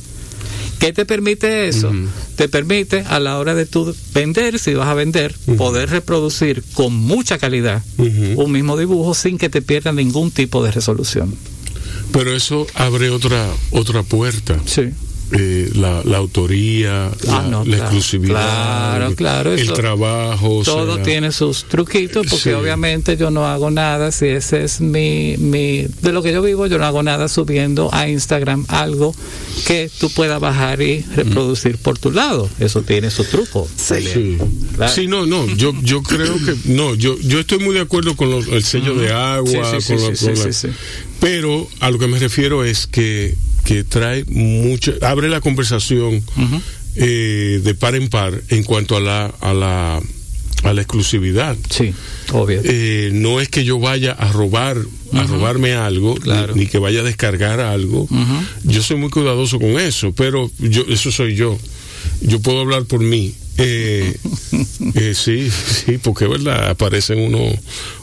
¿Qué 0.80 0.92
te 0.92 1.06
permite 1.06 1.68
eso? 1.68 1.92
Te 2.36 2.50
permite 2.50 3.06
a 3.08 3.20
la 3.20 3.40
hora 3.40 3.56
de 3.56 3.66
tú 3.66 3.96
vender, 4.14 4.60
si 4.60 4.74
vas 4.74 4.90
a 4.90 4.94
vender, 4.94 5.34
poder 5.58 5.90
reproducir 5.90 6.64
con 6.74 6.94
mucha 6.94 7.38
calidad 7.38 7.82
un 7.98 8.52
mismo 8.52 8.78
dibujo 8.78 9.14
sin 9.14 9.38
que 9.38 9.50
te 9.50 9.62
pierda 9.62 9.92
ningún 9.92 10.32
tipo 10.32 10.64
de 10.64 10.72
resolución. 10.72 11.34
Pero 12.12 12.36
eso 12.36 12.68
abre 12.76 13.10
otra 13.10 13.48
otra 13.72 14.04
puerta. 14.04 14.60
Sí. 14.66 14.92
Eh, 15.32 15.72
la, 15.76 16.02
la 16.06 16.18
autoría, 16.18 17.12
la, 17.24 17.38
Ah, 17.40 17.48
no, 17.50 17.60
la 17.60 17.66
claro. 17.66 17.84
exclusividad, 17.84 18.32
Claro, 18.36 19.16
claro, 19.16 19.54
el 19.54 19.60
eso- 19.60 19.74
trabajo. 19.74 20.58
o 20.60 20.64
Todo 20.64 20.96
sea, 20.96 21.04
tiene 21.04 21.32
sus 21.32 21.64
truquitos 21.66 22.28
porque 22.30 22.44
Sí. 22.44 22.50
obviamente 22.52 23.18
yo 23.18 23.32
no 23.32 23.48
hago 23.48 23.72
nada, 23.72 24.12
si 24.12 24.28
ese 24.28 24.64
es 24.64 24.82
mi, 24.82 25.36
mi, 25.38 25.88
de 26.02 26.12
lo 26.14 26.22
que 26.22 26.32
yo 26.32 26.44
vivo, 26.44 26.68
yo 26.68 26.78
no 26.78 26.86
hago 26.86 27.02
nada 27.02 27.28
subiendo 27.28 27.90
a 27.92 28.08
Instagram 28.08 28.66
algo 28.68 29.16
que 29.66 29.90
tú 30.00 30.12
puedas 30.12 30.40
bajar 30.40 30.82
y 30.84 31.02
reproducir 31.16 31.78
por 31.80 31.98
tu 31.98 32.12
lado. 32.12 32.48
Eso 32.60 32.84
tiene 32.84 33.10
su 33.10 33.24
truco. 33.24 33.68
Sí. 33.76 34.38
Claro. 34.76 34.94
Sí, 34.94 35.08
no, 35.08 35.26
no, 35.26 35.48
yo, 35.56 35.74
yo 35.82 36.04
creo 36.04 36.36
que, 36.36 36.56
no, 36.66 36.94
yo, 36.94 37.18
yo 37.22 37.40
estoy 37.40 37.58
muy 37.60 37.74
de 37.74 37.82
acuerdo 37.82 38.16
con 38.16 38.30
los- 38.30 38.48
el 38.48 38.64
sello 38.64 38.94
de 38.94 39.12
agua, 39.12 39.72
Sí, 39.72 39.82
sí, 39.82 39.94
con 39.94 40.00
sí, 40.00 40.08
la- 40.12 40.16
sí, 40.16 40.26
con 40.28 40.36
sí, 40.36 40.44
la- 40.46 40.54
sí, 40.54 40.68
sí. 40.70 40.74
pero 41.20 41.68
a 41.80 41.90
lo 41.90 41.98
que 41.98 42.08
me 42.08 42.20
refiero 42.20 42.64
es 42.64 42.86
que, 42.86 43.36
que 43.66 43.84
trae 43.84 44.24
mucho, 44.26 44.94
abre 45.02 45.28
la 45.28 45.42
conversación 45.42 46.24
eh, 46.96 47.60
de 47.64 47.74
par 47.76 47.96
en 47.96 48.08
par 48.10 48.42
en 48.50 48.64
cuanto 48.64 48.96
a 48.96 49.00
la, 49.02 49.26
a 49.42 49.54
la, 49.54 50.02
a 50.64 50.74
la 50.74 50.82
exclusividad. 50.82 51.58
Sí, 51.70 51.94
obvio. 52.32 52.62
Eh, 52.64 53.10
no 53.14 53.42
es 53.42 53.50
que 53.50 53.66
yo 53.66 53.80
vaya 53.80 54.14
a 54.14 54.32
robar, 54.32 54.78
a 55.14 55.24
robarme 55.24 55.74
algo, 55.74 56.14
ni- 56.16 56.22
Claro. 56.22 56.56
ni, 56.56 56.68
que 56.68 56.78
vaya 56.78 57.02
a 57.02 57.04
descargar 57.04 57.60
algo. 57.60 58.08
Yo 58.64 58.82
soy 58.82 58.98
muy 58.98 59.10
cuidadoso 59.10 59.60
con 59.60 59.80
eso, 59.80 60.14
pero 60.14 60.50
yo, 60.60 60.86
eso 60.88 61.12
soy 61.12 61.36
yo. 61.36 61.58
Yo 62.22 62.40
puedo 62.40 62.62
hablar 62.62 62.86
por 62.86 63.00
mí. 63.02 63.34
Eh, 63.58 64.14
eh, 64.96 65.14
sí, 65.16 65.50
sí, 65.50 65.98
porque 65.98 66.28
verdad 66.28 66.70
aparecen 66.70 67.20
uno, 67.20 67.40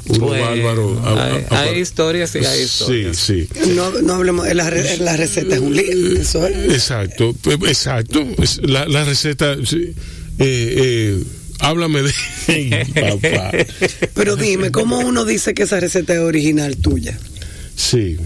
uno 0.07 0.27
Bueno, 0.27 0.45
bárbaro. 0.47 1.01
a- 1.05 1.25
hay, 1.27 1.45
a- 1.51 1.61
hay 1.61 1.79
historias 1.81 2.35
y 2.35 2.39
hay 2.39 2.57
Sí, 2.59 2.63
historias. 2.65 3.17
sí. 3.19 3.49
No, 3.75 3.91
no 4.01 4.15
hablemos, 4.15 4.53
la, 4.55 4.71
re- 4.71 4.97
la 4.99 5.17
receta 5.17 5.55
es 5.57 5.61
un 5.61 5.77
lío, 5.77 6.19
eso 6.21 6.47
es. 6.47 6.73
Exacto, 6.73 7.35
eh, 7.51 7.59
exacto. 7.69 8.27
La, 8.63 8.87
la 8.87 9.05
receta, 9.05 9.57
sí. 9.65 9.93
eh, 10.39 11.15
eh, 11.19 11.23
háblame 11.59 12.01
de 12.03 12.87
papá. 13.21 13.53
Pero 14.15 14.37
dime, 14.37 14.71
¿cómo 14.73 15.01
uno 15.01 15.25
dice 15.27 15.53
que 15.53 15.65
esa 15.65 15.79
receta 15.81 16.15
es 16.15 16.21
original 16.21 16.79
tuya? 16.79 17.19
Sí. 17.77 18.17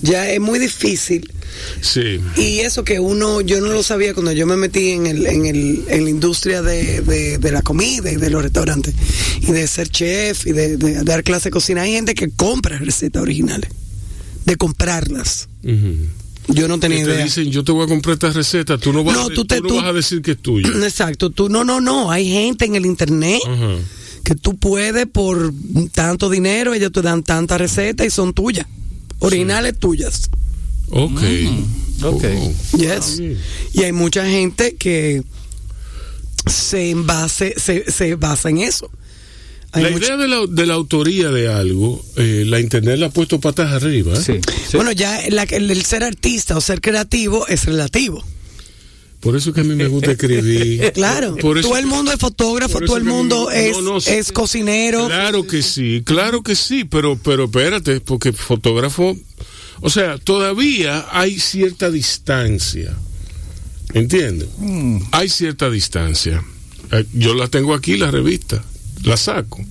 Ya 0.00 0.28
es 0.30 0.40
muy 0.40 0.58
difícil. 0.58 1.30
Sí. 1.80 2.20
Y 2.36 2.60
eso 2.60 2.84
que 2.84 3.00
uno, 3.00 3.40
yo 3.40 3.60
no 3.60 3.68
lo 3.68 3.82
sabía 3.82 4.14
cuando 4.14 4.32
yo 4.32 4.46
me 4.46 4.56
metí 4.56 4.90
en, 4.90 5.06
el, 5.06 5.26
en, 5.26 5.46
el, 5.46 5.84
en 5.88 6.04
la 6.04 6.10
industria 6.10 6.62
de, 6.62 7.00
de, 7.02 7.38
de 7.38 7.52
la 7.52 7.62
comida 7.62 8.10
y 8.10 8.16
de 8.16 8.30
los 8.30 8.42
restaurantes. 8.42 8.94
Y 9.40 9.52
de 9.52 9.66
ser 9.66 9.88
chef 9.88 10.46
y 10.46 10.52
de, 10.52 10.76
de 10.76 11.04
dar 11.04 11.22
clase 11.24 11.48
de 11.48 11.52
cocina. 11.52 11.82
Hay 11.82 11.92
gente 11.92 12.14
que 12.14 12.30
compra 12.30 12.78
recetas 12.78 13.22
originales. 13.22 13.70
De 14.44 14.56
comprarlas. 14.56 15.48
Yo 15.62 16.66
no 16.68 16.80
tenía 16.80 17.00
Y 17.00 17.04
te 17.04 17.10
idea. 17.12 17.24
dicen, 17.24 17.50
yo 17.50 17.62
te 17.62 17.72
voy 17.72 17.84
a 17.84 17.86
comprar 17.88 18.14
esta 18.14 18.30
receta, 18.30 18.78
tú 18.78 18.92
no 18.92 19.04
vas, 19.04 19.14
No, 19.14 19.22
a, 19.24 19.28
tú 19.28 19.44
te- 19.44 19.58
tú 19.58 19.64
no 19.64 19.68
tú- 19.68 19.76
vas 19.76 19.84
a 19.84 19.92
decir 19.92 20.22
que 20.22 20.30
es 20.32 20.38
tuya. 20.38 20.66
Exacto, 20.82 21.28
tú 21.28 21.50
no, 21.50 21.62
no, 21.64 21.80
no, 21.82 22.10
hay 22.10 22.26
gente 22.30 22.64
en 22.64 22.74
el 22.74 22.86
internet 22.86 23.42
que 24.24 24.34
tú 24.34 24.56
puedes 24.56 25.06
por 25.06 25.52
tanto 25.92 26.30
dinero, 26.30 26.72
ellos 26.72 26.90
te 26.92 27.02
dan 27.02 27.22
tanta 27.22 27.58
receta 27.58 28.06
y 28.06 28.10
son 28.10 28.32
tuyas, 28.32 28.66
originales 29.18 29.78
tuyas. 29.78 30.30
Ok. 30.90 31.20
ok. 32.02 32.24
Oh. 32.24 32.76
Yes. 32.78 33.20
Y 33.72 33.82
hay 33.82 33.92
mucha 33.92 34.24
gente 34.26 34.76
que 34.76 35.22
se 36.46 36.90
envase, 36.90 37.54
se, 37.58 37.90
se 37.90 38.14
basa 38.14 38.48
en 38.50 38.58
eso. 38.58 38.90
Hay 39.72 39.82
La 39.84 39.90
mucha- 39.90 40.06
idea 40.06 40.16
de 40.16 40.28
la, 40.28 40.46
de 40.48 40.66
la 40.66 40.74
autoría 40.74 41.28
de 41.28 41.48
algo, 41.52 42.02
eh, 42.16 42.44
la 42.46 42.58
internet 42.58 42.98
la 42.98 43.06
ha 43.06 43.10
puesto 43.10 43.38
patas 43.38 43.70
arriba. 43.70 44.14
¿eh? 44.14 44.22
Sí, 44.24 44.32
sí. 44.70 44.76
Bueno, 44.76 44.92
ya 44.92 45.20
la- 45.30 45.42
el, 45.42 45.70
el 45.70 45.84
ser 45.84 46.04
artista 46.04 46.56
o 46.56 46.60
ser 46.60 46.80
creativo 46.80 47.46
es 47.48 47.66
relativo. 47.66 48.24
Por 49.20 49.36
eso 49.36 49.52
que 49.52 49.60
a 49.62 49.64
mí 49.64 49.74
me 49.74 49.88
gusta 49.88 50.12
escribir. 50.12 50.92
Claro, 50.94 51.36
Por 51.36 51.58
eso 51.58 51.68
todo 51.68 51.76
el 51.78 51.86
mundo 51.86 52.12
es 52.12 52.18
fotógrafo, 52.18 52.80
todo 52.80 52.96
el 52.96 53.04
mundo 53.04 53.48
me- 53.50 53.68
es, 53.68 53.76
no, 53.76 53.82
no, 53.94 54.00
sí. 54.00 54.10
es 54.12 54.32
cocinero. 54.32 55.06
Claro 55.06 55.46
que 55.46 55.60
sí, 55.62 56.02
claro 56.04 56.42
que 56.42 56.54
sí, 56.54 56.84
pero, 56.84 57.18
pero 57.22 57.44
espérate, 57.44 58.00
porque 58.00 58.32
fotógrafo, 58.32 59.16
o 59.80 59.90
sea, 59.90 60.18
todavía 60.18 61.06
hay 61.12 61.38
cierta 61.38 61.90
distancia, 61.90 62.94
¿entiendes? 63.94 64.48
Mm. 64.58 64.98
Hay 65.12 65.28
cierta 65.28 65.70
distancia. 65.70 66.42
Eh, 66.92 67.04
Yo 67.12 67.34
la 67.34 67.48
tengo 67.48 67.74
aquí, 67.74 67.96
la 67.96 68.10
revista, 68.10 68.62
la 69.04 69.16
saco, 69.16 69.64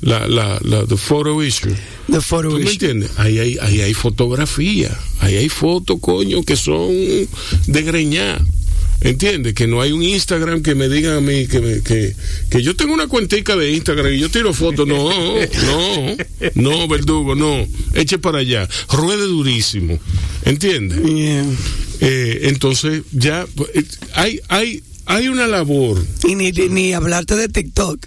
la, 0.00 0.26
la, 0.28 0.58
la 0.62 0.84
the 0.86 0.96
photo 0.96 1.42
issue. 1.42 1.74
The 2.10 2.20
photo 2.20 2.48
¿Tú 2.50 2.54
me 2.56 2.62
issue. 2.62 2.72
entiendes? 2.72 3.10
Ahí 3.16 3.38
hay, 3.38 3.58
ahí 3.60 3.80
hay 3.80 3.94
fotografía, 3.94 4.96
ahí 5.20 5.36
hay 5.36 5.48
fotos, 5.48 5.98
coño, 6.00 6.42
que 6.42 6.56
son 6.56 6.88
de 6.88 7.82
greñar. 7.82 8.42
¿Entiendes? 9.00 9.54
Que 9.54 9.68
no 9.68 9.80
hay 9.80 9.92
un 9.92 10.02
Instagram 10.02 10.62
que 10.62 10.74
me 10.74 10.88
digan 10.88 11.14
a 11.14 11.20
mí 11.20 11.46
que, 11.46 11.60
me- 11.60 11.80
que, 11.82 12.16
que 12.50 12.62
yo 12.62 12.74
tengo 12.74 12.92
una 12.94 13.06
cuentica 13.06 13.54
de 13.54 13.70
Instagram 13.72 14.12
y 14.12 14.18
yo 14.18 14.28
tiro 14.28 14.52
fotos. 14.52 14.88
No, 14.88 15.08
no, 15.08 16.16
no, 16.54 16.88
verdugo, 16.88 17.34
no. 17.36 17.64
Eche 17.94 18.18
para 18.18 18.38
allá. 18.38 18.68
Ruede 18.90 19.22
durísimo. 19.26 19.98
¿Entiendes? 20.44 21.00
Yeah. 21.02 21.44
Eh, 22.00 22.40
entonces, 22.48 23.02
ya 23.12 23.46
hay, 24.14 24.40
hay, 24.48 24.82
hay 25.06 25.28
una 25.28 25.46
labor 25.46 26.04
Y 26.26 26.34
ni, 26.34 26.50
ni 26.52 26.92
hablarte 26.92 27.36
de 27.36 27.48
TikTok. 27.48 28.04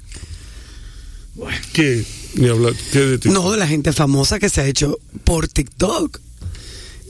que. 1.74 2.04
Ni 2.36 2.48
hablar, 2.48 2.74
que 2.94 3.00
de 3.00 3.18
ti. 3.18 3.30
No, 3.30 3.52
de 3.52 3.58
la 3.58 3.68
gente 3.68 3.92
famosa 3.92 4.40
que 4.40 4.50
se 4.50 4.62
ha 4.62 4.68
hecho 4.68 4.98
por 5.26 5.48
TikTok. 5.50 6.20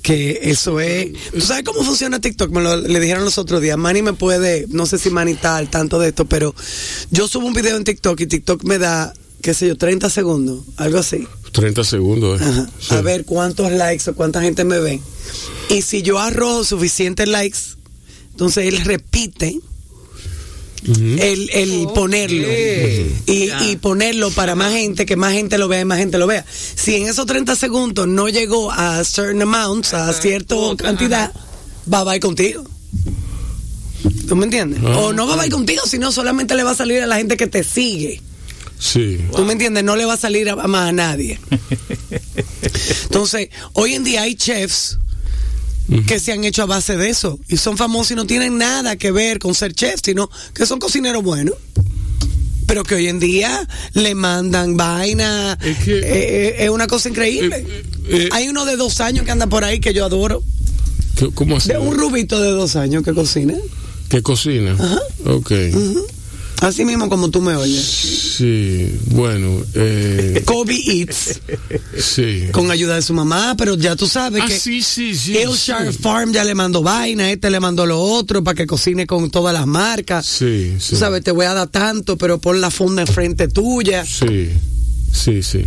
Que 0.02 0.39
eso 0.43 0.80
es. 0.80 1.12
¿Tú 1.32 1.41
sabes 1.41 1.64
cómo 1.64 1.84
funciona 1.84 2.20
TikTok? 2.20 2.49
Me 2.52 2.62
lo 2.62 2.76
le 2.76 2.99
dijeron 2.99 3.24
los 3.24 3.38
otros 3.38 3.62
días. 3.62 3.78
Manny 3.78 4.02
me 4.02 4.14
puede. 4.14 4.66
No 4.70 4.86
sé 4.86 4.97
si 4.97 5.10
Manny 5.12 5.34
está 5.34 5.58
al 5.58 5.70
tanto 5.70 5.99
de 5.99 6.10
esto, 6.10 6.26
pero 6.26 6.56
yo 7.12 7.28
subo 7.28 7.45
un 7.45 7.54
video 7.54 7.78
en 7.78 7.84
TikTok 7.84 8.20
y 8.22 8.26
TikTok 8.28 8.64
me 8.64 8.80
da, 8.80 9.14
qué 9.41 9.54
sé 9.54 9.68
yo, 9.68 9.78
30 9.78 10.10
segundos. 10.10 10.64
Algo 10.78 10.97
así. 10.99 11.28
30 11.52 11.84
segundos. 11.84 12.41
eh. 12.41 12.45
Ajá. 12.45 12.70
Sí. 12.80 12.95
A 12.95 13.02
ver 13.02 13.26
cuántos 13.26 13.72
likes 13.72 14.10
o 14.10 14.16
cuánta 14.16 14.41
gente 14.41 14.64
me 14.64 14.80
ve. 14.80 14.99
Y 15.70 15.82
si 15.84 16.02
yo 16.02 16.18
arrojo 16.20 16.64
suficientes 16.64 17.28
likes, 17.28 17.60
entonces 18.32 18.66
él 18.68 18.82
repite 18.84 19.60
el, 20.84 21.50
el 21.54 21.88
ponerlo 21.94 22.48
y, 23.28 23.52
y 23.70 23.76
ponerlo 23.76 24.32
para 24.32 24.56
más 24.56 24.74
gente, 24.74 25.06
que 25.06 25.16
más 25.16 25.34
gente 25.34 25.58
lo 25.58 25.68
vea 25.68 25.82
y 25.82 25.86
más 25.86 26.00
gente 26.00 26.18
lo 26.18 26.28
vea. 26.28 26.46
Si 26.50 26.96
en 26.96 27.08
esos 27.08 27.26
30 27.26 27.56
segundos 27.56 28.08
no 28.08 28.30
llegó 28.30 28.72
a 28.72 29.04
certain 29.04 29.42
amounts, 29.42 29.94
a 29.94 30.12
cierta 30.14 30.56
cantidad, 30.78 31.32
va 31.92 32.10
a 32.12 32.16
ir 32.16 32.22
contigo. 32.22 32.64
¿Tú 34.28 34.36
me 34.36 34.46
entiendes? 34.46 34.82
Ah, 34.84 34.98
o 34.98 35.14
no 35.14 35.28
va 35.28 35.44
a 35.44 35.46
ir 35.46 35.52
contigo, 35.52 35.84
sino 35.86 36.12
solamente 36.12 36.56
le 36.56 36.64
va 36.64 36.72
a 36.72 36.76
salir 36.76 37.02
a 37.02 37.08
la 37.08 37.18
gente 37.18 37.38
que 37.38 37.48
te 37.48 37.64
sigue. 37.64 38.22
Sí. 38.80 39.20
¿Tú 39.36 39.46
me 39.46 39.54
entiendes? 39.54 39.84
No 39.84 39.96
le 39.96 40.06
va 40.06 40.14
a 40.14 40.18
salir 40.18 40.50
a, 40.50 40.54
a 40.54 40.68
más 40.68 40.90
a 40.90 40.92
nadie. 40.92 41.40
Entonces, 43.04 43.50
hoy 43.74 43.94
en 43.94 44.04
día 44.04 44.24
hay 44.24 44.36
chefs 44.36 44.98
que 46.08 46.20
se 46.20 46.32
han 46.32 46.44
hecho 46.44 46.64
a 46.64 46.66
base 46.66 46.96
de 46.98 47.10
eso 47.10 47.40
y 47.50 47.58
son 47.58 47.78
famosos 47.78 48.12
y 48.12 48.16
no 48.16 48.26
tienen 48.26 48.58
nada 48.58 48.96
que 48.96 49.12
ver 49.12 49.40
con 49.40 49.54
ser 49.56 49.74
chefs, 49.74 50.02
sino 50.06 50.30
que 50.54 50.66
son 50.66 50.80
cocineros 50.80 51.22
buenos. 51.24 51.56
Pero 52.68 52.84
que 52.84 52.96
hoy 52.96 53.08
en 53.10 53.20
día 53.20 53.68
le 53.94 54.16
mandan 54.16 54.78
vaina. 54.78 55.58
Es 55.62 55.78
que- 55.80 56.00
eh, 56.00 56.04
eh, 56.04 56.56
es 56.60 56.70
una 56.70 56.88
cosa 56.88 57.10
increíble. 57.10 57.66
Eh, 58.08 58.30
hay 58.32 58.48
uno 58.48 58.64
de 58.66 58.78
dos 58.78 59.02
años 59.02 59.26
que 59.26 59.32
anda 59.32 59.48
por 59.48 59.66
ahí 59.66 59.80
que 59.82 59.94
yo 59.94 60.06
adoro. 60.06 60.42
¿Qué- 61.18 61.30
¿Cómo 61.34 61.58
así? 61.58 61.70
De 61.70 61.78
un 61.78 61.98
rubito 61.98 62.42
de 62.42 62.52
dos 62.52 62.78
años 62.78 63.04
que 63.04 63.14
cocina. 63.14 63.56
¿Qué 64.08 64.22
cocina? 64.22 64.78
Ok. 65.26 65.52
Así 66.62 66.86
mismo 66.86 67.09
como 67.09 67.30
tú 67.32 67.41
me 67.41 67.55
oyes. 67.55 67.84
Sí, 68.38 68.95
bueno, 69.07 69.62
eh, 69.74 70.43
Kobe 70.45 70.76
Eats. 70.76 71.39
sí. 71.97 72.43
con 72.51 72.70
ayuda 72.70 72.95
de 72.95 73.01
su 73.01 73.14
mamá, 73.16 73.55
pero 73.57 73.76
ya 73.76 73.95
tú 73.95 74.07
sabes 74.07 74.43
Ah, 74.43 74.47
que 74.47 74.57
sí, 74.59 74.82
sí, 74.84 75.16
sí. 75.16 75.34
Sí. 75.36 75.97
Farm 76.01 76.32
ya 76.32 76.43
le 76.43 76.53
mandó 76.55 76.84
vaina, 76.84 77.32
este 77.32 77.49
le 77.49 77.59
mandó 77.59 77.86
lo 77.88 77.99
otro 77.99 78.43
para 78.43 78.53
que 78.55 78.68
cocine 78.68 79.07
con 79.07 79.32
todas 79.32 79.53
las 79.53 79.66
marcas. 79.66 80.26
Sí, 80.26 80.76
sí. 80.80 80.91
Tú 80.91 80.95
sabes, 80.97 81.24
te 81.24 81.32
voy 81.32 81.47
a 81.47 81.53
dar 81.55 81.68
tanto, 81.68 82.16
pero 82.18 82.39
pon 82.39 82.62
la 82.62 82.70
funda 82.70 83.01
enfrente 83.01 83.47
tuya. 83.47 84.05
Sí, 84.05 84.49
sí, 85.12 85.41
sí. 85.43 85.66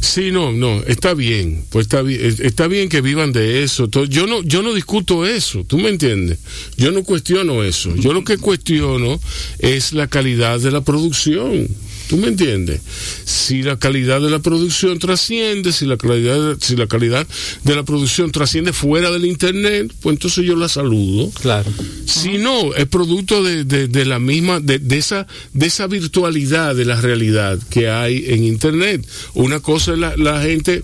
Sí, 0.00 0.30
no, 0.30 0.52
no, 0.52 0.82
está 0.86 1.14
bien, 1.14 1.64
pues 1.70 1.86
está 1.86 2.02
bien, 2.02 2.20
es- 2.24 2.40
está 2.40 2.66
bien 2.68 2.88
que 2.88 3.00
vivan 3.00 3.32
de 3.32 3.62
eso. 3.64 3.88
Yo 4.08 4.26
no, 4.26 4.42
yo 4.42 4.62
no 4.62 4.74
discuto 4.74 5.24
eso, 5.26 5.64
¿tú 5.64 5.78
me 5.78 5.88
entiendes? 5.88 6.38
Yo 6.76 6.92
no 6.92 7.02
cuestiono 7.04 7.64
eso. 7.64 7.94
Yo 7.96 8.12
lo 8.12 8.22
que 8.22 8.36
cuestiono 8.38 9.18
es 9.58 9.92
la 9.92 10.06
calidad 10.06 10.60
de 10.60 10.70
la 10.70 10.82
producción. 10.82 11.68
¿Tú 12.08 12.16
me 12.18 12.28
entiendes? 12.28 12.80
Si 13.24 13.62
la 13.62 13.78
calidad 13.78 14.20
de 14.20 14.28
la 14.30 14.38
producción 14.40 14.98
trasciende, 14.98 15.72
si 15.72 15.86
la 15.86 15.96
calidad, 15.96 16.56
si 16.60 16.76
la 16.76 16.86
calidad 16.86 17.26
de 17.64 17.74
la 17.74 17.82
producción 17.82 18.30
trasciende 18.30 18.72
fuera 18.74 19.10
del 19.10 19.24
internet, 19.24 19.92
pues 20.02 20.14
entonces 20.14 20.44
yo 20.44 20.54
la 20.54 20.68
saludo. 20.68 21.30
Claro. 21.40 21.70
Si 22.04 22.38
no, 22.38 22.74
es 22.74 22.86
producto 22.86 23.42
de, 23.42 23.64
de- 23.64 23.88
de 23.88 24.04
la 24.04 24.18
misma, 24.18 24.60
de, 24.60 24.78
de 24.78 24.98
esa, 24.98 25.26
de 25.54 25.66
esa 25.66 25.86
virtualidad 25.86 26.74
de 26.74 26.84
la 26.84 27.00
realidad 27.00 27.58
que 27.70 27.88
hay 27.88 28.24
en 28.28 28.44
Internet. 28.44 29.06
Una 29.34 29.60
cosa 29.60 29.92
es 29.92 29.98
la, 29.98 30.14
la 30.16 30.42
gente, 30.42 30.82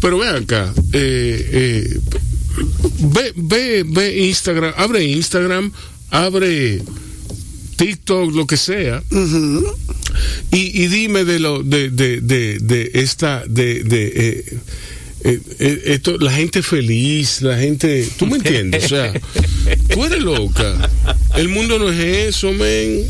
pero 0.00 0.18
ve 0.18 0.28
acá, 0.28 0.72
eh, 0.92 1.48
eh, 1.52 1.98
ve, 3.00 3.32
ve, 3.36 3.84
ve 3.86 4.26
Instagram, 4.26 4.72
abre 4.76 5.04
Instagram, 5.04 5.72
abre 6.10 6.80
TikTok, 7.76 8.32
lo 8.34 8.46
que 8.46 8.56
sea, 8.56 9.02
y, 10.52 10.82
y 10.82 10.88
dime 10.88 11.24
de 11.24 11.38
lo, 11.40 11.62
de, 11.62 11.90
de, 11.90 12.20
de, 12.20 12.58
de 12.60 12.90
esta, 12.94 13.42
de, 13.46 13.82
de 13.84 14.06
eh, 14.14 14.58
eh, 15.24 15.40
eh, 15.58 15.82
esto, 15.86 16.18
la 16.18 16.32
gente 16.32 16.62
feliz, 16.62 17.40
la 17.42 17.56
gente, 17.58 18.08
tú 18.18 18.26
me 18.26 18.36
entiendes, 18.36 18.84
o 18.84 18.88
sea, 18.88 19.12
tú 19.88 20.04
eres 20.04 20.22
loca, 20.22 20.90
el 21.36 21.48
mundo 21.48 21.78
no 21.78 21.90
es 21.90 21.98
eso, 22.34 22.52
men. 22.52 23.06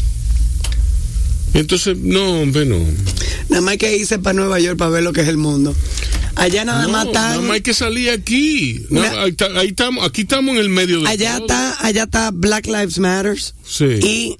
Entonces, 1.55 1.97
no, 1.99 2.41
hombre, 2.43 2.65
no. 2.67 2.79
Nada 3.49 3.61
más 3.63 3.73
hay 3.73 3.79
que 3.79 3.97
irse 3.97 4.19
para 4.19 4.35
Nueva 4.35 4.59
York 4.59 4.77
para 4.77 4.91
ver 4.91 5.05
lo 5.05 5.13
que 5.13 5.21
es 5.21 5.29
el 5.29 5.37
mundo. 5.37 5.75
Allá 6.35 6.65
nada 6.65 6.83
No, 6.83 6.89
más 6.89 7.07
nada 7.07 7.29
están. 7.35 7.47
más 7.47 7.55
hay 7.55 7.61
que 7.61 7.75
salir 7.75 8.11
aquí. 8.11 8.85
No, 8.91 9.01
Na- 9.03 9.23
ahí, 9.61 9.69
estamos, 9.69 10.05
aquí 10.05 10.23
estamos 10.23 10.57
en 10.57 10.61
el 10.61 10.69
medio 10.69 11.01
de 11.03 11.09
Allá 11.09 11.35
todo. 11.37 11.47
está, 11.47 11.87
allá 11.87 12.03
está 12.05 12.31
Black 12.33 12.67
Lives 12.67 12.99
Matters 12.99 13.55
Sí. 13.65 13.85
y 14.03 14.37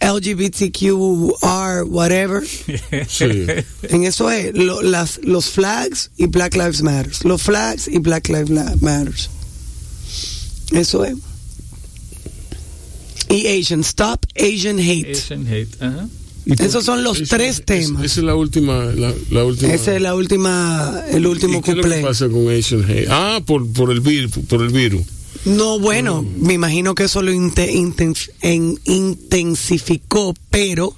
LGBTQR, 0.00 1.84
whatever. 1.88 2.42
Sí. 3.08 3.46
En 3.82 4.04
eso 4.04 4.30
es 4.30 4.54
lo- 4.54 4.82
las, 4.82 5.20
los 5.22 5.46
flags 5.50 6.10
y 6.16 6.26
Black 6.26 6.54
Lives 6.54 6.82
Matters. 6.82 7.24
Los 7.24 7.42
flags 7.42 7.88
y 7.88 7.98
Black 7.98 8.28
Lives 8.28 8.80
Matters. 8.80 9.30
Eso 10.72 11.04
es. 11.04 11.14
Y 13.30 13.46
Asian, 13.46 13.80
Stop 13.80 14.24
Asian 14.36 14.78
Hate. 14.78 15.12
Asian 15.12 15.46
hate. 15.46 15.82
Ajá. 15.82 16.08
¿Y 16.46 16.54
por- 16.56 16.66
Esos 16.66 16.84
son 16.84 17.02
los 17.04 17.20
esa- 17.20 17.36
tres 17.36 17.62
temas. 17.64 18.02
Esa 18.04 18.20
es 18.20 18.24
la 18.24 18.34
última, 18.34 18.84
la, 18.86 19.12
la 19.30 19.44
última. 19.44 19.72
Esa 19.74 19.94
es 19.94 20.00
la 20.00 20.14
última, 20.14 21.02
el 21.10 21.26
último 21.26 21.58
¿Y 21.58 21.62
qué 21.62 21.72
es 21.72 21.76
lo 21.76 21.82
que 21.82 21.88
cumple. 21.90 22.02
pasa 22.02 22.28
con 22.28 22.48
Asian 22.50 22.84
Hate? 22.84 23.08
Ah, 23.10 23.40
por, 23.44 23.70
por 23.70 23.90
el 23.90 24.00
virus, 24.00 24.32
por 24.48 24.62
el 24.62 24.70
virus. 24.70 25.02
No, 25.44 25.78
bueno, 25.78 26.22
Mm. 26.22 26.46
me 26.46 26.54
imagino 26.54 26.94
que 26.94 27.04
eso 27.04 27.22
lo 27.22 27.32
inte- 27.32 27.72
inten- 27.72 28.30
en- 28.42 28.78
intensificó, 28.84 30.34
pero 30.50 30.94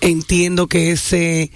entiendo 0.00 0.66
que 0.66 0.90
ese 0.92 1.50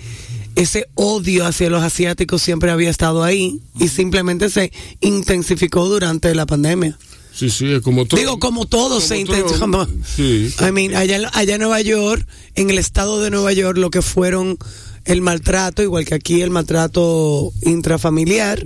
ese 0.57 0.89
odio 0.95 1.47
hacia 1.47 1.70
los 1.70 1.83
asiáticos 1.83 2.43
siempre 2.43 2.70
había 2.70 2.91
estado 2.91 3.22
ahí 3.22 3.61
y 3.78 3.89
simplemente 3.89 4.51
se 4.51 4.72
intensificó 5.01 5.89
durante 5.89 6.35
la 6.35 6.45
pandemia. 6.45 6.99
Sí, 7.33 7.49
sí, 7.49 7.70
es 7.72 7.81
como 7.81 8.05
todo. 8.05 8.20
Digo, 8.20 8.39
como 8.41 8.66
todo 8.66 9.01
se 9.01 9.18
intensificó. 9.18 9.87
Sí. 10.16 10.53
I 10.61 10.72
mean, 10.72 10.97
allá, 10.97 11.31
allá 11.33 11.55
en 11.55 11.61
Nueva 11.61 11.81
York, 11.81 12.26
en 12.57 12.68
el 12.68 12.78
estado 12.78 13.22
de 13.22 13.31
Nueva 13.31 13.53
York, 13.53 13.78
lo 13.78 13.91
que 13.91 14.03
fueron 14.03 14.59
el 15.07 15.22
maltrato, 15.22 15.83
igual 15.83 16.05
que 16.05 16.14
aquí 16.16 16.43
el 16.43 16.51
maltrato 16.51 17.53
intrafamiliar, 17.62 18.62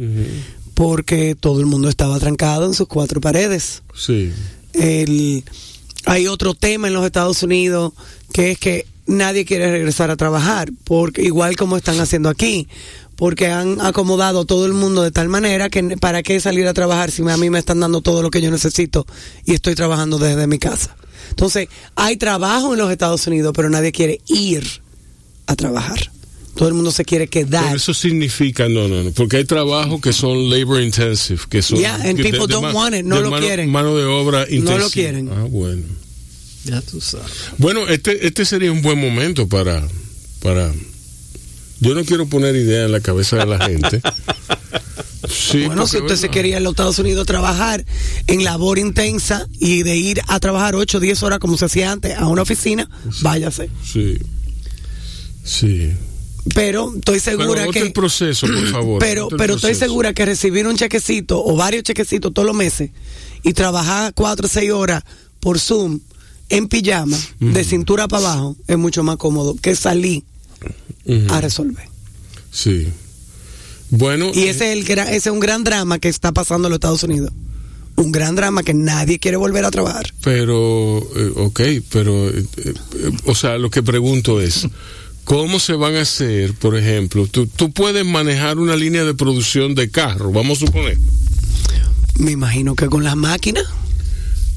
porque 0.74 1.34
todo 1.38 1.60
el 1.60 1.66
mundo 1.66 1.88
estaba 1.88 2.18
trancado 2.18 2.66
en 2.66 2.74
sus 2.74 2.88
cuatro 2.88 3.20
paredes 3.20 3.82
Sí. 3.94 4.32
el, 4.74 5.44
hay 6.04 6.26
otro 6.26 6.54
tema 6.54 6.88
en 6.88 6.94
los 6.94 7.06
Estados 7.06 7.42
Unidos 7.42 7.92
que 8.32 8.50
es 8.52 8.58
que 8.58 8.86
nadie 9.06 9.44
quiere 9.44 9.70
regresar 9.70 10.10
a 10.10 10.16
trabajar, 10.16 10.70
porque 10.84 11.22
igual 11.22 11.56
como 11.56 11.76
están 11.76 12.00
haciendo 12.00 12.28
aquí, 12.28 12.66
porque 13.16 13.48
han 13.48 13.80
acomodado 13.80 14.40
a 14.40 14.44
todo 14.44 14.66
el 14.66 14.72
mundo 14.72 15.02
de 15.02 15.10
tal 15.10 15.28
manera 15.28 15.68
que 15.68 15.96
para 15.98 16.22
qué 16.22 16.40
salir 16.40 16.66
a 16.66 16.74
trabajar 16.74 17.10
si 17.10 17.22
a 17.28 17.36
mí 17.36 17.50
me 17.50 17.58
están 17.58 17.80
dando 17.80 18.00
todo 18.00 18.22
lo 18.22 18.30
que 18.30 18.40
yo 18.40 18.50
necesito 18.50 19.06
y 19.44 19.54
estoy 19.54 19.74
trabajando 19.74 20.18
desde 20.18 20.46
mi 20.46 20.58
casa. 20.58 20.96
Entonces, 21.30 21.68
hay 21.94 22.16
trabajo 22.16 22.72
en 22.72 22.78
los 22.78 22.90
Estados 22.90 23.26
Unidos, 23.26 23.52
pero 23.54 23.70
nadie 23.70 23.92
quiere 23.92 24.20
ir 24.26 24.66
a 25.46 25.54
trabajar. 25.54 26.10
Todo 26.54 26.68
el 26.68 26.74
mundo 26.74 26.92
se 26.92 27.04
quiere 27.04 27.26
quedar. 27.26 27.64
Pero 27.64 27.76
eso 27.76 27.94
significa, 27.94 28.68
no, 28.68 28.86
no, 28.86 29.02
no, 29.02 29.10
porque 29.12 29.38
hay 29.38 29.44
trabajos 29.44 30.00
que 30.00 30.12
son 30.12 30.48
labor 30.50 30.80
intensive, 30.80 31.40
que 31.48 31.62
son. 31.62 31.78
Yeah, 31.78 31.96
and 31.96 32.16
que 32.16 32.30
people 32.30 32.46
don't 32.46 32.74
want 32.74 32.94
it, 32.94 33.04
no 33.04 33.20
lo 33.20 33.30
mano, 33.30 33.44
quieren. 33.44 33.70
Mano 33.70 33.96
de 33.96 34.04
obra 34.04 34.42
intensiva. 34.42 34.78
lo 34.78 34.90
quieren. 34.90 35.28
Ah, 35.32 35.46
bueno. 35.48 35.82
Ya 36.64 36.80
tú 36.80 37.00
sabes. 37.00 37.26
Bueno, 37.58 37.86
este, 37.88 38.26
este 38.26 38.44
sería 38.44 38.72
un 38.72 38.82
buen 38.82 38.98
momento 39.00 39.48
para, 39.48 39.86
para. 40.40 40.72
Yo 41.80 41.94
no 41.94 42.04
quiero 42.04 42.26
poner 42.26 42.54
idea 42.56 42.84
en 42.84 42.92
la 42.92 43.00
cabeza 43.00 43.36
de 43.36 43.46
la 43.46 43.58
gente. 43.66 44.00
Sí, 45.28 45.64
Bueno, 45.64 45.86
si 45.86 45.96
usted 45.98 46.16
se 46.16 46.28
quería 46.28 46.58
en 46.58 46.64
los 46.64 46.72
Estados 46.72 46.98
Unidos 46.98 47.22
a 47.22 47.24
trabajar 47.24 47.84
en 48.26 48.44
labor 48.44 48.78
intensa 48.78 49.48
y 49.58 49.82
de 49.82 49.96
ir 49.96 50.20
a 50.28 50.38
trabajar 50.38 50.74
8 50.74 50.98
o 50.98 51.00
10 51.00 51.22
horas 51.22 51.38
como 51.38 51.56
se 51.56 51.64
hacía 51.64 51.90
antes 51.90 52.16
a 52.16 52.26
una 52.26 52.42
oficina, 52.42 52.88
váyase. 53.22 53.70
Sí. 53.90 54.18
Sí. 55.42 55.92
Pero 56.52 56.92
estoy 56.94 57.20
segura 57.20 57.66
que 57.68 57.80
el 57.80 57.92
proceso, 57.92 58.46
por 58.46 58.66
favor. 58.68 58.98
pero 59.00 59.28
pero 59.28 59.54
estoy 59.54 59.74
segura 59.74 60.12
que 60.12 60.26
recibir 60.26 60.66
un 60.66 60.76
chequecito 60.76 61.42
o 61.42 61.56
varios 61.56 61.84
chequecitos 61.84 62.34
todos 62.34 62.46
los 62.46 62.56
meses 62.56 62.90
y 63.42 63.52
trabajar 63.52 64.12
4 64.14 64.46
o 64.46 64.48
6 64.48 64.70
horas 64.72 65.04
por 65.40 65.58
Zoom 65.58 66.00
en 66.50 66.68
pijama 66.68 67.18
de 67.40 67.64
cintura 67.64 68.08
para 68.08 68.26
abajo 68.26 68.56
es 68.66 68.76
mucho 68.76 69.02
más 69.02 69.16
cómodo 69.16 69.56
que 69.60 69.74
salir 69.74 70.22
a 71.28 71.40
resolver. 71.40 71.88
Sí. 72.50 72.88
Bueno. 73.90 74.30
Y 74.34 74.44
eh, 74.44 74.50
ese 74.50 74.72
es 74.72 74.88
el 74.88 74.98
ese 74.98 75.16
es 75.16 75.26
un 75.26 75.40
gran 75.40 75.64
drama 75.64 75.98
que 75.98 76.08
está 76.08 76.32
pasando 76.32 76.68
en 76.68 76.70
los 76.70 76.76
Estados 76.76 77.02
Unidos. 77.02 77.32
Un 77.96 78.10
gran 78.10 78.34
drama 78.34 78.64
que 78.64 78.74
nadie 78.74 79.20
quiere 79.20 79.36
volver 79.36 79.64
a 79.64 79.70
trabajar. 79.70 80.12
Pero, 80.20 80.98
eh, 80.98 81.32
ok, 81.36 81.60
pero, 81.90 82.28
eh, 82.28 82.44
eh, 82.56 82.74
o 83.26 83.36
sea, 83.36 83.56
lo 83.56 83.70
que 83.70 83.84
pregunto 83.84 84.40
es, 84.40 84.66
¿cómo 85.24 85.58
se 85.58 85.74
van 85.74 85.96
a 85.96 86.02
hacer, 86.02 86.54
por 86.54 86.76
ejemplo, 86.76 87.26
tú, 87.26 87.48
puedes 87.72 88.04
manejar 88.04 88.58
una 88.58 88.76
línea 88.76 89.04
de 89.04 89.14
producción 89.14 89.74
de 89.74 89.90
carro, 89.90 90.30
vamos 90.30 90.62
a 90.62 90.66
suponer? 90.66 90.98
Me 92.18 92.30
imagino 92.30 92.74
que 92.74 92.86
con 92.86 93.02
las 93.02 93.16
máquinas. 93.16 93.64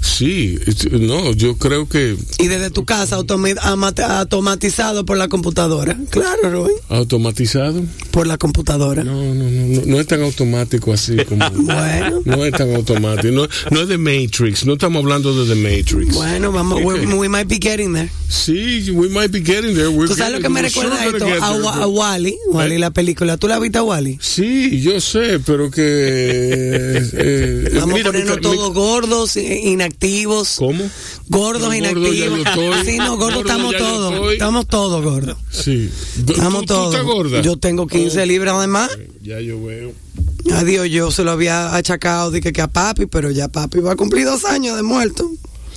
Sí, 0.02 0.58
no, 0.92 1.32
yo 1.34 1.58
creo 1.58 1.88
que 1.88 2.18
Y 2.40 2.48
desde 2.48 2.72
tu 2.72 2.86
casa 2.86 3.18
automatizado 3.18 5.06
por 5.06 5.18
la 5.18 5.28
computadora. 5.28 5.98
Claro, 6.10 6.50
Rubén. 6.50 6.76
automatizado. 6.90 7.84
Por 8.12 8.26
la 8.28 8.38
computadora. 8.38 9.04
No, 9.04 9.14
no, 9.34 9.34
no, 9.34 9.68
no, 9.68 9.82
no 9.86 10.00
es 10.00 10.08
tan 10.08 10.22
automático 10.24 10.94
así 10.94 11.16
como. 11.28 11.48
Bueno. 11.68 12.22
No 12.26 12.46
es 12.46 12.52
tan 12.54 12.74
automático. 12.76 13.32
No, 13.34 13.48
no 13.72 13.82
es 13.82 13.88
de 13.88 13.98
Matrix. 13.98 14.66
No 14.66 14.74
estamos 14.74 15.04
hablando 15.04 15.46
de 15.46 15.54
The 15.54 15.62
Matrix. 15.62 16.14
Bueno, 16.16 16.52
vamos, 16.52 16.82
we, 16.84 17.30
might 17.30 17.48
be 17.48 17.60
getting 17.62 17.94
there. 17.94 18.10
Sí, 18.30 18.90
we 18.92 19.10
might 19.10 19.32
be 19.32 19.42
getting 19.44 19.74
there. 19.76 19.88
We're 19.90 20.08
¿Tú 20.08 20.16
sabes 20.16 20.34
lo 20.34 20.40
que 20.42 20.50
me 20.50 20.62
recuerda 20.62 21.06
esto? 21.06 21.26
A, 21.42 21.54
but- 21.58 21.66
a 21.84 21.88
Wally. 21.88 22.36
Wally, 22.52 22.78
la 22.78 22.92
película. 22.92 23.38
¿Tú 23.38 23.48
la 23.48 23.60
viste 23.60 23.78
a 23.78 23.84
Wally? 23.84 24.18
Sí, 24.22 24.82
yo 24.82 25.00
sé, 25.00 25.40
pero 25.46 25.70
que. 25.70 25.82
eh, 25.84 27.10
eh, 27.14 27.70
Vamos 27.80 28.00
a 28.02 28.04
ponernos 28.04 28.36
mi- 28.38 28.42
todos 28.42 28.74
gordos, 28.74 29.38
eh, 29.38 29.60
inactivos. 29.88 30.56
¿Cómo? 30.58 30.84
Gordos, 31.30 31.62
No, 31.62 31.68
gordo 31.68 31.76
inactivos. 31.76 32.86
Sí, 32.86 32.98
no, 32.98 33.18
gordos 33.18 33.36
Gordo 33.36 33.40
estamos 33.42 33.76
todos. 33.78 34.32
Estamos 34.34 34.68
todos 34.68 35.04
gordos. 35.04 35.38
Sí. 35.52 35.90
¿Tú- 36.26 36.34
Estamos 36.34 36.62
tú 36.62 36.66
todos. 36.68 36.94
estás 36.94 37.06
gorda? 37.06 37.42
Yo 37.42 37.58
tengo 37.58 37.88
15 37.88 38.22
Oh, 38.22 38.26
libras 38.26 38.56
además. 38.56 38.92
Ya 39.22 39.40
yo 39.40 39.64
veo. 39.64 39.92
Adiós, 40.54 40.90
yo 40.90 41.12
se 41.12 41.24
lo 41.24 41.32
había 41.32 41.76
achacado 41.76 42.32
que, 42.32 42.42
que 42.54 42.62
a 42.62 42.68
papi, 42.68 43.06
pero 43.06 43.32
ya 43.32 43.48
papi 43.50 43.80
va 43.80 43.94
a 43.94 43.96
cumplir 43.96 44.26
dos 44.26 44.46
años 44.46 44.76
de 44.78 44.84
muerto. 44.84 45.30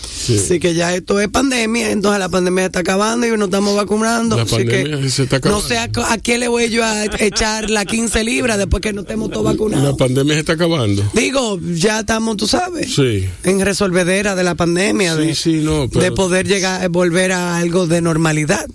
Sí. 0.02 0.36
Así 0.38 0.60
que 0.60 0.74
ya 0.74 0.94
esto 0.94 1.18
es 1.20 1.28
pandemia, 1.28 1.90
entonces 1.90 2.18
la 2.18 2.28
pandemia 2.28 2.62
se 2.64 2.66
está 2.66 2.80
acabando 2.80 3.26
y 3.26 3.30
nos 3.30 3.44
estamos 3.48 3.74
vacunando. 3.74 4.36
La 4.36 4.42
así 4.42 4.64
que 4.66 5.08
se 5.10 5.22
está 5.24 5.36
acabando. 5.36 5.62
No 5.62 5.68
sé 5.68 5.78
a, 5.78 5.84
a 6.08 6.18
quién 6.18 6.40
le 6.40 6.48
voy 6.48 6.68
yo 6.68 6.84
a 6.84 7.04
echar 7.06 7.70
las 7.70 7.86
15 7.86 8.22
libras 8.24 8.58
después 8.58 8.82
que 8.82 8.92
no 8.92 9.00
estemos 9.02 9.30
todos 9.30 9.44
La 9.44 9.52
vacunados. 9.52 9.96
pandemia 9.96 10.34
se 10.34 10.40
está 10.40 10.52
acabando. 10.54 11.02
Digo, 11.14 11.58
ya 11.74 12.00
estamos, 12.00 12.36
tú 12.36 12.46
sabes, 12.46 12.94
Sí. 12.94 13.26
en 13.44 13.60
resolvedera 13.60 14.34
de 14.34 14.44
la 14.44 14.54
pandemia, 14.54 15.14
Sí, 15.16 15.20
de, 15.22 15.34
sí, 15.34 15.52
no, 15.62 15.88
pero- 15.88 16.02
de 16.04 16.12
poder 16.12 16.46
llegar, 16.46 16.88
volver 16.90 17.32
a 17.32 17.56
algo 17.56 17.86
de 17.86 18.00
normalidad. 18.02 18.66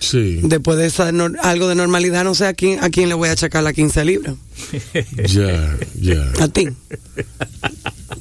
Sí. 0.00 0.40
Después 0.42 0.78
de 0.78 0.86
esa 0.86 1.10
algo 1.42 1.68
de 1.68 1.74
normalidad, 1.74 2.24
no 2.24 2.34
sé 2.34 2.46
a 2.46 2.54
quién, 2.54 2.82
a 2.84 2.90
quién 2.90 3.08
le 3.08 3.14
voy 3.14 3.28
a 3.28 3.32
achacar 3.32 3.62
las 3.62 3.72
15 3.74 4.04
libras. 4.04 4.34
Ya, 5.28 5.76
ya. 6.00 6.32
A 6.40 6.48
ti. 6.48 6.68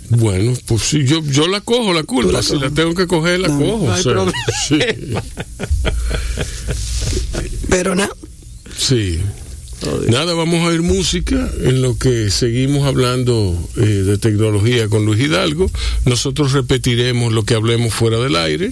Bueno, 0.10 0.54
pues 0.68 0.84
sí, 0.84 1.04
yo, 1.06 1.22
yo 1.26 1.48
la 1.48 1.62
cojo 1.62 1.94
la 1.94 2.04
culpa. 2.04 2.32
la 2.32 2.44
si 2.44 2.58
la 2.58 2.70
tengo 2.70 2.94
que 2.94 3.08
coger, 3.08 3.40
la 3.40 3.48
No, 3.50 3.60
cojo. 3.60 3.86
no 3.88 3.94
hay 3.94 4.00
o 4.00 4.04
sea, 4.04 4.12
problema. 4.14 4.38
sí, 4.68 4.80
Pero 7.70 7.96
nada. 7.96 8.12
sí. 8.78 9.20
Nada, 10.08 10.34
vamos 10.34 10.62
a 10.64 10.68
oír 10.70 10.82
música 10.82 11.48
en 11.62 11.82
lo 11.84 11.96
que 11.98 12.32
seguimos 12.32 12.88
hablando 12.88 13.56
eh, 13.76 13.82
de 13.82 14.18
tecnología 14.18 14.88
con 14.88 15.06
Luis 15.06 15.20
Hidalgo. 15.20 15.70
Nosotros 16.06 16.54
repetiremos 16.54 17.32
lo 17.34 17.44
que 17.44 17.54
hablemos 17.54 17.94
fuera 17.94 18.18
del 18.18 18.36
aire. 18.36 18.72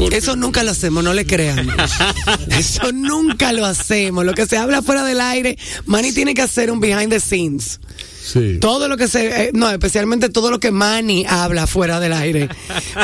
Porque- 0.00 0.16
Eso 0.16 0.36
nunca 0.36 0.62
lo 0.62 0.70
hacemos, 0.70 1.02
no 1.04 1.12
le 1.14 1.26
crean. 1.26 1.68
Eso 2.50 2.92
nunca 2.92 3.52
lo 3.52 3.64
hacemos. 3.66 4.24
Lo 4.24 4.34
que 4.34 4.46
se 4.46 4.56
habla 4.56 4.82
fuera 4.82 5.04
del 5.04 5.20
aire, 5.20 5.58
Manny 5.86 6.12
tiene 6.12 6.34
que 6.34 6.42
hacer 6.42 6.70
un 6.70 6.80
behind 6.80 7.10
the 7.10 7.20
scenes. 7.20 7.80
Sí. 8.22 8.58
Todo 8.60 8.86
lo 8.88 8.96
que 8.96 9.08
se, 9.08 9.44
eh, 9.46 9.50
no, 9.54 9.70
especialmente 9.70 10.28
todo 10.28 10.50
lo 10.50 10.60
que 10.60 10.70
Manny 10.70 11.24
habla 11.28 11.66
fuera 11.66 11.98
del 12.00 12.12
aire. 12.12 12.48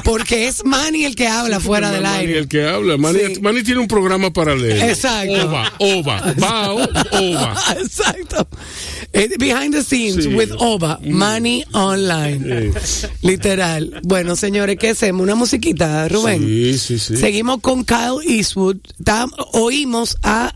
Porque 0.05 0.47
es 0.47 0.65
Manny 0.65 1.05
el 1.05 1.17
que 1.17 1.27
habla 1.27 1.59
fuera 1.59 1.91
del 1.91 2.03
Manny 2.03 2.19
aire. 2.19 2.39
el 2.39 2.49
que 2.49 2.69
habla. 2.69 2.97
Manny, 2.97 3.19
Sí. 3.35 3.41
Manny 3.41 3.63
tiene 3.63 3.81
un 3.81 3.89
programa 3.89 4.33
paralelo. 4.33 4.85
Exacto. 4.85 5.47
Ova, 5.49 5.73
ova, 5.79 6.35
bao, 6.39 6.77
ova. 7.13 7.55
Exacto. 7.81 8.47
Eh, 9.13 9.31
Behind 9.39 9.73
the 9.75 9.83
scenes 9.83 10.25
Sí. 10.25 10.35
with 10.35 10.51
Oba, 10.59 11.01
Money 11.03 11.65
Online. 11.73 12.73
Literal. 13.23 14.01
Bueno, 14.03 14.37
señores, 14.37 14.77
¿qué 14.79 14.91
hacemos? 14.91 15.23
Una 15.23 15.35
musiquita, 15.35 16.09
Rubén. 16.09 16.41
Sí, 16.47 16.79
sí, 16.79 16.99
sí. 16.99 17.17
Seguimos 17.17 17.61
con 17.61 17.85
Kyle 17.85 18.21
Eastwood. 18.27 18.77
Tam- 19.03 19.33
oímos 19.53 20.17
a 20.23 20.55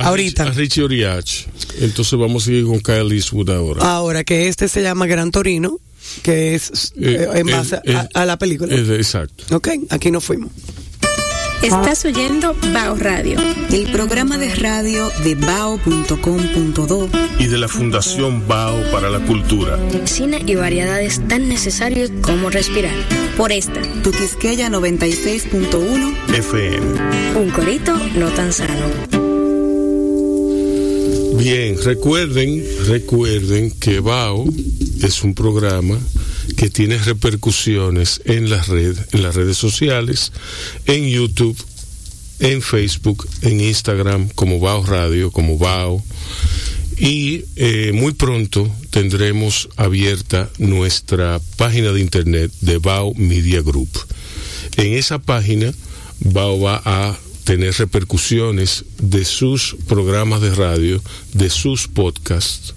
A 0.00 0.08
ahorita. 0.08 0.44
Rich- 0.46 0.50
A 0.50 0.52
Richie 0.58 0.82
Oriach. 0.82 1.46
Entonces 1.80 2.18
vamos 2.18 2.42
a 2.42 2.46
seguir 2.46 2.64
con 2.66 2.80
Kyle 2.80 3.12
Eastwood 3.12 3.50
ahora. 3.50 3.82
ahora 3.96 4.24
que 4.24 4.48
este 4.48 4.68
se 4.68 4.82
llama 4.82 5.06
Gran 5.06 5.30
Torino, 5.30 5.78
que 6.22 6.54
es 6.54 6.92
Eh, 7.00 7.26
eh, 7.34 7.38
en 7.38 7.46
base 7.46 7.80
eh, 7.84 7.94
a, 7.94 8.08
a 8.14 8.24
la 8.26 8.38
película. 8.38 8.74
Exacto. 8.74 9.56
ok, 9.56 9.68
aquí 9.90 10.10
nos 10.10 10.24
fuimos. 10.24 10.50
Estás 11.62 12.06
oyendo 12.06 12.56
Bao 12.72 12.96
Radio. 12.96 13.38
El 13.70 13.92
programa 13.92 14.38
de 14.38 14.54
radio 14.54 15.12
de 15.22 15.34
bao.com.do 15.34 17.08
Y 17.38 17.46
de 17.48 17.58
la 17.58 17.68
Fundación 17.68 18.48
Bao 18.48 18.90
para 18.90 19.10
la 19.10 19.20
Cultura. 19.20 19.78
Cine 20.06 20.42
y 20.46 20.54
variedades 20.54 21.20
tan 21.28 21.48
necesarios 21.50 22.10
como 22.22 22.48
respirar. 22.48 22.94
Por 23.36 23.52
esta, 23.52 23.82
Tu 24.02 24.10
Quisqueya 24.10 24.70
96.1 24.70 26.16
FM. 26.34 26.86
un 27.38 27.50
corito 27.50 27.94
no 28.16 28.28
tan 28.30 28.54
sano. 28.54 29.19
Bien, 31.40 31.74
recuerden, 31.82 32.62
recuerden 32.86 33.70
que 33.70 34.00
BAO 34.00 34.44
es 35.02 35.22
un 35.22 35.34
programa 35.34 35.98
que 36.58 36.68
tiene 36.68 36.98
repercusiones 36.98 38.20
en 38.26 38.50
las 38.50 38.68
redes, 38.68 38.98
en 39.12 39.22
las 39.22 39.36
redes 39.36 39.56
sociales, 39.56 40.32
en 40.84 41.08
YouTube, 41.08 41.56
en 42.40 42.60
Facebook, 42.60 43.26
en 43.40 43.62
Instagram, 43.62 44.28
como 44.34 44.60
BAO 44.60 44.84
Radio, 44.84 45.30
como 45.30 45.56
BAO. 45.56 46.04
Y 46.98 47.44
eh, 47.56 47.92
muy 47.94 48.12
pronto 48.12 48.70
tendremos 48.90 49.70
abierta 49.76 50.50
nuestra 50.58 51.40
página 51.56 51.92
de 51.92 52.02
internet 52.02 52.52
de 52.60 52.76
BAO 52.76 53.14
Media 53.14 53.62
Group. 53.62 53.88
En 54.76 54.92
esa 54.92 55.18
página, 55.18 55.72
BAO 56.18 56.60
va 56.60 56.82
a 56.84 57.18
tener 57.44 57.74
repercusiones 57.74 58.84
de 58.98 59.24
sus 59.24 59.76
programas 59.88 60.40
de 60.40 60.54
radio, 60.54 61.02
de 61.32 61.50
sus 61.50 61.88
podcasts, 61.88 62.74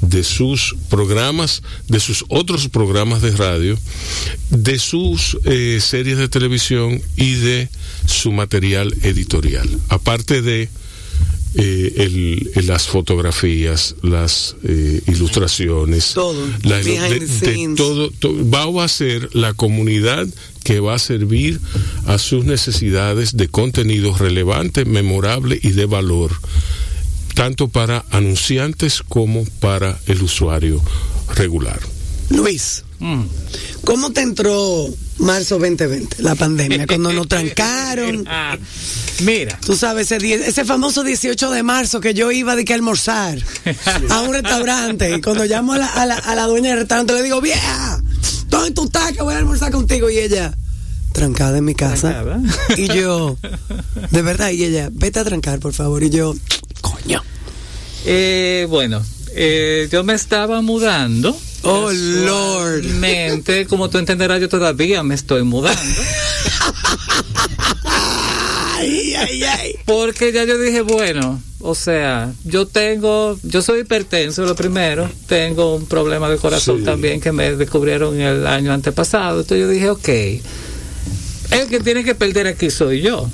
de 0.00 0.24
sus 0.24 0.74
programas, 0.88 1.62
de 1.88 2.00
sus 2.00 2.24
otros 2.28 2.68
programas 2.68 3.22
de 3.22 3.32
radio, 3.32 3.78
de 4.50 4.78
sus 4.78 5.36
eh, 5.44 5.78
series 5.80 6.18
de 6.18 6.28
televisión 6.28 7.00
y 7.16 7.34
de 7.34 7.68
su 8.06 8.32
material 8.32 8.94
editorial. 9.02 9.68
Aparte 9.88 10.42
de 10.42 10.68
eh, 11.58 11.92
el- 11.96 12.50
el- 12.54 12.66
las 12.66 12.86
fotografías, 12.86 13.94
las 14.02 14.56
eh, 14.64 15.00
ilustraciones, 15.06 16.12
Todo. 16.12 16.46
la- 16.64 16.82
de- 17.08 17.74
todo, 17.76 18.10
to- 18.10 18.50
va 18.50 18.84
a 18.84 18.88
ser 18.88 19.34
la 19.34 19.54
comunidad 19.54 20.26
que 20.66 20.80
va 20.80 20.96
a 20.96 20.98
servir 20.98 21.60
a 22.06 22.18
sus 22.18 22.44
necesidades 22.44 23.36
de 23.36 23.46
contenido 23.46 24.16
relevante, 24.18 24.84
memorable 24.84 25.60
y 25.62 25.70
de 25.70 25.86
valor, 25.86 26.32
tanto 27.34 27.68
para 27.68 28.04
anunciantes 28.10 29.00
como 29.08 29.44
para 29.60 29.96
el 30.08 30.20
usuario 30.24 30.82
regular. 31.36 31.78
Luis, 32.30 32.82
Mm. 32.98 33.24
¿cómo 33.84 34.10
te 34.10 34.22
entró 34.22 34.88
marzo 35.18 35.58
2020, 35.58 36.22
la 36.22 36.34
pandemia, 36.34 36.86
cuando 36.86 37.12
nos 37.12 37.28
trancaron? 37.28 38.24
Ah, 38.26 38.56
mira, 39.20 39.60
Tú 39.64 39.76
sabes, 39.76 40.10
ese, 40.10 40.64
famoso 40.64 41.04
18 41.04 41.50
de 41.50 41.62
marzo 41.62 42.00
que 42.00 42.14
yo 42.14 42.32
iba 42.32 42.56
de 42.56 42.64
que 42.64 42.72
almorzar 42.72 43.38
a 44.08 44.22
un 44.22 44.32
restaurante 44.32 45.14
y 45.14 45.20
cuando 45.20 45.44
llamo 45.44 45.74
a 45.74 45.78
la, 45.78 45.86
a 45.88 46.06
la, 46.06 46.14
a 46.16 46.34
la 46.34 46.46
dueña 46.46 46.70
del 46.70 46.78
restaurante 46.80 47.12
le 47.12 47.22
digo, 47.22 47.40
vieja, 47.42 48.02
¿dónde 48.48 48.70
tú 48.72 48.84
estás 48.84 49.12
que 49.12 49.22
voy 49.22 49.34
a 49.34 49.38
almorzar 49.38 49.72
contigo? 49.72 50.10
Y 50.10 50.18
ella, 50.18 50.54
trancada 51.12 51.58
en 51.58 51.64
mi 51.64 51.74
casa. 51.74 52.22
Trancada. 52.22 52.40
Y 52.76 52.88
yo, 52.88 53.36
de 54.10 54.22
verdad, 54.22 54.50
y 54.50 54.64
ella, 54.64 54.88
vete 54.92 55.20
a 55.20 55.24
trancar, 55.24 55.58
por 55.60 55.72
favor. 55.72 56.02
Y 56.02 56.10
yo, 56.10 56.34
coño. 56.80 57.22
eh, 58.04 58.66
bueno, 58.68 59.02
eh, 59.34 59.88
yo 59.90 60.04
me 60.04 60.14
estaba 60.14 60.60
mudando. 60.62 61.36
Oh, 61.62 61.90
Lord. 61.90 62.84
Mente, 62.84 63.66
como 63.66 63.90
tú 63.90 63.98
entenderás, 63.98 64.40
yo 64.40 64.48
todavía 64.48 65.02
me 65.02 65.14
estoy 65.14 65.42
mudando. 65.42 65.80
Ay, 68.78 69.14
ay, 69.14 69.42
ay. 69.44 69.74
Porque 69.84 70.32
ya 70.32 70.44
yo 70.44 70.58
dije, 70.58 70.82
bueno, 70.82 71.40
o 71.60 71.74
sea, 71.74 72.32
yo 72.44 72.66
tengo, 72.66 73.38
yo 73.42 73.62
soy 73.62 73.80
hipertenso, 73.80 74.44
lo 74.44 74.54
primero, 74.54 75.08
tengo 75.26 75.74
un 75.74 75.86
problema 75.86 76.28
de 76.28 76.36
corazón 76.36 76.78
Sí. 76.80 76.84
también 76.84 77.20
que 77.20 77.32
me 77.32 77.54
descubrieron 77.56 78.20
el 78.20 78.46
año 78.46 78.72
antepasado. 78.72 79.40
Entonces 79.40 79.60
yo 79.66 79.68
dije, 79.68 79.90
ok, 79.90 80.08
el 81.52 81.68
que 81.68 81.80
tiene 81.80 82.04
que 82.04 82.14
perder 82.14 82.46
aquí 82.46 82.70
soy 82.70 83.00
yo. 83.02 83.28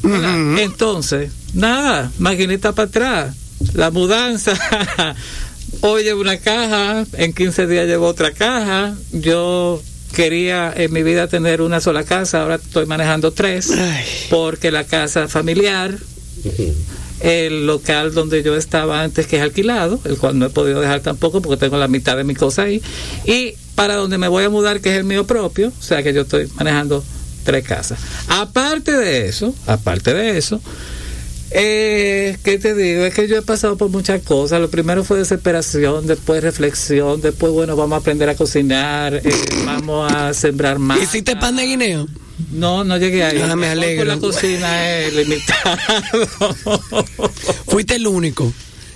Entonces, 0.59 1.31
nada, 1.55 2.13
maquinita 2.19 2.73
para 2.73 2.89
atrás, 2.89 3.37
la 3.75 3.91
mudanza. 3.91 4.53
Hoy 5.81 6.05
llevo 6.05 6.21
una 6.21 6.39
caja, 6.39 7.05
en 7.15 7.33
15 7.33 7.67
días 7.67 7.87
llevo 7.87 8.07
otra 8.07 8.33
caja. 8.33 8.95
Yo 9.13 9.83
quería 10.13 10.73
en 10.75 10.93
mi 10.93 11.03
vida 11.03 11.27
tener 11.27 11.63
una 11.63 11.81
sola 11.81 12.05
casa, 12.05 12.43
ahora 12.43 12.57
estoy 12.57 12.87
manejando 12.87 13.33
tres, 13.33 13.71
Ay. 13.71 14.05
porque 14.31 14.71
la 14.71 14.85
casa 14.85 15.29
familiar, 15.29 15.97
el 17.21 17.67
local 17.67 18.15
donde 18.15 18.43
yo 18.43 18.57
estaba 18.57 19.03
antes 19.03 19.27
que 19.27 19.37
es 19.37 19.43
alquilado, 19.43 20.01
el 20.05 20.19
cual 20.19 20.39
no 20.39 20.47
he 20.47 20.51
podido 20.51 20.81
dejar 20.81 21.01
tampoco 21.01 21.41
porque 21.41 21.57
tengo 21.59 21.79
la 21.79 21.89
mitad 21.89 22.17
de 22.17 22.25
mi 22.25 22.35
cosa 22.35 22.63
ahí, 22.63 22.83
y 23.25 23.55
para 23.75 23.97
donde 23.97 24.19
me 24.19 24.29
voy 24.29 24.45
a 24.45 24.51
mudar, 24.51 24.81
que 24.81 24.91
es 24.91 24.97
el 24.97 25.05
mío 25.05 25.27
propio, 25.27 25.69
o 25.69 25.83
sea 25.83 26.03
que 26.03 26.13
yo 26.13 26.23
estoy 26.23 26.49
manejando 26.55 27.03
tres 27.45 27.65
casas. 27.65 27.99
Aparte 28.29 28.93
de 28.93 29.29
eso, 29.29 29.55
aparte 29.67 30.15
de 30.15 30.39
eso, 30.39 30.61
eh, 31.55 32.37
¿Qué 32.43 32.59
te 32.59 32.75
digo? 32.75 33.05
Es 33.05 33.15
que 33.15 33.29
yo 33.29 33.37
he 33.39 33.43
pasado 33.43 33.77
por 33.77 33.89
muchas 33.91 34.23
cosas. 34.23 34.61
Lo 34.61 34.71
primero 34.71 35.05
fue 35.05 35.19
desesperación, 35.19 36.07
después 36.07 36.43
reflexión, 36.43 37.21
después, 37.21 37.53
bueno, 37.53 37.77
vamos 37.77 37.97
a 37.97 38.01
aprender 38.01 38.29
a 38.29 38.35
cocinar, 38.35 39.15
eh, 39.15 39.23
vamos 39.65 40.13
a 40.13 40.33
sembrar 40.35 40.79
más. 40.79 41.03
¿Hiciste 41.03 41.37
pan 41.37 41.57
de 41.57 41.67
guineo? 41.67 42.07
No, 42.53 42.83
no 42.85 42.97
llegué 42.99 43.25
ahí. 43.25 43.41
Ah, 43.41 43.55
me 43.57 43.69
alegro. 43.69 44.05
La 44.05 44.19
cocina 44.19 44.91
es 44.99 45.15
limitada. 45.15 45.79
Fuiste 47.67 47.97
el 47.97 48.07
único 48.07 48.53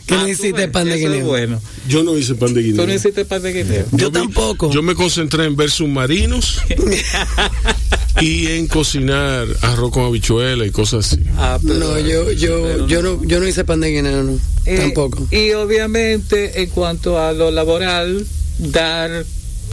que 0.07 0.15
Ah, 0.15 0.19
no 0.19 0.29
hiciste 0.29 0.53
ves, 0.53 0.69
pan 0.69 0.85
de 0.85 0.95
eso 0.95 1.07
es 1.07 1.13
guineo. 1.13 1.27
bueno. 1.29 1.61
Yo 1.89 2.03
no 2.05 2.17
hice 2.17 2.35
pan 2.37 2.55
de 2.55 2.63
guineo. 2.63 2.83
Tú 2.83 2.87
no 2.89 2.95
hiciste 2.95 3.25
pan 3.25 3.43
de 3.43 3.53
guineo. 3.53 3.87
Yo 3.93 4.11
tampoco. 4.11 4.71
Yo 4.71 4.83
me 4.83 4.95
concentré 4.95 5.45
en 5.47 5.57
ver 5.57 5.71
submarinos 5.71 6.61
y 8.21 8.47
en 8.49 8.67
cocinar 8.67 9.47
arroz 9.63 9.91
con 9.93 10.05
habichuela 10.05 10.65
y 10.67 10.71
cosas 10.71 11.13
así. 11.13 11.23
Ah, 11.37 11.59
pero- 11.63 11.75
No, 11.79 11.99
yo, 11.99 12.31
yo, 12.33 12.63
pero 12.63 12.87
yo 12.89 13.03
no, 13.03 13.25
yo 13.25 13.41
no 13.41 13.47
hice 13.47 13.65
pan 13.65 13.81
de 13.81 13.91
guineo, 13.91 14.23
no. 14.23 14.39
Eh, 14.65 14.79
Tampoco. 14.79 15.27
Y 15.31 15.53
obviamente 15.53 16.63
en 16.63 16.71
cuanto 16.71 17.21
a 17.21 17.33
lo 17.33 17.51
laboral, 17.51 18.27
dar, 18.59 19.25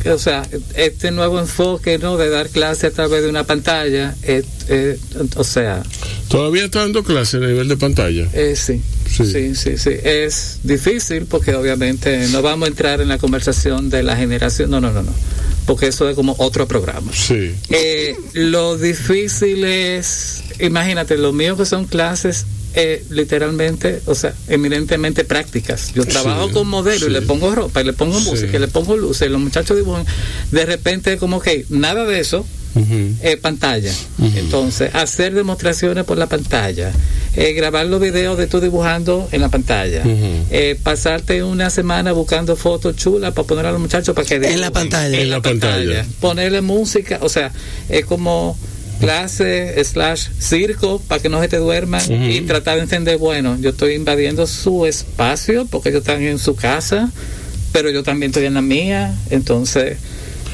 o 0.06 0.18
sea, 0.18 0.48
este 0.76 1.12
nuevo 1.12 1.40
enfoque, 1.40 1.98
¿no? 2.00 2.18
De 2.18 2.30
dar 2.30 2.50
clase 2.50 2.88
a 2.88 2.92
través 2.92 3.24
de 3.24 3.30
una 3.30 3.44
pantalla, 3.46 4.16
eh, 4.24 4.44
eh, 4.70 4.98
o 5.36 5.44
sea, 5.44 5.84
Todavía 6.28 6.66
está 6.66 6.80
dando 6.80 7.04
clase 7.04 7.38
a 7.38 7.42
nivel 7.42 7.68
de 7.68 7.78
pantalla. 7.78 8.28
eh, 8.34 8.56
sí. 8.56 8.82
Sí. 9.10 9.26
Sí. 9.32 9.54
sí, 9.54 9.78
sí, 9.78 9.92
Es 10.04 10.58
difícil 10.64 11.26
porque 11.28 11.54
obviamente 11.54 12.28
no 12.30 12.42
vamos 12.42 12.66
a 12.68 12.70
entrar 12.72 13.00
en 13.00 13.10
la 13.10 13.20
conversación 13.20 13.92
de 13.92 14.02
la 14.02 14.16
generación. 14.18 14.72
No, 14.72 14.82
no, 14.82 14.92
no, 14.92 15.04
no. 15.04 15.12
Porque 15.66 15.88
eso 15.88 16.10
es 16.10 16.16
como 16.16 16.36
otro 16.40 16.68
programa. 16.68 17.12
Sí. 17.14 17.54
Eh, 17.70 18.16
lo 18.34 18.78
difícil 18.78 19.64
es, 19.64 20.44
imagínate, 20.60 21.18
lo 21.18 21.32
mío 21.34 21.56
que 21.58 21.66
son 21.66 21.86
clases 21.86 22.46
eh, 22.76 23.06
literalmente, 23.12 24.02
o 24.08 24.16
sea, 24.16 24.34
eminentemente 24.48 25.24
prácticas. 25.24 25.94
Yo 25.94 26.06
trabajo 26.06 26.48
Sí, 26.48 26.54
con 26.54 26.68
modelo 26.68 27.06
y 27.08 27.12
le 27.12 27.22
pongo 27.22 27.54
ropa 27.54 27.82
y 27.82 27.86
le 27.86 27.94
pongo 27.94 28.20
Sí. 28.20 28.30
música 28.32 28.58
y 28.58 28.60
le 28.60 28.68
pongo 28.68 28.98
luces 28.98 29.28
y 29.28 29.32
los 29.32 29.40
muchachos 29.40 29.78
dibujan. 29.78 30.06
De 30.52 30.66
repente, 30.66 31.18
como 31.18 31.40
que 31.40 31.66
nada 31.70 32.04
de 32.06 32.20
eso, 32.20 32.46
Eh, 32.76 33.38
pantalla. 33.38 33.92
Entonces, 34.36 34.94
hacer 34.96 35.34
demostraciones 35.34 36.06
por 36.06 36.18
la 36.18 36.28
pantalla, 36.28 36.92
eh, 37.36 37.54
grabar 37.54 37.86
los 37.86 38.02
videos 38.02 38.38
de 38.38 38.48
tú 38.48 38.60
dibujando 38.60 39.28
en 39.32 39.42
la 39.42 39.50
pantalla, 39.50 40.02
eh, 40.06 40.78
pasarte 40.82 41.44
una 41.44 41.70
semana 41.70 42.12
buscando 42.12 42.56
fotos 42.56 42.96
chulas 42.96 43.34
para 43.34 43.48
poner 43.48 43.66
a 43.68 43.72
los 43.72 43.80
muchachos 43.80 44.16
para 44.16 44.28
que 44.28 44.40
la 44.40 44.48
dibujen. 44.48 44.74
pantalla. 44.74 45.20
En 45.20 45.30
la 45.30 45.42
pantalla. 45.42 46.06
Ponerle 46.20 46.62
música, 46.62 47.20
o 47.22 47.30
sea, 47.30 47.52
es 47.90 48.06
como 48.06 48.58
clase 49.00 49.84
slash 49.84 50.28
circo 50.40 51.00
para 51.08 51.22
que 51.22 51.30
no 51.30 51.42
se 51.42 51.50
te 51.50 51.58
duerman 51.58 52.02
y 52.32 52.42
tratar 52.42 52.78
de 52.78 52.84
entender, 52.84 53.18
bueno, 53.18 53.58
yo 53.60 53.72
estoy 53.72 53.94
invadiendo 53.94 54.48
su 54.48 54.86
espacio 54.86 55.66
porque 55.70 55.90
ellos 55.90 56.02
están 56.02 56.22
en 56.22 56.40
su 56.40 56.56
casa, 56.56 57.12
pero 57.72 57.90
yo 57.90 58.04
también 58.04 58.32
estoy 58.32 58.46
en 58.46 58.56
la 58.56 58.62
mía, 58.62 59.16
entonces... 59.30 59.98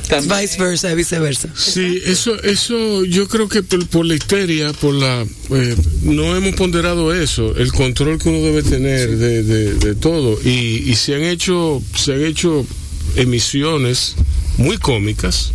también- 0.10 0.42
Viceversa, 0.42 0.94
viceversa. 0.94 1.50
Sí, 1.56 2.02
eso, 2.06 2.42
eso, 2.44 3.06
yo 3.06 3.28
creo 3.28 3.48
que 3.48 3.64
por, 3.64 3.88
por 3.88 4.06
la 4.06 4.16
histeria, 4.16 4.74
por 4.74 4.94
la, 4.96 5.26
eh, 5.52 5.76
no 6.04 6.36
hemos 6.36 6.56
ponderado 6.56 7.14
eso, 7.14 7.56
el 7.56 7.72
control 7.72 8.18
que 8.20 8.30
uno 8.30 8.40
debe 8.40 8.64
tener 8.64 9.16
de, 9.18 9.44
de, 9.44 9.74
de 9.76 9.96
todo, 9.96 10.38
y, 10.44 10.84
y 10.90 10.96
se 10.96 11.16
han 11.16 11.24
hecho, 11.24 11.82
se 11.96 12.14
han 12.14 12.26
hecho 12.26 12.66
emisiones 13.16 14.16
muy 14.58 14.78
cómicas, 14.78 15.52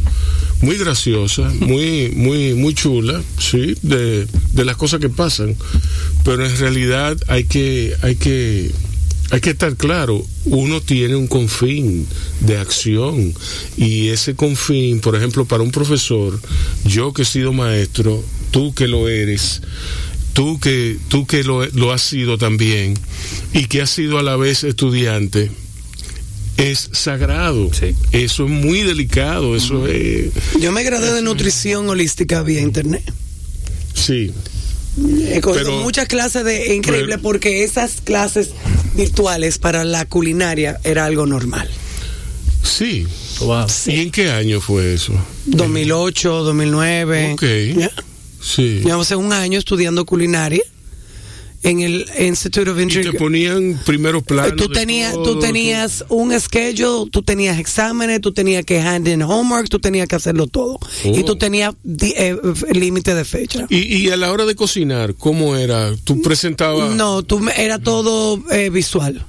muy 0.61 0.77
graciosas, 0.79 1.55
muy, 1.57 2.11
muy, 2.15 2.55
muy 2.55 2.75
chulas, 2.75 3.23
sí, 3.39 3.75
de, 3.83 4.27
de 4.53 4.65
las 4.65 4.77
cosas 4.77 5.01
que 5.01 5.09
pasan, 5.11 5.55
pero 6.25 6.47
en 6.47 6.57
realidad 6.59 7.17
hay 7.29 7.45
que, 7.45 7.95
hay 8.03 8.17
que 8.17 8.71
hay 9.31 9.41
que 9.41 9.51
estar 9.51 9.75
claro, 9.77 10.25
uno 10.47 10.81
tiene 10.81 11.17
un 11.17 11.27
confín 11.27 12.07
de 12.41 12.59
acción 12.59 13.35
y 13.77 14.09
ese 14.09 14.35
confín, 14.35 15.01
por 15.01 15.17
ejemplo, 15.17 15.45
para 15.45 15.63
un 15.63 15.71
profesor, 15.73 16.39
yo 16.85 17.13
que 17.13 17.23
he 17.23 17.25
sido 17.25 17.53
maestro, 17.53 18.23
tú 18.51 18.75
que 18.75 18.87
lo 18.87 19.09
eres, 19.09 19.63
tú 20.35 20.61
que 20.61 20.99
tú 21.09 21.27
que 21.27 21.43
lo, 21.43 21.65
lo 21.67 21.93
has 21.93 22.03
sido 22.03 22.39
también 22.39 22.95
y 23.53 23.67
que 23.67 23.83
has 23.83 23.91
sido 23.91 24.19
a 24.19 24.23
la 24.23 24.37
vez 24.37 24.63
estudiante, 24.63 25.51
es 26.57 26.91
sagrado. 26.93 27.71
Sí. 27.73 27.97
Eso 28.13 28.45
es 28.45 28.51
muy 28.51 28.83
delicado, 28.83 29.57
eso 29.57 29.89
es 29.89 30.27
Yo 30.61 30.71
me 30.71 30.85
gradué 30.85 31.13
de 31.13 31.23
nutrición 31.23 31.89
holística 31.89 32.43
vía 32.43 32.61
internet. 32.61 33.03
sí. 33.95 34.33
He 34.97 35.41
cogido 35.41 35.65
Pero- 35.71 35.83
muchas 35.83 36.07
clases 36.07 36.45
de 36.45 36.73
increíble 36.77 37.15
pero- 37.17 37.23
porque 37.23 37.65
esas 37.65 38.01
clases 38.01 38.51
virtuales 38.95 39.59
para 39.59 39.85
la 39.85 40.07
culinaria 40.07 40.81
era 40.85 41.05
algo 41.05 41.27
normal. 41.27 41.69
Sí. 42.63 43.07
Wow. 43.41 43.67
¿Y 43.87 44.01
en 44.01 44.11
qué 44.11 44.31
año 44.31 44.61
fue 44.61 44.95
eso? 44.95 45.13
2008, 45.47 46.45
2009. 46.45 47.33
Ok. 47.35 47.43
Ya. 47.77 47.91
Sí. 48.41 48.81
Llevamos 48.85 49.11
un 49.13 49.33
año 49.33 49.59
estudiando 49.59 50.05
culinaria 50.05 50.63
en 51.65 51.81
el 51.81 52.07
Institute 52.21 52.71
of 52.71 52.77
Y 52.77 52.79
te 52.79 52.83
Engineering. 52.85 53.19
ponían 53.19 53.81
primeros 53.85 54.23
planos. 54.23 54.55
Tú 54.57 54.69
tenías, 54.69 55.13
todo, 55.15 55.25
tú 55.35 55.39
tenías 55.41 56.05
un 56.09 56.39
schedule, 56.39 57.11
tú 57.11 57.23
tenías 57.23 57.59
exámenes, 57.59 58.21
tú 58.21 58.33
tenías 58.33 58.65
que 58.65 58.81
hand 58.81 59.09
in 59.09 59.23
homework, 59.23 59.69
tú 59.69 59.81
tenías 59.81 60.07
que 60.07 60.15
hacerlo 60.17 60.47
todo. 60.47 60.79
Oh. 61.05 61.19
Y 61.19 61.25
tú 61.25 61.37
tenías 61.37 61.75
di- 61.83 62.15
eh, 62.17 62.37
límite 62.73 63.15
de 63.15 63.25
fecha. 63.25 63.67
Y, 63.71 63.79
y 63.97 64.11
a 64.11 64.17
la 64.17 64.31
hora 64.31 64.45
de 64.45 64.55
cocinar, 64.55 65.15
¿cómo 65.15 65.57
era? 65.57 65.93
¿Tú 66.05 66.23
presentabas? 66.23 66.95
No, 66.95 67.23
tú 67.23 67.41
era 67.57 67.79
todo 67.79 68.41
eh, 68.53 68.71
visual. 68.71 69.25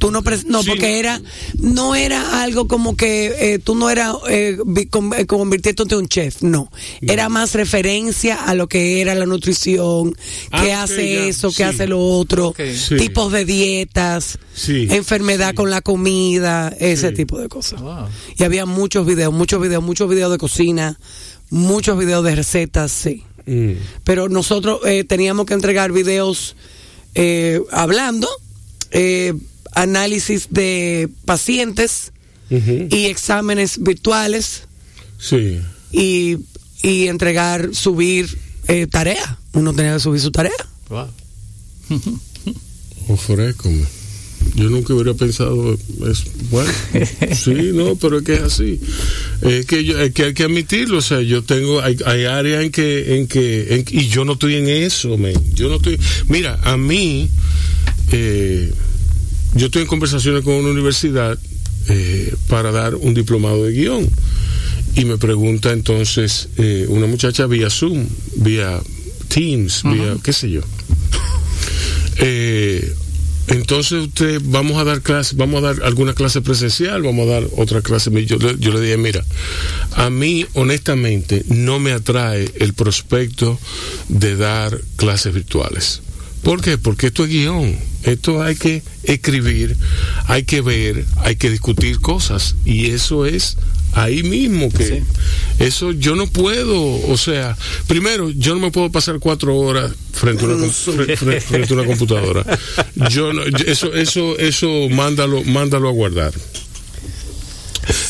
Tú 0.00 0.10
no, 0.10 0.22
pres- 0.22 0.46
no, 0.46 0.62
Sí. 0.62 0.70
porque 0.70 0.98
era, 0.98 1.20
no 1.58 1.94
era 1.94 2.42
algo 2.42 2.66
como 2.66 2.96
que 2.96 3.26
eh, 3.38 3.58
tú 3.58 3.74
no 3.74 3.90
eras 3.90 4.16
eh, 4.30 4.56
eh, 5.18 5.26
convirtiéndote 5.26 5.94
en 5.94 6.00
un 6.00 6.08
chef, 6.08 6.40
no. 6.42 6.72
Era 7.02 7.28
más 7.28 7.54
referencia 7.54 8.36
a 8.46 8.54
lo 8.54 8.66
que 8.66 9.02
era 9.02 9.14
la 9.14 9.26
nutrición, 9.26 10.16
Ah, 10.50 10.62
qué 10.64 10.72
hace 10.72 11.28
eso, 11.28 11.50
sí. 11.50 11.58
qué 11.58 11.64
hace 11.64 11.86
lo 11.86 12.00
otro. 12.02 12.54
Sí. 12.56 12.96
tipos 12.96 13.30
de 13.30 13.44
dietas, 13.44 14.38
Sí, 14.54 14.86
enfermedad 14.90 15.50
sí. 15.50 15.56
con 15.56 15.68
la 15.70 15.82
comida, 15.82 16.74
ese 16.80 17.10
Sí. 17.10 17.14
tipo 17.14 17.38
de 17.38 17.48
cosas. 17.50 17.82
Wow. 17.82 18.06
Y 18.38 18.42
había 18.44 18.64
muchos 18.64 19.04
videos, 19.06 19.34
muchos 19.34 19.60
videos, 19.60 19.82
muchos 19.84 20.08
videos 20.08 20.32
de 20.32 20.38
cocina, 20.38 20.98
muchos 21.50 21.98
videos 21.98 22.24
de 22.24 22.34
recetas, 22.36 22.90
sí 22.90 23.22
Mm. 23.46 23.72
pero 24.04 24.28
nosotros 24.30 24.80
eh, 24.86 25.04
teníamos 25.04 25.44
que 25.44 25.52
entregar 25.54 25.92
videos 25.92 26.56
eh, 27.14 27.60
hablando, 27.70 28.28
eh, 28.92 29.34
análisis 29.72 30.48
de 30.50 31.08
pacientes 31.24 32.12
y 32.50 33.06
exámenes 33.06 33.80
virtuales 33.82 34.62
Sí. 35.18 35.58
y, 35.92 36.38
y 36.82 37.06
entregar, 37.06 37.70
subir 37.74 38.36
eh, 38.68 38.86
tarea. 38.88 39.38
Uno 39.52 39.72
tenía 39.72 39.94
que 39.94 40.00
subir 40.00 40.20
su 40.20 40.30
tarea. 40.32 40.52
Wow. 40.88 41.06
Ofrécome. 43.08 43.84
Yo 44.56 44.64
nunca 44.70 44.94
hubiera 44.94 45.14
pensado, 45.14 45.74
es 45.74 46.24
bueno, 46.50 46.72
sí, 47.34 47.70
no, 47.74 47.94
pero 47.96 48.18
es 48.18 48.24
que 48.24 48.34
es 48.34 48.40
así. 48.40 48.80
Es 49.42 49.66
que, 49.66 49.84
yo, 49.84 50.00
es 50.00 50.12
que 50.14 50.24
hay 50.24 50.34
que 50.34 50.44
admitirlo, 50.44 50.98
o 50.98 51.02
sea, 51.02 51.20
yo 51.20 51.42
tengo, 51.44 51.80
hay, 51.82 51.96
hay 52.06 52.24
áreas 52.24 52.64
en 52.64 52.72
que, 52.72 53.18
en 53.18 53.26
que, 53.28 53.74
en- 53.76 53.84
y 53.90 54.08
yo 54.08 54.24
no 54.24 54.32
estoy 54.32 54.54
en 54.56 54.68
eso, 54.68 55.16
men. 55.18 55.34
Yo 55.54 55.68
no 55.68 55.76
estoy, 55.76 56.00
mira, 56.28 56.58
a 56.62 56.76
mí, 56.78 57.28
eh, 58.12 58.72
yo 59.54 59.66
estoy 59.66 59.82
en 59.82 59.88
conversaciones 59.88 60.42
con 60.44 60.54
una 60.54 60.70
universidad 60.70 61.38
eh, 61.88 62.34
para 62.48 62.70
dar 62.72 62.94
un 62.94 63.14
diplomado 63.14 63.64
de 63.64 63.72
guion. 63.72 64.08
Y 64.96 65.04
me 65.04 65.18
pregunta 65.18 65.72
entonces 65.72 66.48
eh, 66.56 66.86
una 66.88 67.06
muchacha 67.06 67.46
vía 67.46 67.70
Zoom, 67.70 68.06
vía 68.36 68.80
Teams, 69.28 69.82
vía 69.84 70.16
qué 70.22 70.32
sé 70.32 70.50
yo. 70.50 70.62
Eh, 72.18 72.94
entonces 73.48 74.00
usted 74.06 74.40
vamos 74.44 74.76
a 74.78 74.84
dar 74.84 75.00
clase, 75.02 75.34
vamos 75.36 75.62
a 75.62 75.72
dar 75.72 75.82
alguna 75.84 76.12
clase 76.14 76.40
presencial, 76.40 77.02
vamos 77.02 77.28
a 77.28 77.32
dar 77.32 77.44
otra 77.56 77.82
clase. 77.82 78.10
Yo, 78.26 78.36
le- 78.36 78.56
yo 78.58 78.72
le 78.72 78.80
dije, 78.80 78.96
mira, 78.96 79.24
a 79.92 80.10
mí 80.10 80.46
honestamente 80.54 81.44
no 81.48 81.78
me 81.80 81.92
atrae 81.92 82.50
el 82.60 82.74
prospecto 82.74 83.58
de 84.08 84.36
dar 84.36 84.80
clases 84.96 85.34
virtuales. 85.34 86.02
¿Por 86.42 86.60
qué? 86.62 86.78
Porque 86.78 87.08
esto 87.08 87.24
es 87.24 87.30
guion. 87.30 87.76
Esto 88.04 88.42
hay 88.42 88.56
que 88.56 88.82
escribir, 89.04 89.76
hay 90.26 90.44
que 90.44 90.60
ver, 90.62 91.04
hay 91.18 91.36
que 91.36 91.50
discutir 91.50 92.00
cosas. 92.00 92.56
Y 92.64 92.86
eso 92.86 93.26
es 93.26 93.56
ahí 93.92 94.22
mismo 94.22 94.70
que 94.70 95.02
eso 95.58 95.90
yo 95.92 96.14
no 96.16 96.26
puedo, 96.26 96.80
o 97.08 97.16
sea, 97.18 97.56
primero 97.88 98.30
yo 98.30 98.54
no 98.54 98.60
me 98.60 98.70
puedo 98.70 98.90
pasar 98.90 99.18
cuatro 99.18 99.56
horas 99.56 99.92
frente 100.12 100.44
a 100.44 100.46
una, 100.48 100.56
com- 100.56 100.70
fre- 100.70 101.16
fre- 101.18 101.40
frente 101.40 101.72
a 101.74 101.76
una 101.76 101.86
computadora. 101.86 102.58
Yo 103.10 103.32
no, 103.32 103.46
yo- 103.48 103.66
eso 103.66 103.92
eso 103.94 104.38
eso 104.38 104.88
mándalo 104.90 105.42
mándalo 105.44 105.88
a 105.88 105.92
guardar. 105.92 106.32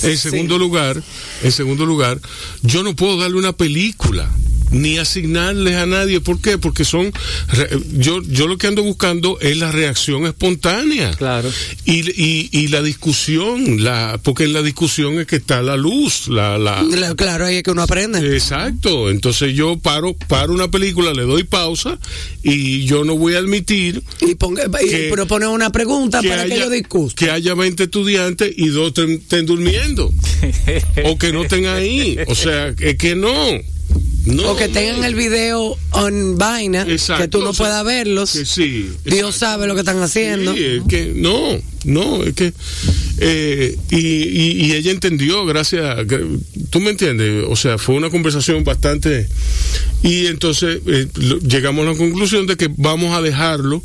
En 0.03 0.19
segundo 0.19 0.59
lugar, 0.59 1.03
en 1.43 1.53
segundo 1.53 1.87
lugar, 1.87 2.21
yo 2.63 2.83
no 2.83 2.95
puedo 2.95 3.19
darle 3.19 3.39
una 3.39 3.53
película 3.53 4.31
ni 4.71 4.99
asignarles 4.99 5.75
a 5.77 5.87
nadie. 5.87 6.21
¿Por 6.21 6.41
qué? 6.41 6.59
Porque 6.59 6.85
son. 6.85 7.13
Yo, 7.97 8.23
yo 8.23 8.47
lo 8.47 8.57
que 8.59 8.67
ando 8.67 8.83
buscando 8.83 9.39
es 9.41 9.57
la 9.57 9.71
reacción 9.73 10.27
espontánea. 10.27 11.11
Claro. 11.13 11.51
Y, 11.85 12.01
y, 12.11 12.49
y 12.53 12.69
la 12.69 12.83
discusión, 12.83 13.83
la, 13.85 14.19
porque 14.23 14.45
en 14.45 14.53
la 14.53 14.63
discusión 14.63 15.19
es 15.21 15.27
que 15.27 15.37
está 15.37 15.63
la 15.63 15.77
luz. 15.77 16.29
La, 16.29 16.59
la, 16.59 16.83
La- 16.83 17.15
claro, 17.15 17.47
ahí 17.47 17.57
es 17.57 17.63
que 17.63 17.71
uno 17.71 17.83
aprende. 17.83 18.19
Exacto. 18.37 19.11
Entonces 19.11 19.55
yo 19.55 19.79
paro, 19.79 20.15
paro 20.29 20.53
una 20.53 20.71
película, 20.71 21.13
le 21.13 21.23
doy 21.23 21.45
pausa 21.45 21.99
y 22.43 22.85
yo 22.85 23.05
no 23.05 23.17
voy 23.17 23.35
a 23.35 23.39
admitir 23.39 24.03
Y, 24.21 24.35
ponga, 24.35 24.65
y 24.83 24.89
que- 24.89 25.09
propone 25.13 25.47
una 25.47 25.71
pregunta 25.71 26.23
para 26.23 26.47
que 26.47 26.59
yo 26.59 26.71
discuta. 26.71 27.15
que 27.17 27.31
haya 27.31 27.55
20 27.55 27.85
estudiantes 27.85 28.53
y 28.57 28.69
dos 28.69 28.89
estén, 28.89 29.11
estén 29.13 29.47
durmiendo. 29.47 30.13
o 31.05 31.19
que 31.19 31.33
no 31.33 31.43
estén 31.43 31.67
ahí. 31.67 32.17
O 32.27 32.35
sea, 32.35 32.75
es 32.79 32.97
que 32.97 33.15
no. 33.17 33.35
No, 34.27 34.51
o 34.53 34.57
que 34.57 34.69
tengan 34.69 35.01
no. 35.01 35.07
el 35.07 35.15
video 35.15 35.79
on 35.93 36.37
vaina, 36.37 36.83
Exacto, 36.87 37.23
que 37.23 37.29
tú 37.29 37.41
no 37.41 37.51
o 37.51 37.55
sea, 37.55 37.65
puedas 37.67 37.85
verlos. 37.87 38.33
que 38.33 38.45
sí, 38.45 38.91
Dios 39.05 39.31
exacto. 39.31 39.33
sabe 39.33 39.67
lo 39.67 39.75
que 39.75 39.81
están 39.81 40.03
haciendo. 40.03 40.53
Sí, 40.55 40.63
es 40.63 40.83
que 40.89 41.13
no, 41.17 41.59
no, 41.85 42.23
es 42.25 42.35
que. 42.35 42.53
eh, 43.19 43.77
y, 43.91 43.97
y- 43.97 44.67
y 44.67 44.73
ella 44.75 44.91
entendió, 44.91 45.47
gracias. 45.47 45.83
gr- 46.07 46.39
¿Tú 46.69 46.81
me 46.81 46.91
entiendes? 46.91 47.45
O 47.49 47.57
sea, 47.57 47.79
fue 47.79 47.95
una 47.95 48.11
conversación 48.11 48.63
bastante. 48.63 49.27
Y 50.03 50.27
entonces 50.27 50.81
eh, 50.87 51.07
lo- 51.15 51.39
llegamos 51.41 51.87
a 51.87 51.93
la 51.93 51.97
conclusión 51.97 52.47
de 52.47 52.57
que 52.57 52.69
vamos 52.77 53.17
a 53.17 53.23
dejarlo 53.23 53.83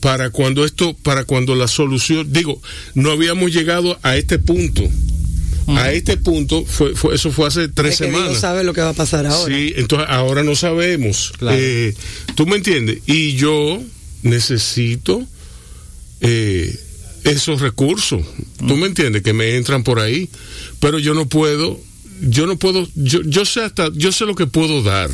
para 0.00 0.30
cuando 0.30 0.64
esto, 0.66 0.94
para 1.02 1.24
cuando 1.24 1.54
la 1.54 1.66
solución. 1.66 2.30
Digo, 2.30 2.60
no 2.94 3.10
habíamos 3.10 3.52
llegado 3.52 3.98
a 4.02 4.16
este 4.16 4.38
punto. 4.38 4.82
A 5.76 5.92
este 5.92 6.16
punto, 6.16 6.64
fue, 6.64 6.94
fue, 6.94 7.14
eso 7.14 7.30
fue 7.30 7.46
hace 7.48 7.68
tres 7.68 7.92
Es 7.94 7.98
que 7.98 8.04
semanas. 8.06 8.30
Dios 8.30 8.40
sabe 8.40 8.64
lo 8.64 8.72
que 8.72 8.80
va 8.80 8.90
a 8.90 8.94
pasar 8.94 9.26
ahora. 9.26 9.54
Sí, 9.54 9.74
entonces 9.76 10.08
ahora 10.10 10.42
no 10.42 10.56
sabemos. 10.56 11.32
Claro. 11.38 11.58
Eh, 11.60 11.94
¿Tú 12.34 12.46
me 12.46 12.56
entiendes? 12.56 13.00
Y 13.06 13.34
yo 13.34 13.82
necesito 14.22 15.22
eh, 16.20 16.74
esos 17.24 17.60
recursos. 17.60 18.22
¿Tú 18.66 18.76
me 18.76 18.86
entiendes? 18.86 19.22
Que 19.22 19.32
me 19.32 19.56
entran 19.56 19.84
por 19.84 20.00
ahí. 20.00 20.28
Pero 20.80 20.98
yo 20.98 21.14
no 21.14 21.28
puedo. 21.28 21.80
Yo 22.20 22.48
no 22.48 22.56
puedo, 22.56 22.88
yo, 22.96 23.20
yo 23.22 23.44
sé 23.44 23.62
hasta, 23.62 23.90
yo 23.94 24.10
sé 24.10 24.26
lo 24.26 24.34
que 24.34 24.48
puedo 24.48 24.82
dar 24.82 25.08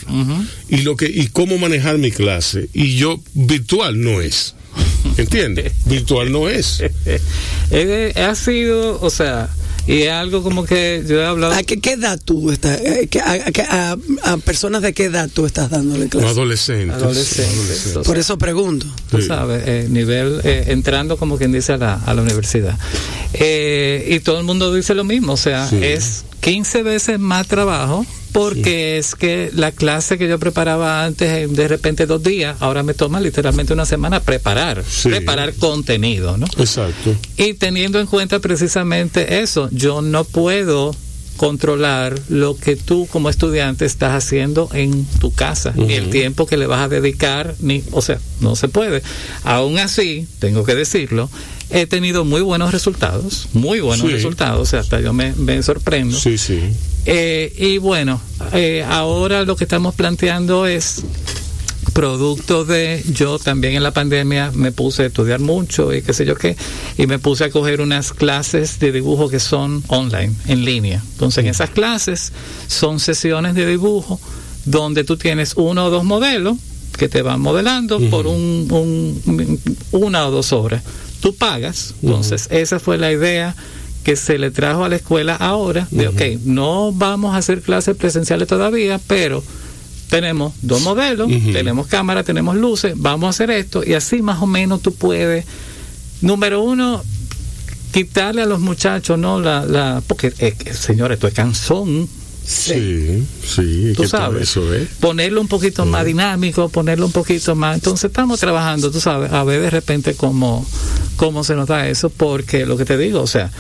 y 0.71 0.79
lo 0.79 0.97
que 0.97 1.05
y 1.05 1.27
cómo 1.27 1.59
manejar 1.59 1.99
mi 1.99 2.11
clase 2.11 2.71
y 2.73 2.97
yo 2.97 3.21
virtual 3.35 4.01
no 4.01 4.23
es, 4.23 4.55
¿entiendes? 5.19 5.75
virtual 5.85 6.33
no 6.33 6.49
es. 6.49 6.83
Ha 8.17 8.35
sido, 8.35 8.99
o 9.03 9.11
sea, 9.11 9.51
y 9.87 10.03
es 10.03 10.11
algo 10.13 10.43
como 10.43 10.65
que 10.65 11.05
yo 11.07 11.21
he 11.21 11.27
hablado. 11.27 11.53
¿A 11.55 11.63
qué, 11.63 11.79
qué 11.81 11.93
edad 11.93 12.19
tú 12.25 12.51
estás? 12.51 12.81
a, 12.81 13.31
a- 13.33 13.53
que- 13.53 13.63
a- 13.63 13.97
a 14.23 14.37
personas 14.39 14.83
de 14.83 14.93
qué 14.95 15.05
edad 15.05 15.29
tú 15.33 15.45
estás 15.47 15.71
dándole 15.71 16.05
No 16.05 16.11
clase? 16.11 16.27
adolescentes. 16.29 16.97
Adolescentes, 16.97 17.97
o 17.97 18.03
Por 18.03 18.19
eso 18.19 18.39
pregunto. 18.39 18.87
tú 19.11 19.21
Sí. 19.21 19.27
sabes, 19.27 19.63
eh, 19.67 19.87
nivel, 19.91 20.41
eh, 20.45 20.65
entrando 20.69 21.17
como 21.17 21.37
quien 21.39 21.53
dice 21.53 21.73
a 21.75 21.77
la, 21.77 21.95
a 21.95 22.15
la 22.15 22.23
universidad. 22.23 22.79
Eh, 23.35 24.07
y 24.11 24.21
todo 24.21 24.39
el 24.39 24.45
mundo 24.45 24.73
dice 24.75 24.95
lo 24.95 25.05
mismo, 25.05 25.33
o 25.35 25.37
sea, 25.37 25.69
Sí. 25.69 25.79
es 25.83 26.25
15 26.41 26.83
veces 26.83 27.19
más 27.19 27.47
trabajo 27.49 28.07
porque 28.35 28.99
es 28.99 29.15
que 29.15 29.53
la 29.55 29.71
clase 29.71 30.19
que 30.19 30.27
yo 30.27 30.41
preparaba 30.41 31.05
antes, 31.05 31.31
eh, 31.31 31.47
de 31.49 31.69
repente 31.69 32.05
dos 32.05 32.21
días, 32.21 32.57
ahora 32.59 32.83
me 32.83 32.93
toma 32.93 33.21
literalmente 33.21 33.73
una 33.73 33.87
semana 33.87 34.19
preparar, 34.19 34.83
Sí. 34.87 35.09
preparar 35.09 35.55
contenido, 35.55 36.37
¿no? 36.37 36.47
Exacto. 36.59 37.15
Y 37.37 37.55
teniendo 37.55 38.01
en 38.01 38.09
cuenta 38.09 38.41
precisamente 38.41 39.41
eso, 39.41 39.69
yo 39.71 40.03
no 40.03 40.25
puedo 40.25 40.97
controlar 41.37 42.19
lo 42.29 42.57
que 42.57 42.75
tú 42.75 43.07
como 43.07 43.29
estudiante 43.31 43.85
estás 43.85 44.13
haciendo 44.15 44.69
en 44.73 45.05
tu 45.21 45.33
casa, 45.33 45.73
ni 45.77 45.93
el 45.95 46.11
tiempo 46.11 46.45
que 46.47 46.57
le 46.57 46.67
vas 46.67 46.81
a 46.81 46.89
dedicar, 46.89 47.55
ni, 47.61 47.85
o 47.93 48.03
sea, 48.03 48.19
no 48.41 48.57
se 48.57 48.67
puede. 48.67 49.01
Aún 49.45 49.79
así, 49.79 50.27
tengo 50.41 50.65
que 50.65 50.75
decirlo, 50.75 51.31
he 51.71 51.87
tenido 51.87 52.25
muy 52.25 52.41
buenos 52.43 52.73
resultados, 52.73 53.49
muy 53.53 53.81
buenos 53.81 54.07
Sí. 54.07 54.13
resultados, 54.13 54.61
o 54.61 54.67
sea, 54.67 54.81
hasta 54.81 55.01
yo 55.01 55.13
me, 55.13 55.33
me 55.35 55.63
sorprendo. 55.63 56.17
Sí, 56.19 56.39
sí. 56.39 56.61
Eh, 57.07 57.53
y 57.59 57.79
bueno, 57.79 58.21
eh, 58.53 58.85
ahora 58.89 59.43
lo 59.45 59.57
que 59.57 59.65
estamos 59.65 59.95
planteando 59.95 60.67
es 60.67 61.03
producto 61.93 62.65
de 62.65 63.05
yo 63.13 63.39
también 63.39 63.75
en 63.75 63.83
la 63.83 63.93
pandemia 63.93 64.51
me 64.53 64.73
puse 64.73 65.03
a 65.05 65.07
estudiar 65.07 65.39
mucho 65.41 65.93
y 65.95 66.03
qué 66.03 66.13
sé 66.13 66.25
yo 66.25 66.35
qué, 66.35 66.57
y 66.99 67.07
me 67.07 67.19
puse 67.19 67.45
a 67.45 67.51
coger 67.51 67.81
unas 67.81 68.13
clases 68.13 68.79
de 68.81 68.91
dibujo 68.91 69.29
que 69.29 69.39
son 69.39 69.85
online, 69.89 70.33
en 70.49 70.65
línea. 70.65 71.03
Entonces 71.13 71.45
en 71.45 71.51
esas 71.51 71.71
clases 71.71 72.33
son 72.67 72.99
sesiones 73.01 73.55
de 73.55 73.67
dibujo 73.67 74.19
donde 74.65 75.05
tú 75.05 75.17
tienes 75.17 75.53
uno 75.57 75.87
o 75.87 75.91
dos 75.91 76.05
modelos 76.05 76.57
que 76.99 77.09
te 77.09 77.23
van 77.23 77.41
modelando 77.41 78.01
por 78.11 78.27
un, 78.27 78.67
un- 78.71 79.61
una 79.93 80.27
o 80.27 80.31
dos 80.31 80.53
horas. 80.53 80.83
Tú 81.25 81.35
pagas, 81.35 81.95
entonces 82.03 82.49
esa 82.51 82.79
fue 82.79 82.99
la 82.99 83.11
idea 83.11 83.57
que 84.03 84.15
se 84.15 84.37
le 84.37 84.51
trajo 84.51 84.85
a 84.85 84.91
la 84.91 84.97
escuela 84.97 85.35
ahora, 85.35 85.89
de 85.91 86.09
ok, 86.09 86.21
no 86.45 86.93
vamos 86.93 87.35
a 87.35 87.39
hacer 87.39 87.63
clases 87.63 87.97
presenciales 87.97 88.47
todavía, 88.47 89.01
pero 89.07 89.43
tenemos 90.11 90.53
dos 90.61 90.83
modelos, 90.83 91.31
tenemos 91.51 91.87
cámara, 91.87 92.25
tenemos 92.25 92.57
luces, 92.57 92.93
vamos 92.95 93.29
a 93.29 93.31
hacer 93.31 93.51
esto 93.51 93.83
y 93.83 93.95
así 93.95 94.21
más 94.21 94.43
o 94.43 94.47
menos 94.47 94.83
tú 94.83 94.93
puedes, 94.93 95.47
número 96.21 96.61
uno, 96.61 97.03
quitarle 97.91 98.43
a 98.43 98.47
los 98.47 98.61
muchachos, 98.61 99.19
¿no? 99.19 99.41
La, 99.41 99.65
la, 99.65 100.03
porque, 100.07 100.31
eh, 100.41 100.55
señores, 100.75 101.17
esto 101.17 101.27
es 101.27 101.33
canzón, 101.33 102.07
Sí, 102.47 103.27
sí, 103.43 103.95
tú 103.97 104.07
sabes, 104.07 104.43
eso 104.43 104.75
es. 104.75 104.89
ponerlo 105.01 105.41
un 105.41 105.49
poquito 105.49 105.87
más 105.87 106.05
dinámico, 106.05 106.69
ponerlo 106.69 107.07
un 107.07 107.13
poquito 107.13 107.55
más. 107.55 107.77
Entonces 107.77 108.11
estamos 108.11 108.39
trabajando, 108.39 108.91
tú 108.91 109.01
sabes, 109.01 109.33
a 109.33 109.43
ver 109.45 109.63
de 109.63 109.71
repente 109.71 110.15
cómo, 110.15 110.67
cómo 111.17 111.43
se 111.43 111.55
nos 111.55 111.69
da 111.69 111.89
eso, 111.89 112.11
porque 112.11 112.67
lo 112.67 112.77
que 112.77 112.85
te 112.85 112.99
digo, 112.99 113.23
o 113.23 113.27
sea, 113.27 113.51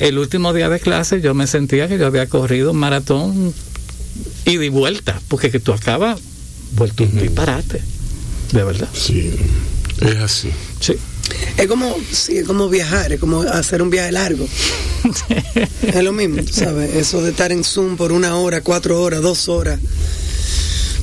el 0.00 0.18
último 0.18 0.52
día 0.52 0.68
de 0.68 0.80
clase 0.80 1.20
yo 1.20 1.34
me 1.34 1.46
sentía 1.46 1.86
que 1.86 1.98
yo 1.98 2.06
había 2.06 2.28
corrido 2.28 2.72
un 2.72 2.78
maratón 2.78 3.54
y 4.44 4.68
vuelta, 4.68 5.20
porque 5.28 5.50
que 5.50 5.60
tú 5.60 5.72
acabas 5.72 6.20
vuelto 6.72 7.04
un 7.04 7.20
disparate, 7.20 7.80
de 8.50 8.64
verdad. 8.64 8.88
Sí, 8.92 9.30
es 10.00 10.16
así. 10.16 10.50
Sí. 10.80 10.96
Es 11.56 11.66
como, 11.66 11.94
sí, 12.10 12.38
es 12.38 12.46
como 12.46 12.68
viajar, 12.68 13.12
es 13.12 13.20
como 13.20 13.42
hacer 13.42 13.82
un 13.82 13.90
viaje 13.90 14.12
largo. 14.12 14.46
es 15.82 16.02
lo 16.04 16.12
mismo, 16.12 16.42
¿sabes? 16.50 16.94
Eso 16.94 17.22
de 17.22 17.30
estar 17.30 17.52
en 17.52 17.64
Zoom 17.64 17.96
por 17.96 18.12
una 18.12 18.36
hora, 18.36 18.60
cuatro 18.62 19.00
horas, 19.00 19.20
dos 19.22 19.48
horas, 19.48 19.78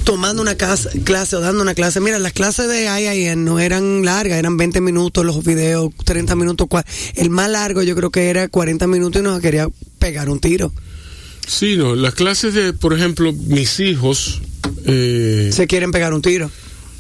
tomando 0.04 0.42
una 0.42 0.56
casa- 0.56 0.90
clase 1.04 1.36
o 1.36 1.40
dando 1.40 1.62
una 1.62 1.76
clase. 1.76 2.00
Mira, 2.00 2.20
las 2.20 2.34
clases 2.34 2.68
de 2.68 2.86
IIN 2.86 3.44
no 3.46 3.60
eran 3.60 4.04
largas, 4.04 4.38
eran 4.40 4.58
20 4.58 4.82
minutos 4.82 5.24
los 5.26 5.44
videos, 5.44 5.92
30 6.06 6.36
minutos. 6.36 6.68
cua- 6.68 6.86
El 7.16 7.30
más 7.30 7.50
largo 7.50 7.84
yo 7.84 7.96
creo 7.96 8.10
que 8.10 8.30
era 8.30 8.48
40 8.48 8.88
minutos 8.88 9.22
y 9.22 9.24
nos 9.24 9.40
quería 9.42 9.68
pegar 10.00 10.30
un 10.30 10.40
tiro. 10.40 10.72
Sí, 11.48 11.76
no, 11.78 11.96
las 11.96 12.14
clases 12.14 12.54
de, 12.54 12.74
por 12.74 12.94
ejemplo, 12.94 13.34
mis 13.34 13.80
hijos, 13.80 14.42
eh, 14.86 15.50
Se 15.54 15.68
quieren 15.68 15.92
pegar 15.92 16.14
un 16.14 16.22
tiro. 16.22 16.52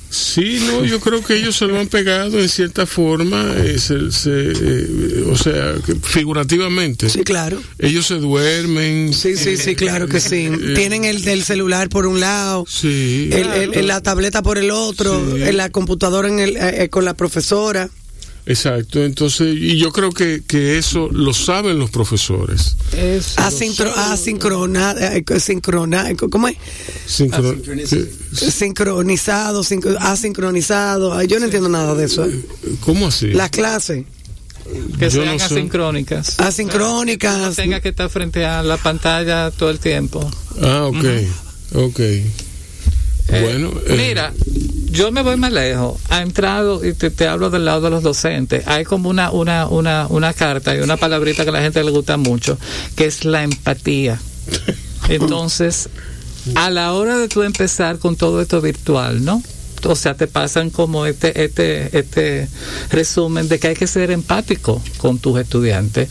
Sí, 0.09 0.59
no, 0.67 0.83
yo 0.85 0.99
creo 0.99 1.23
que 1.23 1.35
ellos 1.35 1.55
se 1.57 1.65
lo 1.65 1.79
han 1.79 1.87
pegado 1.87 2.39
en 2.39 2.49
cierta 2.49 2.85
forma, 2.85 3.53
eh, 3.57 3.77
se- 3.79 4.11
se, 4.11 4.29
eh, 4.31 5.23
o 5.29 5.35
sea, 5.35 5.75
que 5.85 5.95
figurativamente. 5.95 7.09
Sí, 7.09 7.23
claro. 7.23 7.61
Ellos 7.79 8.05
se 8.07 8.15
duermen. 8.15 9.13
Sí, 9.13 9.35
sí, 9.37 9.57
sí, 9.57 9.75
claro 9.75 10.07
que 10.07 10.19
sí. 10.19 10.47
Eh, 10.51 10.73
Tienen 10.75 11.05
el 11.05 11.23
del 11.23 11.43
celular 11.43 11.89
por 11.89 12.05
un 12.07 12.19
lado. 12.19 12.65
Sí. 12.67 13.29
el, 13.31 13.47
el- 13.51 13.73
el- 13.73 13.87
la 13.87 14.01
tableta 14.01 14.41
por 14.41 14.57
el 14.57 14.71
otro, 14.71 15.35
Sí. 15.35 15.51
la 15.53 15.69
computadora 15.69 16.27
en 16.27 16.39
el, 16.39 16.57
eh, 16.57 16.89
con 16.89 17.05
la 17.05 17.13
profesora. 17.13 17.89
Exacto, 18.49 19.03
entonces, 19.05 19.55
y 19.55 19.77
yo 19.77 19.91
creo 19.91 20.11
que, 20.11 20.41
que 20.45 20.79
eso 20.79 21.07
lo 21.11 21.33
saben 21.33 21.77
los 21.77 21.91
profesores. 21.91 22.75
Eso. 22.97 23.39
Asincro, 23.41 23.93
asincrona, 23.95 24.95
eh, 24.99 25.23
sincrona, 25.39 26.07
¿cómo 26.31 26.47
es? 26.47 26.57
Sincro- 27.07 27.61
que- 27.61 28.51
Sincronizado, 28.51 29.63
sincro- 29.63 29.97
asincronizado. 29.99 31.13
Ay, 31.13 31.27
yo 31.27 31.37
no 31.37 31.45
entiendo 31.45 31.69
nada 31.69 31.93
de 31.93 32.05
eso. 32.05 32.25
eh. 32.25 32.41
¿Cómo 32.79 33.07
así? 33.07 33.27
Las 33.27 33.51
clases, 33.51 34.05
que 34.97 35.09
yo 35.11 35.23
sean 35.23 35.37
no 35.37 35.39
sé. 35.39 35.45
asincrónicas. 35.45 36.39
asincrónicas. 36.39 37.37
No 37.37 37.51
tenga 37.53 37.81
que 37.81 37.89
estar 37.89 38.09
frente 38.09 38.45
a 38.47 38.63
la 38.63 38.77
pantalla 38.77 39.51
todo 39.51 39.69
el 39.69 39.77
tiempo. 39.79 40.27
Ah, 40.61 40.85
ok, 40.87 41.05
ok. 41.75 41.99
Eh, 43.31 43.41
bueno, 43.43 43.71
eh, 43.87 43.95
mira, 43.95 44.33
yo 44.91 45.11
me 45.11 45.21
voy 45.21 45.37
más 45.37 45.51
lejos. 45.51 45.99
Ha 46.09 46.21
entrado, 46.21 46.85
y 46.85 46.93
te, 46.93 47.11
te 47.11 47.27
hablo 47.27 47.49
del 47.49 47.65
lado 47.65 47.81
de 47.81 47.89
los 47.89 48.03
docentes, 48.03 48.67
hay 48.67 48.85
como 48.85 49.09
una, 49.09 49.31
una, 49.31 49.67
una, 49.67 50.07
una 50.07 50.33
carta 50.33 50.75
y 50.75 50.79
una 50.79 50.97
palabrita 50.97 51.43
que 51.43 51.49
a 51.49 51.53
la 51.53 51.61
gente 51.61 51.83
le 51.83 51.91
gusta 51.91 52.17
mucho, 52.17 52.57
que 52.95 53.05
es 53.05 53.25
la 53.25 53.43
empatía. 53.43 54.19
Entonces, 55.09 55.89
a 56.55 56.69
la 56.69 56.93
hora 56.93 57.17
de 57.17 57.27
tú 57.27 57.43
empezar 57.43 57.99
con 57.99 58.15
todo 58.15 58.41
esto 58.41 58.61
virtual, 58.61 59.23
¿no? 59.23 59.41
O 59.83 59.95
sea, 59.95 60.13
te 60.15 60.27
pasan 60.27 60.71
como 60.71 61.05
este, 61.05 61.43
este, 61.43 61.97
este 61.97 62.49
resumen 62.89 63.47
de 63.47 63.59
que 63.59 63.69
hay 63.69 63.75
que 63.75 63.87
ser 63.87 64.11
empático 64.11 64.81
con 64.97 65.19
tus 65.19 65.39
estudiantes 65.39 66.09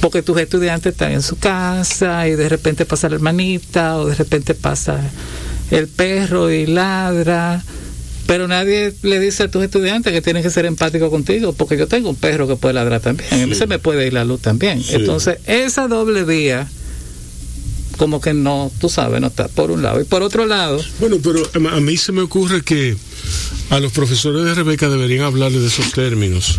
porque 0.00 0.22
tus 0.22 0.38
estudiantes 0.38 0.92
están 0.92 1.12
en 1.12 1.22
su 1.22 1.38
casa 1.38 2.28
y 2.28 2.36
de 2.36 2.48
repente 2.48 2.84
pasa 2.84 3.08
la 3.08 3.16
hermanita 3.16 3.96
o 3.96 4.06
de 4.06 4.14
repente 4.14 4.54
pasa 4.54 5.00
el 5.70 5.88
perro 5.88 6.50
y 6.50 6.66
ladra. 6.66 7.62
Pero 8.26 8.46
nadie 8.46 8.92
le 9.02 9.20
dice 9.20 9.44
a 9.44 9.50
tus 9.50 9.64
estudiantes 9.64 10.12
que 10.12 10.20
tienen 10.20 10.42
que 10.42 10.50
ser 10.50 10.66
empáticos 10.66 11.08
contigo, 11.08 11.54
porque 11.54 11.78
yo 11.78 11.86
tengo 11.86 12.10
un 12.10 12.16
perro 12.16 12.46
que 12.46 12.56
puede 12.56 12.74
ladrar 12.74 13.00
también. 13.00 13.32
A 13.32 13.46
mí 13.46 13.54
se 13.54 13.66
me 13.66 13.78
puede 13.78 14.06
ir 14.06 14.12
la 14.12 14.24
luz 14.26 14.42
también. 14.42 14.82
Entonces, 14.90 15.38
esa 15.46 15.88
doble 15.88 16.24
vía, 16.24 16.68
como 17.96 18.20
que 18.20 18.34
no, 18.34 18.70
tú 18.80 18.90
sabes, 18.90 19.22
no 19.22 19.28
está 19.28 19.48
por 19.48 19.70
un 19.70 19.82
lado. 19.82 20.02
Y 20.02 20.04
por 20.04 20.22
otro 20.22 20.44
lado. 20.44 20.78
Bueno, 21.00 21.16
pero 21.22 21.70
a 21.70 21.80
mí 21.80 21.96
se 21.96 22.12
me 22.12 22.20
ocurre 22.20 22.60
que 22.60 22.98
a 23.70 23.80
los 23.80 23.92
profesores 23.92 24.44
de 24.44 24.54
Rebeca 24.54 24.90
deberían 24.90 25.24
hablarle 25.24 25.60
de 25.60 25.68
esos 25.68 25.92
términos. 25.92 26.58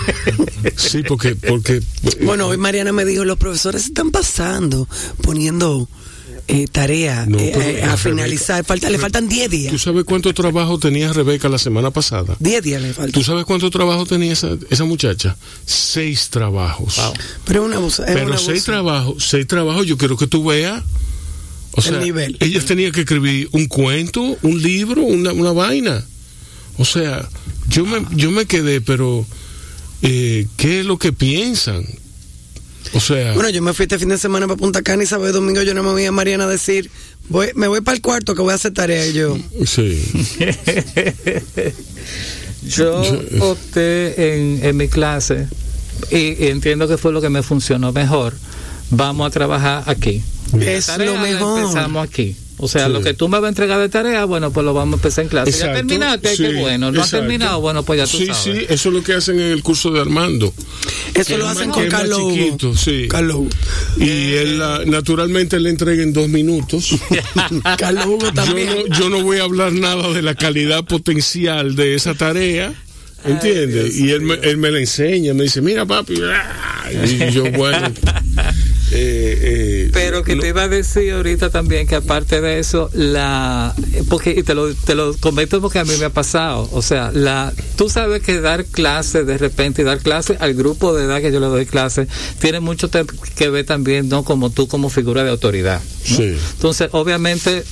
sí, 0.76 1.02
porque, 1.02 1.34
porque. 1.34 1.80
Bueno, 2.22 2.46
hoy 2.46 2.58
Mariana 2.58 2.92
me 2.92 3.06
dijo, 3.06 3.24
los 3.24 3.38
profesores 3.38 3.86
están 3.86 4.10
pasando, 4.10 4.86
poniendo 5.22 5.88
eh, 6.52 6.66
tarea 6.66 7.28
eh, 7.30 7.78
eh, 7.78 7.82
a 7.84 7.96
finalizar. 7.96 8.64
Falta, 8.64 8.90
le 8.90 8.98
faltan 8.98 9.28
10 9.28 9.50
días. 9.50 9.72
¿Tú 9.72 9.78
sabes 9.78 10.02
cuánto 10.04 10.34
trabajo 10.34 10.80
tenía 10.80 11.12
Rebeca 11.12 11.48
la 11.48 11.58
semana 11.58 11.92
pasada? 11.92 12.34
10 12.40 12.62
días 12.62 12.82
le 12.82 12.92
faltan. 12.92 13.12
¿Tú 13.12 13.22
sabes 13.22 13.44
cuánto 13.44 13.70
trabajo 13.70 14.04
tenía 14.04 14.32
esa, 14.32 14.56
esa 14.68 14.84
muchacha? 14.84 15.36
Seis 15.64 16.28
trabajos. 16.28 17.00
Pero 17.44 17.64
una 17.64 17.78
Pero 18.04 18.36
seis 18.36 18.64
trabajos, 18.64 19.28
seis 19.28 19.46
trabajos, 19.46 19.86
yo 19.86 19.96
quiero 19.96 20.16
que 20.16 20.26
tú 20.26 20.44
veas. 20.44 20.82
O 21.72 21.82
sea, 21.82 22.00
nivel. 22.00 22.36
ella 22.40 22.64
tenía 22.64 22.90
que 22.90 23.02
escribir 23.02 23.48
un 23.52 23.66
cuento, 23.66 24.36
un 24.42 24.60
libro, 24.60 25.02
una, 25.02 25.32
una 25.32 25.52
vaina. 25.52 26.04
O 26.78 26.84
sea, 26.84 27.28
yo 27.68 27.86
me, 27.86 28.04
yo 28.16 28.32
me 28.32 28.46
quedé, 28.46 28.80
pero 28.80 29.24
¿qué 30.00 30.48
es 30.58 30.84
lo 30.84 30.98
que 30.98 31.12
piensan? 31.12 31.86
O 32.92 33.00
sea. 33.00 33.34
Bueno, 33.34 33.50
yo 33.50 33.62
me 33.62 33.72
fui 33.72 33.84
este 33.84 33.98
fin 33.98 34.08
de 34.08 34.18
semana 34.18 34.46
para 34.46 34.56
Punta 34.56 34.82
Cana 34.82 35.02
y 35.02 35.06
sábado 35.06 35.32
domingo 35.32 35.62
yo 35.62 35.74
no 35.74 35.82
me 35.82 35.90
voy 35.90 36.04
a 36.04 36.12
Mariana 36.12 36.44
a 36.44 36.48
decir, 36.48 36.90
voy, 37.28 37.50
me 37.54 37.68
voy 37.68 37.80
para 37.80 37.96
el 37.96 38.02
cuarto 38.02 38.34
que 38.34 38.42
voy 38.42 38.52
a 38.52 38.56
hacer 38.56 38.72
tarea 38.72 39.06
y 39.06 39.12
yo. 39.12 39.38
Sí. 39.64 40.02
yo 42.66 43.02
opté 43.40 44.34
en, 44.34 44.64
en 44.64 44.76
mi 44.76 44.88
clase 44.88 45.48
y, 46.10 46.46
entiendo 46.48 46.88
que 46.88 46.96
fue 46.96 47.12
lo 47.12 47.20
que 47.20 47.28
me 47.28 47.42
funcionó 47.42 47.92
mejor. 47.92 48.34
Vamos 48.90 49.26
a 49.26 49.30
trabajar 49.30 49.84
aquí. 49.86 50.22
Es 50.60 50.96
lo 50.98 51.16
mejor. 51.16 51.60
Empezamos 51.60 52.08
aquí. 52.08 52.36
O 52.60 52.68
sea, 52.68 52.88
lo 52.88 53.00
que 53.00 53.14
tú 53.14 53.28
me 53.28 53.38
vas 53.38 53.46
a 53.46 53.48
entregar 53.48 53.80
de 53.80 53.88
tarea, 53.88 54.24
bueno, 54.24 54.52
pues 54.52 54.64
lo 54.64 54.74
vamos 54.74 54.94
a 54.94 54.96
empezar 54.96 55.24
en 55.24 55.28
clase. 55.30 55.52
ya 55.52 55.72
terminaste, 55.72 56.36
qué 56.36 56.60
bueno. 56.60 56.92
No 56.92 57.02
has 57.02 57.10
terminado, 57.10 57.60
bueno, 57.60 57.82
pues 57.82 57.98
ya 57.98 58.06
tú 58.06 58.18
sí, 58.18 58.26
sabes. 58.26 58.42
Sí, 58.42 58.52
sí, 58.52 58.66
eso 58.68 58.88
es 58.90 58.94
lo 58.94 59.02
que 59.02 59.14
hacen 59.14 59.40
en 59.40 59.50
el 59.52 59.62
curso 59.62 59.90
de 59.90 60.00
Armando. 60.00 60.52
Eso 61.14 61.36
lo 61.38 61.48
hacen 61.48 61.70
con 61.70 61.86
Carlos. 61.88 62.34
chiquito, 62.34 62.76
sí. 62.76 63.08
Carlos. 63.08 63.46
Y 63.96 64.34
él 64.34 64.62
naturalmente 64.86 65.58
le 65.58 65.70
entrega 65.70 66.02
en 66.02 66.12
dos 66.12 66.28
minutos. 66.28 66.94
Carlos 67.78 68.06
Hugo 68.06 68.32
también. 68.32 68.68
Yo 68.68 68.88
no, 68.88 68.96
yo 68.96 69.08
no 69.10 69.22
voy 69.22 69.38
a 69.38 69.44
hablar 69.44 69.72
nada 69.72 70.12
de 70.12 70.22
la 70.22 70.34
calidad 70.34 70.84
potencial 70.84 71.76
de 71.76 71.94
esa 71.94 72.14
tarea. 72.14 72.74
¿Entiendes? 73.24 73.98
Y 73.98 74.10
él 74.10 74.22
me, 74.22 74.34
él 74.34 74.56
me 74.56 74.70
la 74.70 74.78
enseña, 74.78 75.34
me 75.34 75.44
dice, 75.44 75.60
mira 75.60 75.84
papi, 75.84 76.14
y 76.14 77.30
yo, 77.32 77.50
bueno, 77.52 77.86
eh, 78.92 79.38
eh, 79.42 79.69
Pero 80.10 80.24
que 80.24 80.34
te 80.34 80.48
iba 80.48 80.62
a 80.62 80.68
decir 80.68 81.12
ahorita 81.12 81.50
también 81.50 81.86
que 81.86 81.94
aparte 81.94 82.40
de 82.40 82.58
eso, 82.58 82.90
la 82.92 83.74
porque 84.08 84.30
y 84.30 84.42
te 84.42 84.54
lo, 84.54 84.74
te 84.74 84.96
lo 84.96 85.16
comento 85.18 85.60
porque 85.60 85.78
a 85.78 85.84
mí 85.84 85.92
me 85.98 86.06
ha 86.06 86.10
pasado, 86.10 86.68
o 86.72 86.82
sea, 86.82 87.12
la 87.12 87.52
tú 87.76 87.88
sabes 87.88 88.20
que 88.22 88.40
dar 88.40 88.64
clase 88.64 89.24
de 89.24 89.38
repente 89.38 89.82
y 89.82 89.84
dar 89.84 90.00
clase 90.00 90.36
al 90.40 90.54
grupo 90.54 90.92
de 90.94 91.04
edad 91.04 91.20
que 91.20 91.30
yo 91.30 91.38
le 91.38 91.46
doy 91.46 91.64
clase 91.64 92.08
tiene 92.40 92.58
mucho 92.58 92.90
que 92.90 93.48
ver 93.50 93.66
también, 93.66 94.08
¿no? 94.08 94.24
Como 94.24 94.50
tú 94.50 94.66
como 94.66 94.90
figura 94.90 95.22
de 95.22 95.30
autoridad. 95.30 95.80
Entonces, 96.18 96.88
obviamente 96.90 97.64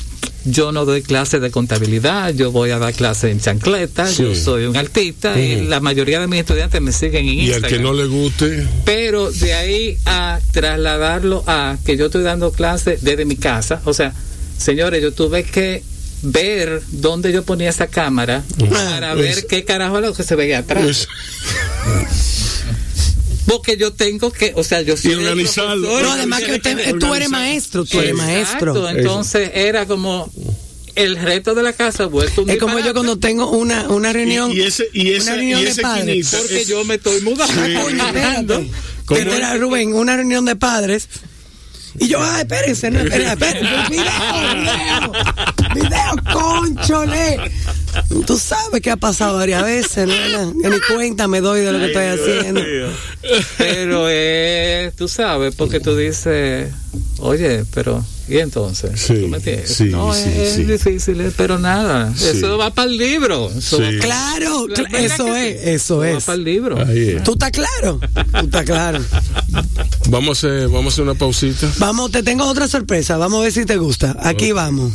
yo 0.44 0.72
no 0.72 0.84
doy 0.84 1.02
clase 1.02 1.40
de 1.40 1.50
contabilidad, 1.50 2.32
yo 2.34 2.50
voy 2.50 2.70
a 2.70 2.78
dar 2.78 2.94
clase 2.94 3.30
en 3.30 3.40
chancleta, 3.40 4.10
yo 4.10 4.34
soy 4.34 4.64
un 4.64 4.76
artista 4.76 5.38
y 5.38 5.66
la 5.66 5.80
mayoría 5.80 6.20
de 6.20 6.26
mis 6.26 6.40
estudiantes 6.40 6.80
me 6.80 6.92
siguen 6.92 7.28
en 7.28 7.38
Instagram. 7.40 7.62
Y 7.62 7.64
al 7.64 7.70
que 7.70 7.78
no 7.78 7.92
le 7.92 8.06
guste. 8.06 8.66
Pero 8.84 9.30
de 9.30 9.54
ahí 9.54 9.98
a 10.06 10.40
trasladarlo 10.52 11.44
a 11.46 11.76
que 11.84 11.96
yo 11.96 12.06
estoy 12.06 12.22
dando 12.22 12.52
clase 12.52 12.98
desde 13.00 13.24
mi 13.24 13.36
casa, 13.36 13.82
o 13.84 13.92
sea, 13.92 14.14
señores, 14.56 15.02
yo 15.02 15.12
tuve 15.12 15.44
que 15.44 15.82
ver 16.22 16.82
dónde 16.88 17.32
yo 17.32 17.44
ponía 17.44 17.70
esa 17.70 17.86
cámara 17.86 18.42
para 18.70 19.14
ver 19.14 19.46
qué 19.46 19.64
carajo 19.64 19.98
es 19.98 20.04
lo 20.04 20.14
que 20.14 20.22
se 20.22 20.34
veía 20.34 20.58
atrás. 20.58 21.06
Porque 23.48 23.78
yo 23.78 23.92
tengo 23.94 24.30
que, 24.30 24.52
o 24.54 24.62
sea, 24.62 24.82
yo 24.82 24.96
soy 24.96 25.14
organizarlo. 25.14 26.00
No, 26.00 26.12
además 26.12 26.42
que 26.42 26.58
tú 27.00 27.14
eres 27.14 27.30
maestro, 27.30 27.84
tú 27.84 27.98
eres 27.98 28.14
maestro. 28.14 28.88
Entonces 28.90 29.50
era 29.54 29.86
como 29.86 30.30
el 30.94 31.16
reto 31.16 31.54
de 31.54 31.62
la 31.62 31.72
casa 31.72 32.06
vuelto 32.06 32.42
un 32.42 32.50
Es 32.50 32.58
como 32.58 32.78
yo 32.80 32.92
cuando 32.92 33.18
tengo 33.18 33.50
una, 33.50 33.88
una 33.88 34.12
reunión, 34.12 34.50
y, 34.52 34.62
ese, 34.62 34.88
y 34.92 35.12
ese, 35.12 35.30
una 35.30 35.36
reunión 35.36 35.60
y 35.60 35.64
de 35.64 35.70
ese 35.70 35.82
padres. 35.82 36.28
porque 36.36 36.64
yo 36.64 36.84
me 36.84 36.96
estoy 36.96 37.20
mudando. 37.22 38.66
Pero 39.08 39.32
era 39.32 39.56
Rubén, 39.56 39.94
una 39.94 40.16
reunión 40.16 40.44
de 40.44 40.56
padres. 40.56 41.08
Y 41.98 42.08
yo, 42.08 42.22
ay, 42.22 42.42
espérense, 42.42 42.90
no, 42.90 43.00
espérense, 43.00 43.32
espérense, 43.32 43.90
video, 43.90 44.12
video, 44.60 45.12
video, 45.74 46.32
conchole. 46.32 47.50
Tú 48.26 48.38
sabes 48.38 48.80
que 48.80 48.90
ha 48.90 48.96
pasado 48.96 49.36
varias 49.36 49.62
veces, 49.64 50.08
¿no? 50.32 50.52
Que 50.60 50.68
ni 50.70 50.80
cuenta 50.94 51.28
me 51.28 51.40
doy 51.40 51.60
de 51.60 51.72
lo 51.72 51.78
que 51.78 51.86
estoy 51.86 52.04
haciendo. 52.04 52.60
Pero 53.56 54.06
eh, 54.08 54.92
tú 54.96 55.08
sabes, 55.08 55.54
porque 55.54 55.80
tú 55.80 55.96
dices, 55.96 56.72
oye, 57.18 57.64
pero 57.74 58.04
¿y 58.28 58.38
entonces? 58.38 59.00
Sí, 59.00 59.14
¿Tú 59.20 59.28
me 59.28 59.40
sí, 59.66 59.84
no, 59.84 60.12
sí, 60.14 60.30
es, 60.36 60.54
sí. 60.54 60.64
difícil, 60.64 61.32
pero 61.36 61.58
nada. 61.58 62.12
Eso 62.14 62.56
va 62.58 62.70
para 62.72 62.88
el 62.90 62.96
libro. 62.96 63.50
Eso 63.56 63.80
va- 63.80 63.90
Claro, 64.00 64.66
cl- 64.68 64.94
eso 64.96 65.34
es, 65.36 65.60
sí. 65.62 65.68
eso 65.70 65.98
va 65.98 66.10
es. 66.10 66.24
para 66.24 66.36
el 66.36 66.44
libro. 66.44 66.78
Ahí 66.86 67.10
es. 67.10 67.22
¿Tú 67.24 67.32
estás 67.32 67.50
claro? 67.50 68.00
Tú 68.32 68.44
estás 68.46 68.64
claro. 68.64 69.00
Vamos 70.08 70.42
a 70.44 70.48
hacer, 70.48 70.68
vamos 70.68 70.86
a 70.86 70.88
hacer 70.94 71.04
una 71.04 71.14
pausita. 71.14 71.70
Vamos, 71.78 72.10
te 72.10 72.22
tengo 72.22 72.44
otra 72.46 72.68
sorpresa. 72.68 73.16
Vamos 73.18 73.40
a 73.40 73.42
ver 73.44 73.52
si 73.52 73.64
te 73.66 73.76
gusta. 73.76 74.16
Aquí 74.20 74.52
vamos. 74.52 74.92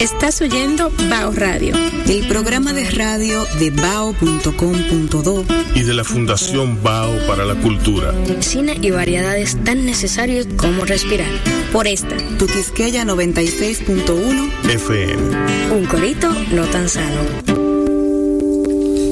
Estás 0.00 0.40
oyendo 0.40 0.90
Bao 1.08 1.32
Radio. 1.32 1.74
El 2.08 2.26
programa 2.28 2.72
de 2.72 2.90
radio 2.90 3.44
de 3.58 3.70
bao.com.do 3.70 5.44
Y 5.74 5.82
de 5.82 5.94
la 5.94 6.04
Fundación 6.04 6.82
Bao 6.82 7.12
para 7.26 7.44
la 7.44 7.54
Cultura. 7.54 8.12
Cine 8.40 8.78
y 8.80 8.90
variedades 8.90 9.56
tan 9.64 9.86
necesarios 9.86 10.46
como 10.56 10.84
respirar. 10.84 11.30
Por 11.72 11.86
esta, 11.86 12.16
Tu 12.38 12.46
Quisqueya 12.46 13.04
96.1 13.04 14.50
FM. 14.70 15.74
un 15.74 15.86
corito 15.86 16.30
no 16.52 16.64
tan 16.66 16.88
sano. 16.88 17.20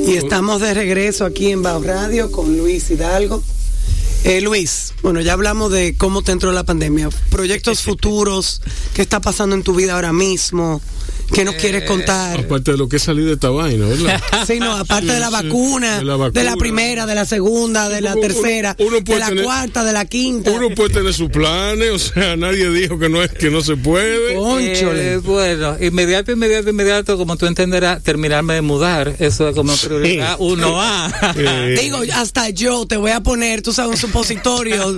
Y 0.06 0.16
estamos 0.16 0.60
de 0.60 0.74
regreso 0.74 1.24
aquí 1.24 1.50
en 1.50 1.62
Bao 1.62 1.82
Radio 1.82 2.30
con 2.30 2.58
Luis 2.58 2.90
Hidalgo. 2.90 3.42
Eh, 4.24 4.40
Luis, 4.40 4.94
bueno, 5.02 5.20
ya 5.20 5.32
hablamos 5.32 5.72
de 5.72 5.96
cómo 5.96 6.22
te 6.22 6.30
entró 6.30 6.52
la 6.52 6.62
pandemia, 6.62 7.08
proyectos 7.28 7.82
futuros, 7.82 8.62
qué 8.94 9.02
está 9.02 9.20
pasando 9.20 9.56
en 9.56 9.64
tu 9.64 9.74
vida 9.74 9.94
ahora 9.94 10.12
mismo, 10.12 10.80
qué 11.32 11.44
nos 11.44 11.54
quieres 11.56 11.84
contar. 11.84 12.40
Aparte 12.40 12.72
de 12.72 12.76
lo 12.78 12.88
que 12.88 12.96
es 12.96 13.02
salir 13.02 13.24
de 13.26 13.32
esta 13.34 13.50
vaina, 13.50 13.86
¿verdad? 13.86 14.20
Sí, 14.46 14.58
no, 14.58 14.72
aparte 14.72 15.06
de 15.12 15.20
la 15.20 15.28
Sí, 15.28 15.32
vacuna, 15.32 15.98
de 15.98 16.04
la 16.04 16.12
de 16.12 16.18
la 16.44 16.50
vacuna. 16.50 16.56
primera, 16.56 17.06
de 17.06 17.14
la 17.14 17.24
segunda, 17.24 17.88
de 17.88 18.00
la 18.00 18.12
Uno- 18.12 18.20
tercera, 18.20 18.76
uno 18.78 19.00
de 19.00 19.18
la 19.18 19.28
tener- 19.28 19.44
cuarta, 19.44 19.84
de 19.84 19.92
la 19.92 20.04
quinta. 20.04 20.50
Uno 20.50 20.70
puede 20.70 20.90
tener 20.94 21.14
sus 21.14 21.30
planes, 21.30 21.90
o 21.90 21.98
sea, 21.98 22.36
nadie 22.36 22.68
dijo 22.70 22.98
que 22.98 23.08
no 23.08 23.22
es 23.22 23.30
que 23.32 23.50
no 23.50 23.62
se 23.62 23.76
puede. 23.76 24.34
Eh, 24.34 25.18
bueno, 25.18 25.76
inmediato, 25.80 26.32
inmediato, 26.32 26.70
inmediato, 26.70 27.16
como 27.16 27.36
tú 27.36 27.46
entenderás, 27.46 28.02
terminarme 28.02 28.54
de 28.54 28.62
mudar, 28.62 29.14
eso 29.18 29.48
es 29.48 29.54
como 29.54 29.74
prioridad 29.76 30.36
uno 30.38 30.80
A. 30.80 31.12
Eh, 31.36 31.78
Digo, 31.80 31.98
hasta 32.14 32.50
yo 32.50 32.86
te 32.86 32.96
voy 32.96 33.12
a 33.12 33.22
poner, 33.22 33.62
tú 33.62 33.72
sabes, 33.72 33.92
un 33.92 33.96
supositorio 33.96 34.94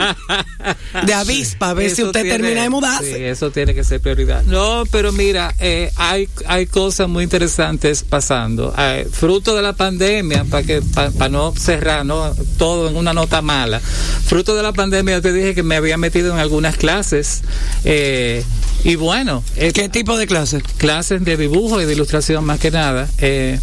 de 1.06 1.14
avispa, 1.14 1.70
a 1.70 1.74
ver 1.74 1.90
si 1.90 2.02
usted 2.02 2.22
tiene- 2.22 2.38
termina 2.38 2.60
de 2.60 2.66
Sí, 2.66 2.70
mudarse. 2.70 3.30
eso 3.30 3.50
tiene 3.50 3.74
que 3.74 3.84
ser 3.84 4.00
prioridad. 4.00 4.42
No, 4.44 4.84
pero 4.90 5.12
mira, 5.12 5.54
eh, 5.58 5.90
hay, 5.96 6.23
hay 6.46 6.66
cosas 6.66 7.08
muy 7.08 7.24
interesantes 7.24 8.02
pasando. 8.02 8.74
Eh, 8.78 9.08
fruto 9.10 9.54
de 9.56 9.62
la 9.62 9.72
pandemia, 9.74 10.44
para 10.44 10.62
que 10.64 10.82
para 10.82 11.28
no 11.28 11.52
cerrar 11.56 12.04
¿no? 12.06 12.34
todo 12.58 12.88
en 12.88 12.96
una 12.96 13.12
nota 13.12 13.42
mala. 13.42 13.80
Fruto 13.80 14.54
de 14.54 14.62
la 14.62 14.72
pandemia, 14.72 15.14
yo 15.16 15.22
te 15.22 15.32
dije 15.32 15.54
que 15.54 15.62
me 15.62 15.76
había 15.76 15.96
metido 15.96 16.32
en 16.32 16.38
algunas 16.40 16.76
clases. 16.76 17.42
eh, 17.84 18.44
y 18.84 18.96
bueno, 18.96 19.42
eh, 19.56 19.72
¿Qué 19.72 19.88
tipo 19.88 20.18
de 20.18 20.26
clase? 20.26 20.60
clases 20.76 21.24
de 21.24 21.36
dibujo 21.38 21.80
y 21.80 21.86
de 21.86 21.94
ilustración 21.94 22.44
más 22.44 22.60
que 22.60 22.70
nada. 22.70 23.08
Eh, 23.18 23.58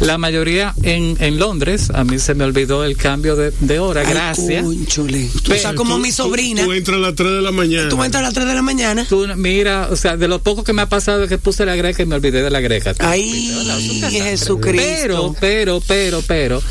la 0.00 0.16
mayoría 0.18 0.74
en, 0.82 1.16
en 1.20 1.38
Londres, 1.38 1.90
a 1.92 2.04
mí 2.04 2.18
se 2.20 2.34
me 2.34 2.44
olvidó 2.44 2.84
el 2.84 2.96
cambio 2.96 3.34
de, 3.36 3.52
de 3.60 3.78
hora, 3.80 4.02
Ay, 4.02 4.06
gracias. 4.12 4.62
cónchole. 4.64 5.28
Tú 5.42 5.52
o 5.52 5.54
estás 5.54 5.60
sea, 5.62 5.74
como 5.74 5.96
tú- 5.96 6.00
mi 6.02 6.08
tú- 6.10 6.14
sobrina. 6.16 6.64
Tú, 6.64 6.72
entras 6.72 6.96
a 6.96 7.00
las 7.00 7.14
3 7.14 7.30
de 7.32 7.42
la 7.42 7.50
mañana. 7.52 7.88
Tú 7.88 8.02
entras 8.02 8.20
a 8.20 8.24
las 8.26 8.34
3 8.34 8.46
de 8.48 8.54
la 8.54 8.62
mañana. 8.62 9.06
Tú, 9.08 9.26
mira, 9.36 9.88
o 9.90 9.96
sea, 9.96 10.16
de 10.16 10.26
lo 10.28 10.40
poco 10.40 10.62
que 10.64 10.72
me 10.72 10.82
ha 10.82 10.86
pasado 10.88 11.22
es 11.24 11.28
que 11.28 11.38
puse 11.38 11.64
la 11.66 11.74
y 11.96 12.06
me 12.06 12.14
olvidé 12.16 12.42
de 12.42 12.50
la 12.50 12.60
greca. 12.60 12.94
Ay, 12.98 13.52
Jesucristo. 14.10 14.86
Pero, 15.00 15.36
pero, 15.40 15.80
pero, 15.86 16.22
pero, 16.26 16.62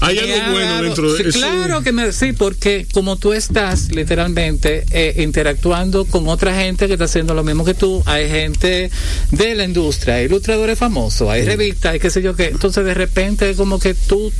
Hay 0.00 0.18
algo 0.18 0.34
ha 0.34 0.50
bueno 0.50 0.70
dado- 0.70 0.82
dentro 0.84 1.12
de 1.12 1.22
sí, 1.22 1.28
eso. 1.30 1.38
Claro 1.38 1.82
que 1.82 1.92
me, 1.92 2.12
sí, 2.12 2.32
porque 2.32 2.86
como 2.92 3.16
tú 3.16 3.32
estás 3.32 3.90
literalmente 3.92 4.84
eh, 4.90 5.22
interactuando 5.22 6.04
con 6.04 6.28
otra 6.28 6.54
gente 6.60 6.86
que 6.86 6.94
está 6.94 7.04
haciendo 7.06 7.34
lo 7.34 7.44
mismo 7.44 7.64
que 7.64 7.74
tú, 7.74 8.02
hay 8.06 8.28
gente 8.28 8.90
de 9.30 9.54
la 9.54 9.64
industria, 9.64 10.16
hay 10.16 10.26
ilustradores 10.26 10.78
famosos, 10.78 11.28
hay 11.28 11.44
revistas, 11.44 11.92
hay 11.92 12.00
qué 12.00 12.10
sé 12.10 12.22
yo 12.22 12.34
qué. 12.36 12.46
Entonces 12.46 12.84
de 12.84 12.94
repente 12.94 13.54
como 13.54 13.78
que 13.78 13.94
tú 13.94 14.32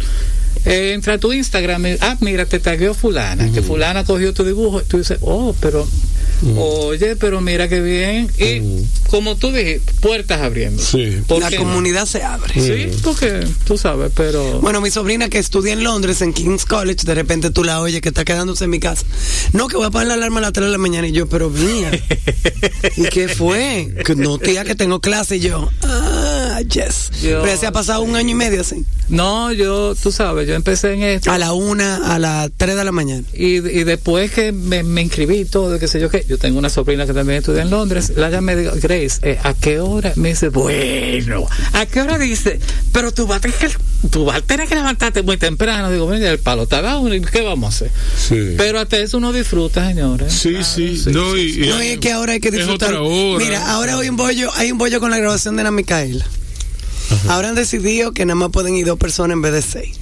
eh, 0.65 0.93
entra 0.95 1.15
a 1.15 1.19
tu 1.19 1.33
Instagram 1.33 1.87
y, 1.87 1.97
ah, 2.01 2.17
mira, 2.21 2.45
te 2.45 2.59
tagueó 2.59 2.93
fulana, 2.95 3.51
que 3.53 3.63
fulana 3.63 4.05
cogió 4.05 4.33
tu 4.35 4.45
dibujo, 4.45 4.81
y 4.81 4.85
tú 4.85 4.99
dices, 4.99 5.19
oh, 5.21 5.55
pero, 5.61 5.87
oye, 6.57 7.17
pero 7.17 7.41
mira 7.41 7.69
qué 7.69 7.81
bien. 7.81 8.31
Y 8.39 8.85
como 9.09 9.37
tú 9.37 9.53
dijiste, 9.53 9.93
puertas 10.01 10.41
abriendo. 10.41 10.83
Sí. 10.83 11.19
¿Por 11.27 11.41
La 11.41 11.51
no? 11.51 11.59
comunidad 11.59 12.07
se 12.07 12.23
abre. 12.23 12.55
Sí, 12.55 12.99
porque 13.03 13.47
tú 13.65 13.79
sabes, 13.79 14.11
pero... 14.15 14.61
Bueno, 14.61 14.81
mi 14.81 14.91
sobrina 14.91 15.29
que 15.29 15.39
estudia 15.39 15.73
en 15.73 15.85
Londres, 15.85 16.23
en 16.23 16.33
King's 16.33 16.65
College, 16.65 17.07
de 17.07 17.15
repente 17.15 17.51
tú 17.51 17.65
la 17.65 17.81
oyes 17.81 18.01
que 18.01 18.09
está 18.09 18.25
quedándose 18.25 18.65
en 18.65 18.71
mi 18.71 18.81
casa. 18.81 19.05
No, 19.53 19.69
que 19.69 19.77
voy 19.77 19.87
a 19.87 19.91
poner 19.91 20.09
la 20.09 20.15
alarma 20.15 20.39
a 20.39 20.43
las 20.43 20.53
3 20.53 20.67
de 20.67 20.73
la 20.73 20.79
mañana. 20.79 21.09
Y 21.09 21.13
yo, 21.13 21.29
pero 21.29 21.51
mía. 21.51 21.91
¿Y 22.97 23.05
qué 23.05 23.29
fue? 23.29 23.95
Que 24.05 24.15
no, 24.15 24.39
tía, 24.39 24.65
que 24.65 24.75
tengo 24.75 25.01
clase. 25.01 25.37
Y 25.37 25.41
yo, 25.41 25.71
ah, 25.83 26.46
yes. 26.63 27.11
Yo- 27.23 27.41
pero 27.43 27.47
ya 27.47 27.57
se 27.57 27.67
ha 27.67 27.73
pasado 27.73 28.03
un 28.03 28.17
año 28.17 28.31
y 28.31 28.35
medio 28.35 28.61
así. 28.61 28.85
No, 29.09 29.53
yo, 29.53 29.95
tú 29.95 30.11
sabes, 30.11 30.49
yo 30.49 30.55
empecé 30.55 30.93
en 30.93 31.03
esto. 31.03 31.31
A 31.31 31.39
la 31.39 31.53
una, 31.53 32.15
a 32.15 32.19
las 32.19 32.51
3 32.57 32.75
de 32.77 32.85
la 32.85 32.91
mañana. 32.93 33.23
Y, 33.33 33.57
y 33.59 33.85
después 33.85 34.33
que 34.33 34.51
me, 34.53 34.83
me 34.83 35.03
inscribí 35.03 35.37
y 35.41 35.45
todo, 35.45 35.79
qué 35.79 35.87
sé 35.87 36.01
yo 36.01 36.11
qué, 36.11 36.25
yo 36.29 36.39
tengo 36.39 36.59
una 36.59 36.69
sobrina 36.71 37.07
que 37.07 37.13
también 37.13 37.39
estudia 37.39 37.63
en 37.63 37.71
Londres, 37.71 38.13
la 38.17 38.31
llama 38.31 38.53
y 38.53 38.57
me 38.57 38.63
digo, 38.63 38.73
Grace, 38.83 39.19
eh, 39.23 39.39
¿a 39.45 39.55
qué 39.55 39.79
hora? 39.81 40.13
Me 40.17 40.31
dice, 40.31 40.49
bueno, 40.49 41.47
¿a 41.73 41.87
qué 41.87 42.01
hora 42.03 42.19
dice? 42.19 42.59
Pero 42.93 43.13
tú 43.13 43.27
vas 43.29 43.39
a 43.39 43.41
tener 43.43 43.57
que, 43.57 43.69
tú 44.11 44.25
vas 44.25 44.39
a 44.39 44.41
tener 44.41 44.69
que 44.69 44.75
levantarte 44.75 45.23
muy 45.23 45.37
temprano. 45.37 45.91
Digo, 45.91 46.13
ya 46.17 46.31
el 46.33 46.39
palo 46.41 46.65
está 46.65 46.83
dado, 46.83 47.13
¿y 47.15 47.21
qué 47.21 47.43
vamos 47.43 47.67
a 47.75 47.77
hacer? 47.77 47.91
Sí. 48.19 48.55
Pero 48.57 48.81
hasta 48.81 48.97
eso 48.99 49.19
uno 49.19 49.33
disfruta, 49.33 49.87
señores. 49.87 50.33
Sí, 50.33 50.51
Claro, 50.51 50.65
sí, 50.65 51.03
no, 51.07 51.37
y, 51.37 51.65
y- 51.65 51.69
No, 51.69 51.83
y 51.83 51.87
es 51.89 51.99
que 51.99 52.11
ahora 52.13 52.33
hay 52.33 52.41
que 52.41 52.49
es 52.49 52.55
disfrutar. 52.55 52.95
otra 52.95 53.03
hora. 53.03 53.45
Mira, 53.45 53.71
ahora 53.73 53.99
hay 53.99 54.09
un 54.09 54.17
bollo, 54.17 54.51
hay 54.55 54.73
un 54.73 54.79
bollo 54.79 54.99
con 55.01 55.11
la 55.11 55.19
grabación 55.19 55.55
de 55.57 55.61
Ana 55.63 55.71
Micaela. 55.71 56.27
Ahora 57.29 57.49
han 57.51 57.55
decidido 57.55 58.13
que 58.13 58.25
nada 58.27 58.35
más 58.37 58.51
pueden 58.51 58.75
ir 58.77 58.87
dos 58.87 58.99
personas 58.99 59.35
en 59.35 59.43
vez 59.43 59.53
de 59.53 59.63
seis. 59.63 59.97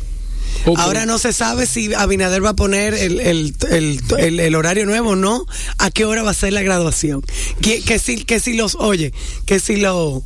Ahora 0.77 1.05
no 1.07 1.19
se 1.19 1.33
sabe 1.35 1.67
si 1.67 1.93
Abinader 1.93 2.43
va 2.45 2.51
a 2.51 2.57
poner 2.57 2.95
el, 2.95 3.21
el, 3.21 3.55
el, 3.71 4.41
el- 4.41 4.55
horario 4.55 4.87
nuevo 4.87 5.11
o 5.11 5.17
no. 5.17 5.45
¿A 5.79 5.91
qué 5.91 6.05
hora 6.07 6.23
va 6.23 6.31
a 6.31 6.35
ser 6.35 6.53
la 6.55 6.63
graduación? 6.63 7.23
Que, 7.61 7.83
que 7.83 7.99
si, 7.99 8.25
que 8.25 8.41
si 8.41 8.55
los, 8.55 8.75
oye, 8.77 9.13
que 9.45 9.61
si 9.61 9.77
lo, 9.77 10.23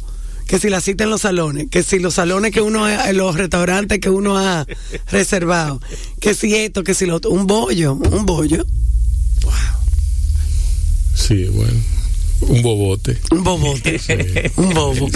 que 0.47 0.61
si 0.61 0.69
la 0.69 0.81
cita 0.81 1.03
en 1.05 1.11
los 1.11 1.23
salones, 1.23 1.67
que 1.71 1.83
si 1.83 1.99
los 1.99 2.15
salones 2.15 2.53
que 2.53 2.61
uno, 2.61 2.85
ha- 2.85 3.11
los 3.13 3.35
restaurantes 3.37 3.99
que 3.99 4.11
uno 4.11 4.39
ha 4.39 4.65
reservado, 5.11 5.81
que 6.21 6.35
si 6.35 6.55
esto, 6.55 6.85
que 6.85 6.95
si 6.95 7.07
lo 7.07 7.17
otro, 7.17 7.31
un 7.33 7.47
bollo, 7.49 7.95
un 7.95 8.25
bollo, 8.25 8.65
Sí, 11.15 11.47
bueno. 11.47 11.81
Un 12.41 12.63
bobote. 12.63 13.19
un 13.31 13.43
bobote, 13.45 14.01
un 14.57 14.71
bobo. 14.71 15.09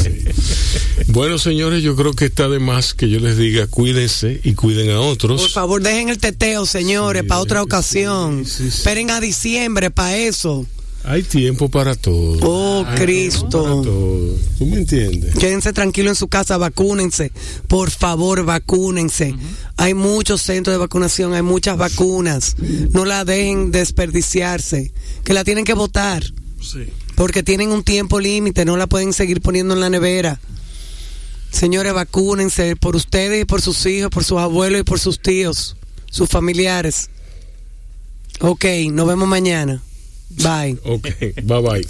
Bueno, 1.08 1.38
señores, 1.38 1.82
yo 1.82 1.94
creo 1.96 2.12
que 2.12 2.26
está 2.26 2.48
de 2.48 2.58
más 2.58 2.94
que 2.94 3.08
yo 3.08 3.20
les 3.20 3.36
diga 3.36 3.66
cuídense 3.66 4.40
y 4.42 4.54
cuiden 4.54 4.90
a 4.90 5.00
otros. 5.00 5.40
Por 5.40 5.50
favor, 5.50 5.82
dejen 5.82 6.08
el 6.08 6.18
teteo, 6.18 6.66
señores, 6.66 7.22
Sí, 7.22 7.28
para 7.28 7.40
otra 7.40 7.62
ocasión. 7.62 8.40
Esperen 8.42 9.10
a 9.10 9.20
diciembre 9.20 9.90
para 9.90 10.16
eso. 10.16 10.66
Hay 11.04 11.24
tiempo 11.24 11.68
para 11.68 11.96
todo. 11.96 12.38
Oh, 12.42 12.78
Hay 12.78 12.84
tiempo 12.84 12.90
para 12.94 13.04
Cristo. 13.04 13.48
todo. 13.48 14.36
¿Tú 14.58 14.66
me 14.66 14.76
entiendes? 14.78 15.34
Quédense 15.34 15.72
tranquilos 15.72 16.12
en 16.12 16.16
su 16.16 16.28
casa, 16.28 16.58
vacúnense. 16.58 17.32
Por 17.66 17.90
favor, 17.90 18.44
vacúnense. 18.44 19.34
Hay 19.76 19.94
muchos 19.94 20.42
centros 20.42 20.74
de 20.74 20.78
vacunación, 20.78 21.34
hay 21.34 21.42
muchas 21.42 21.76
vacunas. 21.76 22.54
No 22.92 23.04
la 23.04 23.24
dejen 23.24 23.72
desperdiciarse. 23.72 24.92
Que 25.24 25.34
la 25.34 25.42
tienen 25.42 25.64
que 25.64 25.74
votar. 25.74 26.22
Sí. 26.60 26.84
Porque 27.14 27.42
tienen 27.42 27.70
un 27.70 27.84
tiempo 27.84 28.20
límite, 28.20 28.64
no 28.64 28.76
la 28.76 28.86
pueden 28.86 29.12
seguir 29.12 29.40
poniendo 29.40 29.74
en 29.74 29.80
la 29.80 29.90
nevera. 29.90 30.40
Señores, 31.50 31.92
vacúnense 31.92 32.76
por 32.76 32.96
ustedes 32.96 33.42
y 33.42 33.44
por 33.44 33.60
sus 33.60 33.84
hijos, 33.86 34.10
por 34.10 34.24
sus 34.24 34.38
abuelos 34.38 34.80
y 34.80 34.84
por 34.84 34.98
sus 34.98 35.20
tíos, 35.20 35.76
sus 36.10 36.28
familiares. 36.28 37.10
Ok, 38.40 38.64
nos 38.90 39.06
vemos 39.06 39.28
mañana. 39.28 39.82
Bye. 40.30 40.78
Ok, 40.84 41.08
bye 41.44 41.60
bye. 41.60 41.86